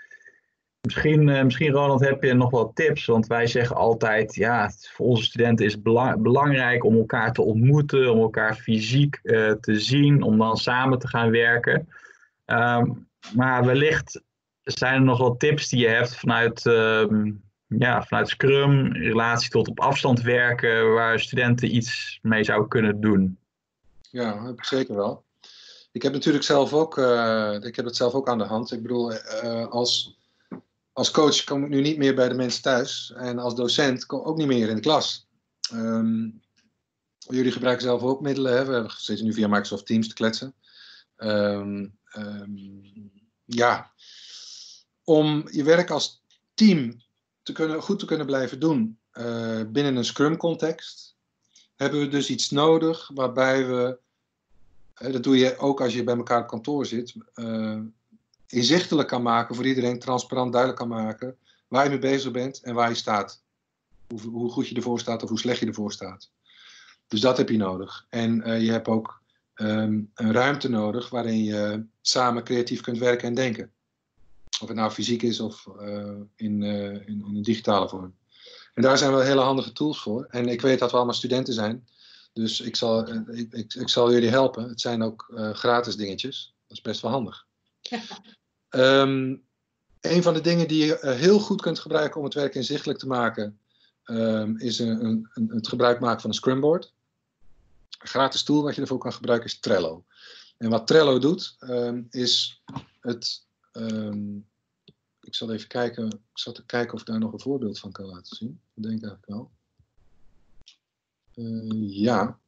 Misschien, 0.81 1.25
misschien, 1.25 1.73
Ronald, 1.73 2.01
heb 2.01 2.23
je 2.23 2.35
nog 2.35 2.51
wat 2.51 2.71
tips? 2.75 3.07
Want 3.07 3.27
wij 3.27 3.47
zeggen 3.47 3.77
altijd, 3.77 4.35
ja, 4.35 4.71
voor 4.93 5.07
onze 5.07 5.25
studenten 5.25 5.67
is 5.67 5.73
het 5.73 5.83
belangrijk 6.23 6.85
om 6.85 6.97
elkaar 6.97 7.33
te 7.33 7.43
ontmoeten, 7.43 8.13
om 8.13 8.21
elkaar 8.21 8.55
fysiek 8.55 9.21
te 9.61 9.75
zien, 9.81 10.23
om 10.23 10.39
dan 10.39 10.57
samen 10.57 10.99
te 10.99 11.09
gaan 11.09 11.31
werken. 11.31 11.89
Um, 12.47 13.09
maar 13.35 13.65
wellicht 13.65 14.23
zijn 14.73 14.95
er 14.95 15.01
nog 15.01 15.19
wat 15.19 15.39
tips 15.39 15.69
die 15.69 15.81
je 15.81 15.89
hebt 15.89 16.17
vanuit, 16.17 16.65
uh, 16.65 17.07
ja, 17.67 18.03
vanuit 18.03 18.29
Scrum, 18.29 18.95
in 18.95 19.03
relatie 19.03 19.51
tot 19.51 19.69
op 19.69 19.81
afstand 19.81 20.21
werken, 20.21 20.93
waar 20.93 21.21
studenten 21.21 21.75
iets 21.75 22.19
mee 22.23 22.45
zouden 22.45 22.69
kunnen 22.69 23.01
doen? 23.01 23.39
Ja, 24.11 24.45
heb 24.45 24.65
zeker 24.65 24.95
wel. 24.95 25.25
Ik 25.93 26.03
heb 26.03 26.13
natuurlijk 26.13 26.45
zelf 26.45 26.73
ook, 26.73 26.99
uh, 26.99 27.57
ik 27.61 27.77
heb 27.77 27.85
het 27.85 27.97
zelf 27.97 28.13
ook 28.13 28.29
aan 28.29 28.39
de 28.39 28.45
hand. 28.45 28.73
Ik 28.73 28.83
bedoel, 28.83 29.13
als 29.69 30.19
als 30.99 31.11
coach 31.11 31.45
kom 31.45 31.65
ik 31.65 31.69
nu 31.69 31.81
niet 31.81 31.99
meer 31.99 32.15
bij 32.15 32.29
de 32.29 32.35
mensen 32.35 32.63
thuis. 32.63 33.13
En 33.17 33.39
als 33.39 33.55
docent 33.55 34.07
kom 34.07 34.21
ik 34.21 34.27
ook 34.27 34.37
niet 34.37 34.47
meer 34.47 34.69
in 34.69 34.75
de 34.75 34.81
klas. 34.81 35.29
Um, 35.73 36.41
jullie 37.19 37.53
gebruiken 37.53 37.85
zelf 37.85 38.03
ook 38.03 38.21
middelen. 38.21 38.53
Hè? 38.53 38.65
We 38.65 38.91
zitten 38.97 39.27
nu 39.27 39.33
via 39.33 39.49
Microsoft 39.49 39.87
Teams 39.87 40.09
te 40.09 40.15
kletsen. 40.15 40.55
Um, 41.17 41.99
ja, 43.45 43.93
om 45.09 45.49
je 45.51 45.63
werk 45.63 45.91
als 45.91 46.23
team 46.55 47.03
te 47.43 47.53
kunnen, 47.53 47.83
goed 47.83 47.99
te 47.99 48.07
kunnen 48.07 48.27
blijven 48.27 48.61
doen 48.61 48.99
uh, 49.13 49.61
binnen 49.69 49.97
een 49.97 50.05
Scrum-context, 50.05 51.17
hebben 51.77 52.01
we 52.01 52.09
dus 52.09 52.31
iets 52.31 52.51
nodig 52.51 53.11
waarbij 53.15 53.67
we, 53.67 53.99
dat 54.95 55.23
doe 55.23 55.39
je 55.39 55.59
ook 55.59 55.81
als 55.81 55.95
je 55.95 56.05
bij 56.05 56.17
elkaar 56.17 56.41
op 56.43 56.49
kantoor 56.49 56.87
zit, 56.87 57.15
uh, 57.35 57.81
inzichtelijk 58.47 59.09
kan 59.09 59.23
maken 59.23 59.55
voor 59.55 59.67
iedereen, 59.67 59.99
transparant 59.99 60.53
duidelijk 60.53 60.81
kan 60.81 60.91
maken 60.91 61.37
waar 61.69 61.85
je 61.85 61.91
mee 61.91 61.99
bezig 61.99 62.33
bent 62.33 62.61
en 62.61 62.75
waar 62.75 62.89
je 62.89 62.95
staat. 62.95 63.43
Hoe, 64.09 64.21
hoe 64.21 64.51
goed 64.51 64.69
je 64.69 64.75
ervoor 64.75 65.01
staat 65.01 65.23
of 65.23 65.29
hoe 65.29 65.39
slecht 65.39 65.61
je 65.61 65.67
ervoor 65.67 65.93
staat. 65.93 66.31
Dus 67.07 67.21
dat 67.21 67.37
heb 67.37 67.49
je 67.49 67.57
nodig. 67.57 68.07
En 68.09 68.61
je 68.63 68.71
hebt 68.71 68.89
ook 68.89 69.23
um, 69.55 70.11
een 70.15 70.33
ruimte 70.33 70.69
nodig 70.69 71.11
waarin 71.11 71.45
je 71.45 71.85
samen 72.01 72.45
creatief 72.45 72.81
kunt 72.81 72.99
werken 72.99 73.29
en 73.29 73.35
denken. 73.35 73.73
Of 74.61 74.69
het 74.69 74.77
nou 74.77 74.91
fysiek 74.91 75.23
is 75.23 75.41
of 75.41 75.67
in, 76.37 76.61
uh, 76.61 76.93
in, 76.93 77.07
in, 77.07 77.25
een 77.25 77.43
digitale 77.43 77.89
vorm. 77.89 78.15
En 78.75 78.83
daar 78.83 78.99
zijn 78.99 79.11
wel 79.11 79.21
hele 79.21 79.41
handige 79.41 79.73
tools 79.73 80.01
voor. 80.01 80.27
En 80.31 80.49
ik 80.49 80.61
weet 80.61 80.79
dat 80.79 80.91
we 80.91 80.97
allemaal 80.97 81.15
studenten 81.15 81.55
zijn. 81.55 81.89
Dus 82.33 82.61
ik 82.61 82.77
zal, 82.77 83.09
ik, 83.09 83.53
ik, 83.53 83.75
ik 83.75 83.89
zal 83.89 84.13
jullie 84.13 84.29
helpen. 84.29 84.69
Het 84.69 84.81
zijn 84.81 85.03
ook 85.03 85.33
gratis 85.53 85.97
dingetjes. 85.97 86.55
Dat 86.67 86.77
is 86.77 86.83
best 86.83 87.01
wel 87.01 87.11
handig. 87.11 87.47
Um, 88.71 89.43
een 90.01 90.23
van 90.23 90.35
de 90.35 90.41
dingen 90.41 90.69
die 90.69 90.85
je 90.85 90.99
eh, 90.99 91.15
heel 91.15 91.39
goed 91.39 91.61
kunt 91.61 91.79
gebruiken 91.79 92.19
om 92.19 92.25
het 92.25 92.35
werk 92.35 92.55
inzichtelijk 92.55 92.99
te 92.99 93.07
maken, 93.07 93.59
um, 94.05 94.59
is 94.59 94.79
een, 94.79 95.29
een, 95.35 95.49
het 95.49 95.69
gebruik 95.69 96.01
maken 96.01 96.21
van 96.21 96.31
een 96.31 96.37
Scrumboard. 96.37 96.93
Een 97.99 98.09
gratis 98.09 98.43
tool 98.43 98.63
wat 98.63 98.75
je 98.75 98.81
ervoor 98.81 98.99
kan 98.99 99.13
gebruiken 99.13 99.49
is 99.49 99.61
Trello. 99.61 100.05
En 100.57 100.71
wat 100.71 100.87
Trello 100.87 101.19
doet, 101.19 101.57
um, 101.61 102.07
is 102.11 102.63
het. 103.01 103.47
Ik 105.21 105.35
zal 105.35 105.53
even 105.53 105.69
kijken. 105.69 106.07
Ik 106.07 106.39
zat 106.39 106.55
te 106.55 106.67
kijken 106.67 106.95
of 106.95 107.01
ik 107.01 107.07
daar 107.07 107.19
nog 107.19 107.33
een 107.33 107.41
voorbeeld 107.41 107.79
van 107.79 107.93
kan 107.93 108.07
laten 108.07 108.37
zien. 108.37 108.61
Dat 108.75 108.85
denk 108.85 108.97
ik 108.97 109.09
eigenlijk 109.09 109.27
wel. 109.27 109.51
Uh, 111.35 111.97
ja. 111.97 112.39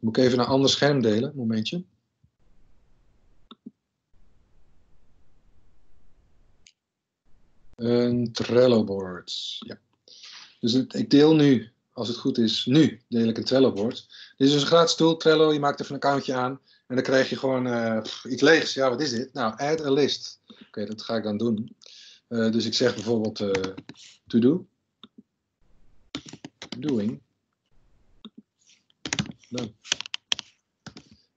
Moet 0.00 0.16
ik 0.16 0.24
even 0.24 0.38
een 0.38 0.46
ander 0.46 0.70
scherm 0.70 1.02
delen, 1.02 1.32
momentje. 1.34 1.84
Een 7.76 8.32
Trello-board. 8.32 9.56
Ja. 9.58 9.78
Dus 10.60 10.74
ik 10.74 11.10
deel 11.10 11.34
nu, 11.34 11.72
als 11.92 12.08
het 12.08 12.16
goed 12.16 12.38
is, 12.38 12.66
nu 12.66 13.02
deel 13.08 13.28
ik 13.28 13.38
een 13.38 13.44
Trello-board. 13.44 13.96
Dit 14.36 14.46
is 14.46 14.52
dus 14.52 14.62
een 14.62 14.68
gratis 14.68 14.94
tool, 14.94 15.16
Trello. 15.16 15.52
Je 15.52 15.58
maakt 15.58 15.80
even 15.80 15.94
een 15.94 16.00
accountje 16.00 16.34
aan. 16.34 16.60
En 16.86 16.94
dan 16.94 17.04
krijg 17.04 17.28
je 17.30 17.36
gewoon 17.36 17.66
eh, 17.66 18.02
iets 18.28 18.42
leegs. 18.42 18.74
Ja, 18.74 18.88
wat 18.88 19.00
is 19.00 19.10
dit? 19.10 19.32
Nou, 19.32 19.54
add 19.56 19.84
a 19.84 19.90
list. 19.90 20.39
Oké, 20.66 20.84
dat 20.84 21.02
ga 21.02 21.16
ik 21.16 21.22
dan 21.22 21.36
doen. 21.36 21.76
Eh, 22.30 22.50
dus 22.50 22.66
ik 22.66 22.74
zeg 22.74 22.94
bijvoorbeeld 22.94 23.40
eh, 23.40 23.72
to 24.26 24.38
do. 24.38 24.66
Doing. 26.78 27.20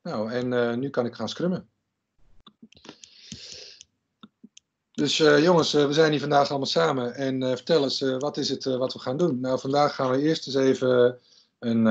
Nou, 0.01 0.31
en 0.31 0.53
eh, 0.53 0.75
nu 0.75 0.89
kan 0.89 1.05
ik 1.05 1.15
gaan 1.15 1.29
scrummen. 1.29 1.67
Dus 4.91 5.17
jongens, 5.17 5.71
we 5.71 5.93
zijn 5.93 6.11
hier 6.11 6.19
vandaag 6.19 6.49
allemaal 6.49 6.67
samen. 6.67 7.15
En 7.15 7.41
vertel 7.41 7.83
eens, 7.83 7.99
wat 7.99 8.37
is 8.37 8.49
het 8.49 8.63
wat 8.63 8.93
we 8.93 8.99
gaan 8.99 9.17
doen? 9.17 9.39
Nou, 9.39 9.59
vandaag 9.59 9.95
gaan 9.95 10.11
we 10.11 10.21
eerst 10.21 10.47
eens 10.47 10.55
even 10.55 11.19
een, 11.59 11.83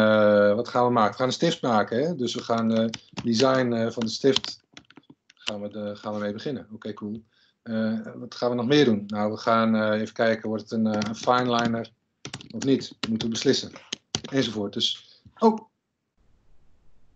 wat 0.57 0.68
gaan 0.68 0.87
we 0.87 0.93
maken? 0.93 1.11
We 1.11 1.16
gaan 1.16 1.26
een 1.26 1.33
stift 1.33 1.62
maken, 1.62 2.03
hè? 2.03 2.14
Dus 2.16 2.35
we 2.35 2.43
gaan 2.43 2.91
design 3.24 3.91
van 3.91 4.03
de 4.05 4.11
stift 4.11 4.61
gaan 5.45 5.61
we, 5.61 5.97
gaan 5.97 6.14
we 6.14 6.18
mee 6.18 6.32
beginnen. 6.32 6.66
Oké, 6.72 6.93
cool. 6.93 7.22
Eh, 7.62 7.99
wat 8.14 8.34
gaan 8.34 8.51
we 8.51 8.57
nog 8.57 8.66
meer 8.66 8.84
doen? 8.84 9.05
Nou, 9.07 9.30
we 9.30 9.36
gaan 9.36 9.74
eh, 9.74 10.01
even 10.01 10.14
kijken, 10.14 10.49
wordt 10.49 10.62
het 10.62 10.72
een, 10.72 10.86
eh, 10.86 11.09
een 11.09 11.16
fineliner 11.16 11.90
of 12.51 12.64
niet? 12.64 12.95
Moeten 13.09 13.28
we 13.28 13.34
beslissen. 13.34 13.72
Enzovoort. 14.30 14.72
Dus, 14.72 15.20
oh. 15.38 15.59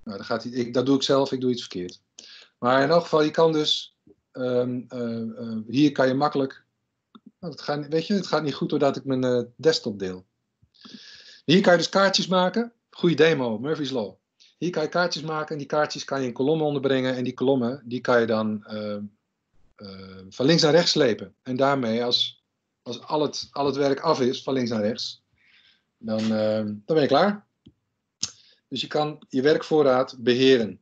Nou, 0.02 0.16
dan 0.16 0.24
gaat 0.26 0.44
ik, 0.44 0.74
dat 0.74 0.86
doe 0.86 0.96
ik 0.96 1.02
zelf, 1.02 1.32
ik 1.32 1.40
doe 1.40 1.50
iets 1.50 1.60
verkeerd. 1.60 2.00
Maar 2.58 2.82
in 2.82 2.90
elk 2.90 3.02
geval, 3.02 3.22
je 3.22 3.30
kan 3.30 3.52
dus, 3.52 3.96
ehm, 4.32 4.80
eh, 4.88 5.20
eh, 5.20 5.58
hier 5.68 5.92
kan 5.92 6.08
je 6.08 6.14
makkelijk, 6.14 6.64
nou, 7.40 7.58
gaat, 7.58 7.88
weet 7.88 8.06
je, 8.06 8.14
het 8.14 8.26
gaat 8.26 8.42
niet 8.42 8.54
goed 8.54 8.68
doordat 8.68 8.96
ik 8.96 9.04
mijn 9.04 9.52
desktop 9.56 9.98
deel. 9.98 10.24
Hier 11.44 11.60
kan 11.60 11.72
je 11.72 11.78
dus 11.78 11.88
kaartjes 11.88 12.26
maken. 12.26 12.72
Goeie 12.90 13.16
demo, 13.16 13.58
Murphy's 13.58 13.90
Law. 13.90 14.14
Hier 14.56 14.70
kan 14.70 14.82
je 14.82 14.88
kaartjes 14.88 15.22
maken 15.22 15.52
en 15.52 15.58
die 15.58 15.66
kaartjes 15.66 16.04
kan 16.04 16.20
je 16.20 16.26
in 16.26 16.32
kolommen 16.32 16.66
onderbrengen. 16.66 17.16
En 17.16 17.24
die 17.24 17.34
kolommen, 17.34 17.82
die 17.84 18.00
kan 18.00 18.20
je 18.20 18.26
dan 18.26 18.64
eh, 18.64 18.96
eh, 19.76 20.24
van 20.28 20.46
links 20.46 20.62
naar 20.62 20.72
rechts 20.72 20.90
slepen. 20.90 21.34
En 21.42 21.56
daarmee, 21.56 22.04
als, 22.04 22.44
als 22.82 23.00
al, 23.00 23.22
het, 23.22 23.48
al 23.52 23.66
het 23.66 23.76
werk 23.76 24.00
af 24.00 24.20
is, 24.20 24.42
van 24.42 24.54
links 24.54 24.70
naar 24.70 24.82
rechts, 24.82 25.22
dan, 25.98 26.20
eh, 26.20 26.64
dan 26.64 26.82
ben 26.86 27.00
je 27.00 27.06
klaar. 27.06 27.46
Dus 28.68 28.80
je 28.80 28.86
kan 28.86 29.18
je 29.28 29.42
werkvoorraad 29.42 30.16
beheren. 30.18 30.80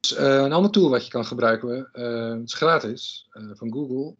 Dus, 0.00 0.14
eh, 0.14 0.36
een 0.36 0.52
ander 0.52 0.70
tool 0.70 0.90
wat 0.90 1.04
je 1.04 1.10
kan 1.10 1.24
gebruiken, 1.24 1.92
eh, 1.92 2.30
het 2.30 2.42
is 2.42 2.54
gratis, 2.54 3.28
van 3.30 3.72
Google. 3.72 4.14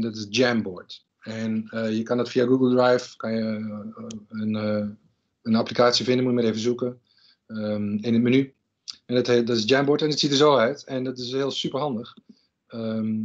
Dat 0.00 0.16
is 0.16 0.26
Jamboard. 0.30 1.04
En 1.20 1.68
je 1.90 2.02
kan 2.02 2.16
dat 2.16 2.28
via 2.28 2.46
Google 2.46 2.76
Drive, 2.76 3.16
kan 3.16 3.32
je 3.32 3.42
een, 4.28 4.98
een 5.44 5.54
applicatie 5.54 6.04
vinden, 6.04 6.24
moet 6.24 6.34
je 6.34 6.40
maar 6.40 6.50
even 6.50 6.62
zoeken, 6.62 7.00
ehm, 7.46 7.96
in 7.96 8.12
het 8.12 8.22
menu. 8.22 8.54
En 9.06 9.14
dat, 9.14 9.26
heet, 9.26 9.46
dat 9.46 9.56
is 9.56 9.64
Jamboard 9.64 10.02
en 10.02 10.08
het 10.08 10.18
ziet 10.18 10.30
er 10.30 10.36
zo 10.36 10.56
uit. 10.56 10.84
En 10.84 11.04
dat 11.04 11.18
is 11.18 11.32
heel 11.32 11.50
super 11.50 11.80
handig. 11.80 12.16
Ehm, 12.66 13.24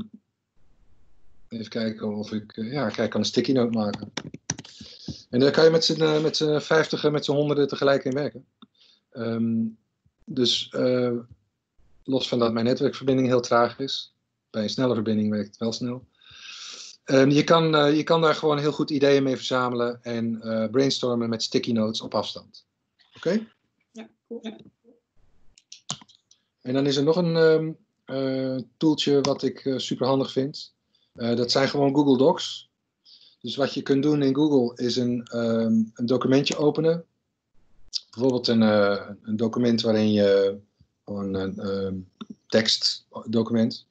even 1.47 1.69
kijken 1.69 2.15
of 2.15 2.31
ik, 2.31 2.57
eh, 2.57 2.71
ja, 2.71 2.87
ik 2.87 3.09
kan 3.09 3.19
een 3.19 3.25
sticky 3.25 3.51
note 3.51 3.77
maken. 3.77 4.11
En 5.29 5.39
daar 5.39 5.51
kan 5.51 5.63
je 5.63 5.69
met 5.69 5.85
z'n 5.85 6.01
eh, 6.01 6.21
met 6.21 6.63
vijftigen, 6.63 7.11
met 7.11 7.25
z'n 7.25 7.31
honderden 7.31 7.67
tegelijk 7.67 8.03
in 8.03 8.13
werken. 8.13 8.45
Ehm, 9.11 9.65
dus 10.25 10.69
eh, 10.69 11.17
los 12.03 12.27
van 12.27 12.39
dat 12.39 12.53
mijn 12.53 12.65
netwerkverbinding 12.65 13.27
heel 13.27 13.41
traag 13.41 13.79
is, 13.79 14.13
bij 14.49 14.63
een 14.63 14.69
snelle 14.69 14.93
verbinding 14.93 15.29
werkt 15.29 15.47
het 15.47 15.57
wel 15.57 15.71
snel. 15.71 16.07
Ehm, 17.09 17.29
je, 17.29 17.43
kan, 17.43 17.75
eh, 17.75 17.95
je 17.95 18.03
kan 18.03 18.21
daar 18.21 18.35
gewoon 18.35 18.57
heel 18.57 18.71
goed 18.71 18.89
ideeën 18.89 19.23
mee 19.23 19.35
verzamelen 19.35 19.99
en 20.03 20.41
eh, 20.41 20.69
brainstormen 20.69 21.29
met 21.29 21.43
sticky 21.43 21.71
notes 21.71 22.01
op 22.01 22.13
afstand. 22.13 22.65
Oké? 23.15 23.47
Ja, 23.91 24.09
cool. 24.27 24.41
En 26.61 26.73
dan 26.73 26.85
is 26.85 26.95
er 26.95 27.03
nog 27.03 27.15
een 27.15 27.77
tooltje 28.77 29.21
wat 29.21 29.43
ik 29.43 29.73
super 29.77 30.07
handig 30.07 30.31
vind. 30.31 30.73
Dat 31.13 31.51
zijn 31.51 31.69
gewoon 31.69 31.95
Google 31.95 32.17
Docs. 32.17 32.69
Dus 33.41 33.55
wat 33.55 33.73
je 33.73 33.81
kunt 33.81 34.03
doen 34.03 34.21
in 34.21 34.35
Google 34.35 34.85
is 34.85 34.95
een, 34.95 35.23
ehm, 35.23 35.73
een 35.93 36.05
documentje 36.05 36.57
openen. 36.57 37.05
Bijvoorbeeld 38.11 38.47
een, 38.47 38.61
een 38.61 39.35
document 39.35 39.81
waarin 39.81 40.11
je 40.11 40.57
gewoon 41.05 41.33
een 41.33 42.07
tekstdocument. 42.47 43.87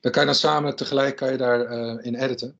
Dan 0.00 0.12
kan 0.12 0.20
je 0.20 0.28
dan 0.28 0.36
samen 0.36 0.76
tegelijk 0.76 1.16
kan 1.16 1.30
je 1.30 1.36
daar 1.36 1.60
eh, 1.60 2.06
in 2.06 2.14
editen. 2.14 2.58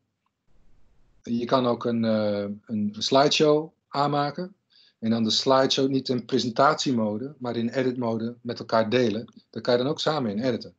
Je 1.23 1.45
kan 1.45 1.67
ook 1.67 1.85
een, 1.85 2.05
eh, 2.05 2.41
een, 2.41 2.63
een 2.67 2.95
slideshow 2.99 3.73
aanmaken. 3.89 4.55
En 4.99 5.11
dan 5.11 5.25
de 5.25 5.31
slideshow 5.31 5.89
niet 5.89 6.09
in 6.09 6.25
presentatiemode, 6.25 7.35
maar 7.39 7.57
in 7.57 7.69
editmode 7.69 8.35
met 8.41 8.59
elkaar 8.59 8.91
delen. 8.91 9.33
Daar 9.51 9.63
kan 9.63 9.77
je 9.77 9.83
dan 9.83 9.91
ook 9.91 10.01
samen 10.01 10.31
in 10.31 10.43
editen. 10.43 10.75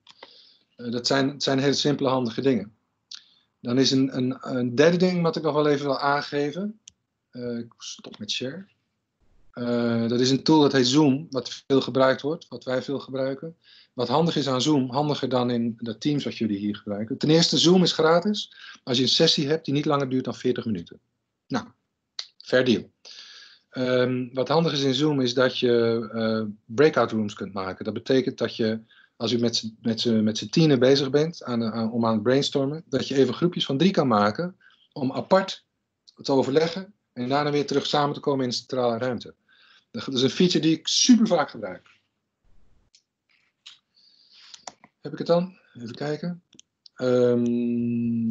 Eh, 0.76 0.91
dat 0.91 1.07
zijn, 1.07 1.41
zijn 1.41 1.60
hele 1.60 1.74
simpele, 1.74 2.10
handige 2.10 2.41
dingen. 2.41 2.74
Dan 3.60 3.78
is 3.78 3.91
een, 3.91 4.18
een, 4.18 4.38
een 4.39 4.76
derde 4.76 4.97
ding 4.97 5.22
wat 5.22 5.36
ik 5.36 5.43
nog 5.43 5.53
wel 5.53 5.68
even 5.68 5.86
wil 5.86 5.99
aangeven. 5.99 6.80
Ik 7.32 7.74
stop 7.78 8.20
met 8.20 8.32
share. 8.32 8.66
Dat 10.07 10.20
is 10.20 10.32
een 10.32 10.43
tool 10.43 10.62
dat 10.62 10.72
heet 10.72 10.88
Zoom, 10.88 11.28
wat 11.30 11.64
veel 11.68 11.82
gebruikt 11.82 12.22
wordt, 12.22 12.47
wat 12.47 12.64
wij 12.64 12.82
veel 12.82 12.99
gebruiken. 12.99 13.55
Wat 14.00 14.08
handig 14.08 14.36
is 14.36 14.47
aan 14.47 14.62
Zoom, 14.62 14.89
handiger 14.91 15.30
dan 15.30 15.50
in 15.50 15.76
de 15.78 15.97
Teams 15.97 16.24
wat 16.24 16.38
jullie 16.38 16.58
hier 16.58 16.76
gebruiken. 16.76 17.18
Ten 17.18 17.30
eerste, 17.30 17.58
Zoom 17.58 17.84
is 17.84 17.91
gratis 17.91 18.54
als 18.84 18.97
je 18.97 19.04
een 19.04 19.10
sessie 19.10 19.47
hebt 19.47 19.66
die 19.66 19.74
niet 19.74 19.86
langer 19.86 20.10
duurt 20.10 20.26
dan 20.26 20.36
40 20.36 20.66
minuten. 20.66 21.00
Nou, 21.47 21.66
fair 22.38 22.66
deal. 22.66 22.91
Ehm, 23.70 24.28
wat 24.34 24.47
handig 24.47 24.74
is 24.74 24.84
in 24.84 24.93
Zoom 24.93 25.22
is 25.22 25.34
dat 25.34 25.58
je 25.60 26.08
eh, 26.14 26.45
breakout 26.66 27.12
rooms 27.12 27.34
kunt 27.34 27.54
maken. 27.54 27.86
Dat 27.86 27.93
betekent 27.93 28.38
dat 28.38 28.56
je, 28.56 28.82
als 29.16 29.32
u 29.32 29.38
met 29.39 30.00
z'n- 30.00 30.50
tienen 30.50 30.80
bezig 30.80 31.10
bent 31.10 31.43
aan, 31.43 31.91
om 31.91 32.06
aan 32.06 32.14
het 32.14 32.24
brainstormen, 32.24 32.84
dat 32.86 33.08
je 33.08 33.16
even 33.16 33.34
groepjes 33.34 33.66
van 33.66 33.78
drie 33.78 33.91
kan 33.91 34.08
maken 34.08 34.58
om 34.93 35.12
apart 35.12 35.66
te 36.22 36.32
overleggen 36.32 36.93
en 37.14 37.30
daarna 37.30 37.52
weer 37.52 37.66
terug 37.68 37.86
samen 37.86 38.14
te 38.14 38.20
komen 38.20 38.43
in 38.43 38.50
de 38.50 38.56
centrale 38.56 38.97
ruimte. 38.97 39.36
Dat 39.91 40.14
is 40.14 40.22
een 40.22 40.30
feature 40.30 40.60
die 40.60 40.78
ik 40.78 40.88
super 40.88 41.28
vaak 41.28 41.50
gebruik. 41.50 41.97
Heb 45.02 45.12
ik 45.12 45.18
het 45.18 45.28
dan? 45.28 45.58
Even 45.74 45.95
kijken. 45.95 46.43
Ehm, 46.95 48.28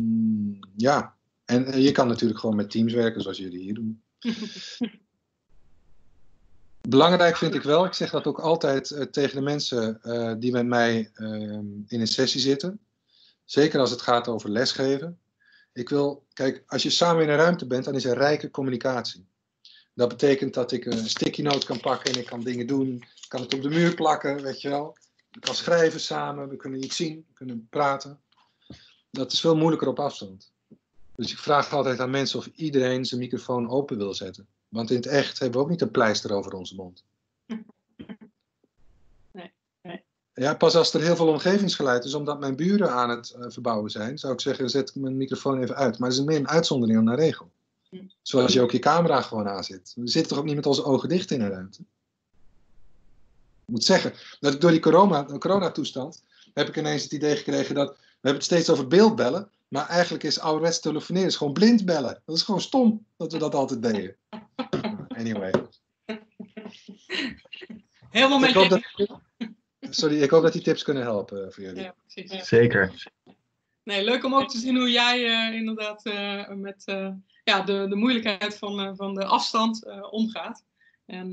ja, 0.76 1.14
en 1.44 1.80
je 1.82 1.92
kan 1.92 2.08
natuurlijk 2.08 2.40
gewoon 2.40 2.56
met 2.56 2.70
teams 2.70 2.92
werken 2.92 3.22
zoals 3.22 3.38
jullie 3.38 3.62
hier 3.62 3.74
doen. 3.74 4.02
Belangrijk 6.88 7.36
vind 7.36 7.54
ik 7.54 7.62
wel, 7.62 7.84
ik 7.84 7.92
zeg 7.92 8.10
dat 8.10 8.26
ook 8.26 8.40
altijd 8.40 8.90
eh, 8.90 9.02
tegen 9.02 9.36
de 9.36 9.42
mensen 9.42 10.02
eh, 10.02 10.34
die 10.38 10.52
met 10.52 10.66
mij 10.66 11.10
ehm, 11.14 11.66
in 11.86 12.00
een 12.00 12.06
sessie 12.06 12.40
zitten. 12.40 12.80
Zeker 13.44 13.80
als 13.80 13.90
het 13.90 14.02
gaat 14.02 14.28
over 14.28 14.50
lesgeven. 14.50 15.18
Ik 15.72 15.88
wil, 15.88 16.26
kijk, 16.32 16.64
als 16.66 16.82
je 16.82 16.90
samen 16.90 17.22
in 17.22 17.28
een 17.28 17.36
ruimte 17.36 17.66
bent, 17.66 17.84
dan 17.84 17.94
is 17.94 18.04
er 18.04 18.16
rijke 18.16 18.50
communicatie. 18.50 19.26
Dat 19.94 20.08
betekent 20.08 20.54
dat 20.54 20.72
ik 20.72 20.84
een 20.84 21.08
sticky 21.08 21.42
note 21.42 21.66
kan 21.66 21.80
pakken 21.80 22.12
en 22.12 22.20
ik 22.20 22.26
kan 22.26 22.40
dingen 22.40 22.66
doen. 22.66 22.94
Ik 22.94 23.28
kan 23.28 23.40
het 23.40 23.54
op 23.54 23.62
de 23.62 23.68
muur 23.68 23.94
plakken, 23.94 24.42
weet 24.42 24.60
je 24.60 24.68
wel. 24.68 24.96
Ik 25.32 25.40
kan 25.40 25.54
schrijven 25.54 26.00
samen, 26.00 26.48
we 26.48 26.56
kunnen 26.56 26.84
iets 26.84 26.96
zien, 26.96 27.24
we 27.28 27.34
kunnen 27.34 27.66
praten. 27.70 28.20
Dat 29.10 29.32
is 29.32 29.40
veel 29.40 29.56
moeilijker 29.56 29.88
op 29.88 30.00
afstand. 30.00 30.52
Dus 31.16 31.32
ik 31.32 31.38
vraag 31.38 31.72
altijd 31.72 32.00
aan 32.00 32.10
mensen 32.10 32.38
of 32.38 32.46
iedereen 32.54 33.04
zijn 33.04 33.20
microfoon 33.20 33.68
open 33.68 33.96
wil 33.96 34.14
zetten. 34.14 34.46
Want 34.68 34.90
in 34.90 34.96
het 34.96 35.06
echt 35.06 35.38
hebben 35.38 35.58
we 35.58 35.64
ook 35.64 35.70
niet 35.70 35.80
een 35.80 35.90
pleister 35.90 36.32
over 36.32 36.52
onze 36.52 36.74
mond. 36.74 37.04
Nee, 39.32 39.52
nee. 39.82 40.04
Ja, 40.34 40.54
pas 40.54 40.74
als 40.74 40.94
er 40.94 41.00
heel 41.00 41.16
veel 41.16 41.28
omgevingsgeluid 41.28 42.04
is, 42.04 42.14
omdat 42.14 42.40
mijn 42.40 42.56
buren 42.56 42.90
aan 42.90 43.10
het 43.10 43.30
eh, 43.30 43.44
verbouwen 43.48 43.90
zijn, 43.90 44.18
zou 44.18 44.32
ik 44.32 44.40
zeggen, 44.40 44.70
zet 44.70 44.94
mijn 44.94 45.16
microfoon 45.16 45.62
even 45.62 45.74
uit. 45.74 45.98
Maar 45.98 46.08
het 46.08 46.18
is 46.18 46.24
meer 46.24 46.36
een 46.36 46.48
uitzondering 46.48 46.98
dan 46.98 47.08
een 47.08 47.20
regel. 47.20 47.50
Hm. 47.88 47.96
Zoals 48.22 48.52
je 48.52 48.60
ook 48.60 48.70
je 48.70 48.78
camera 48.78 49.22
gewoon 49.22 49.48
aanzet. 49.48 49.92
We 49.94 50.08
zitten 50.08 50.30
toch 50.30 50.38
ook 50.38 50.44
niet 50.44 50.54
met 50.54 50.66
onze 50.66 50.84
ogen 50.84 51.08
dicht 51.08 51.30
in 51.30 51.40
een 51.40 51.50
ruimte? 51.50 51.84
Ik 53.68 53.74
moet 53.74 53.84
zeggen, 53.84 54.12
dat 54.40 54.54
ik 54.54 54.60
door 54.60 54.70
die 54.70 54.80
corona, 54.80 55.22
de 55.22 55.38
coronatoestand 55.38 56.24
heb 56.54 56.68
ik 56.68 56.76
ineens 56.76 57.02
het 57.02 57.12
idee 57.12 57.36
gekregen 57.36 57.74
dat, 57.74 57.88
we 57.88 58.04
hebben 58.12 58.34
het 58.34 58.44
steeds 58.44 58.70
over 58.70 58.86
beeldbellen, 58.86 59.50
maar 59.68 59.88
eigenlijk 59.88 60.24
is 60.24 60.40
ouderwets 60.40 60.80
telefoneren 60.80 61.28
is 61.28 61.36
gewoon 61.36 61.52
blind 61.52 61.84
bellen. 61.84 62.22
Dat 62.24 62.36
is 62.36 62.42
gewoon 62.42 62.60
stom 62.60 63.06
dat 63.16 63.32
we 63.32 63.38
dat 63.38 63.54
altijd 63.54 63.82
deden. 63.82 64.16
Anyway. 65.08 65.52
Helemaal 68.10 68.38
met 68.38 68.52
je. 68.52 68.68
dat, 68.68 68.82
sorry, 69.80 70.22
ik 70.22 70.30
hoop 70.30 70.42
dat 70.42 70.52
die 70.52 70.62
tips 70.62 70.82
kunnen 70.82 71.02
helpen 71.02 71.44
eh, 71.46 71.52
voor 71.52 71.64
jullie. 71.64 71.82
Ja, 71.82 71.94
precies. 72.06 72.32
Ja. 72.32 72.44
Zeker. 72.44 73.10
Nee, 73.82 74.04
leuk 74.04 74.24
om 74.24 74.34
ook 74.34 74.48
te 74.48 74.58
zien 74.58 74.76
hoe 74.76 74.90
jij 74.90 75.26
eh, 75.26 75.54
inderdaad 75.54 76.04
eh, 76.04 76.48
met 76.48 76.82
eh, 76.84 77.08
ja, 77.48 77.60
de, 77.62 77.86
de 77.88 77.96
moeilijkheid 77.96 78.58
van, 78.58 78.80
eh, 78.80 78.92
van 78.94 79.14
de 79.14 79.24
afstand 79.24 79.84
eh, 79.84 80.12
omgaat. 80.12 80.64
En 81.06 81.30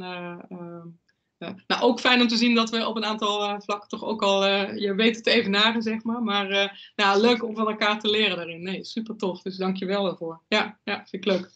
nou, 1.67 1.81
ook 1.81 1.99
fijn 1.99 2.21
om 2.21 2.27
te 2.27 2.35
zien 2.35 2.55
dat 2.55 2.69
we 2.69 2.87
op 2.87 2.95
een 2.95 3.05
aantal 3.05 3.43
eh, 3.43 3.59
vlakken 3.59 3.89
toch 3.89 4.03
ook 4.03 4.21
al 4.21 4.45
eh, 4.45 4.77
je 4.77 4.95
weet 4.95 5.15
het 5.15 5.23
te 5.23 5.31
evenaren, 5.31 5.81
zeg 5.81 6.03
maar. 6.03 6.23
Maar 6.23 6.49
eh, 6.49 6.69
nou, 6.95 7.21
leuk 7.21 7.43
om 7.43 7.55
van 7.55 7.67
elkaar 7.67 7.99
te 7.99 8.09
leren 8.09 8.37
daarin. 8.37 8.63
Nee, 8.63 8.83
super 8.83 9.15
tof. 9.15 9.41
Dus 9.41 9.57
dank 9.57 9.77
je 9.77 9.85
wel 9.85 10.03
daarvoor. 10.03 10.41
Ja, 10.47 10.77
ja, 10.83 10.95
vind 10.95 11.25
ik 11.25 11.31
leuk. 11.31 11.49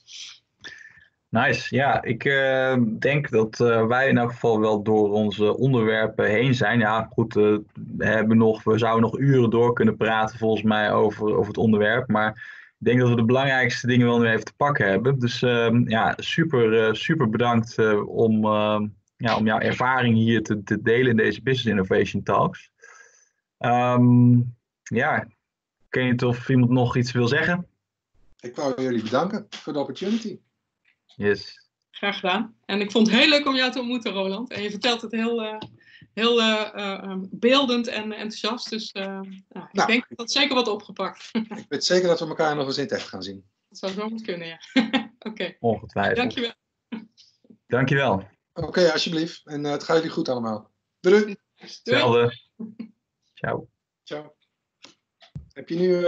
Nice. 1.30 1.76
Ja, 1.76 2.04
ik 2.04 2.24
denk 3.00 3.30
dat 3.30 3.58
wij 3.88 4.10
in 4.10 4.18
elk 4.18 4.32
geval 4.32 4.60
wel 4.60 4.84
door 4.84 5.12
onze 5.12 5.58
onderwerpen 5.58 6.30
heen 6.30 6.56
zijn. 6.56 6.80
Ja, 6.80 7.10
goed, 7.12 7.34
we, 7.34 7.64
hebben 7.98 8.38
nog, 8.38 8.64
we 8.64 8.78
zouden 8.78 9.02
nog 9.02 9.20
uren 9.20 9.50
door 9.50 9.74
kunnen 9.74 9.98
praten 9.98 10.38
volgens 10.38 10.64
mij 10.64 10.92
over, 10.92 11.36
over 11.36 11.48
het 11.48 11.58
onderwerp. 11.58 12.08
Maar 12.08 12.30
ik 12.80 12.86
denk 12.86 13.00
dat 13.00 13.10
we 13.10 13.16
de 13.16 13.26
belangrijkste 13.26 13.88
dingen 13.88 14.08
wel 14.08 14.20
nu 14.20 14.28
even 14.28 14.46
te 14.46 14.56
pakken 14.58 14.88
hebben. 14.90 15.20
Dus 15.20 15.42
ehm, 15.42 15.90
ja, 15.90 16.14
super, 16.18 16.96
super 16.96 17.30
bedankt 17.30 17.78
om, 18.06 18.46
ehm, 18.46 18.86
ja, 19.20 19.38
om 19.38 19.46
jouw 19.46 19.60
ervaring 19.60 20.16
hier 20.16 20.44
te, 20.44 20.64
te, 20.64 20.82
delen 20.82 21.10
in 21.10 21.18
deze 21.18 21.42
Business 21.42 21.70
Innovation 21.70 22.24
Talks. 22.24 22.72
Um, 23.58 24.56
ja, 24.84 25.28
ken 25.90 26.06
je 26.06 26.28
of 26.28 26.50
iemand 26.50 26.72
nog 26.72 26.98
iets 26.98 27.12
wil 27.12 27.28
zeggen? 27.28 27.68
Ik 28.40 28.56
wou 28.56 28.82
jullie 28.82 29.04
bedanken 29.04 29.46
voor 29.50 29.74
de 29.74 29.80
opportunity. 29.80 30.40
Yes. 31.06 31.68
Graag 31.92 32.20
gedaan. 32.20 32.56
En 32.66 32.82
ik 32.82 32.92
vond 32.92 33.08
het 33.08 33.20
heel 33.20 33.30
leuk 33.30 33.48
om 33.48 33.56
jou 33.56 33.72
te 33.72 33.80
ontmoeten, 33.80 34.12
Roland. 34.12 34.52
En 34.52 34.62
je 34.62 34.70
vertelt 34.70 35.02
het 35.02 35.12
heel, 35.12 35.44
uh, 35.44 35.58
heel 36.14 36.40
uh, 36.40 36.70
uh, 36.76 37.16
beeldend 37.32 37.88
en 37.88 38.04
enthousiast. 38.12 38.70
Dus 38.70 38.92
nou, 38.92 39.28
ik 39.50 39.68
nou, 39.72 39.88
denk 39.88 40.06
dat 40.10 40.32
zeker 40.32 40.56
wat 40.56 40.68
opgepakt. 40.68 41.30
ik 41.34 41.66
weet 41.70 41.86
zeker 41.86 42.08
dat 42.08 42.20
we 42.20 42.28
elkaar 42.28 42.56
nog 42.56 42.68
eens 42.68 42.78
in 42.78 42.84
het 42.84 42.92
echt 42.92 43.08
gaan 43.08 43.24
zien. 43.24 43.46
Dat 43.70 43.78
zou 43.78 43.92
zo 43.92 44.10
moeten 44.10 44.26
kunnen, 44.26 44.48
ja. 44.48 44.60
Oké. 44.84 45.12
Okay. 45.20 45.58
Ongetwijfeld. 45.60 46.16
Dankjewel. 46.16 46.54
Dankjewel. 47.68 48.38
Oké, 48.60 48.68
okay, 48.68 48.90
alsjeblieft. 48.90 49.42
En 49.46 49.64
het 49.64 49.84
gaat 49.84 49.96
jullie 49.96 50.12
goed 50.12 50.30
allemaal. 50.30 50.72
Doei. 51.00 51.36
Hetzelfde. 51.56 52.40
Ciao. 53.34 53.70
Ciao. 54.04 54.36
Heb 55.54 55.70
je 55.70 55.76
nu 55.76 56.06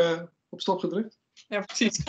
op 0.49 0.61
stop 0.61 0.79
gedrukt? 0.79 1.19
Ja, 1.47 1.59
precies. 1.59 2.03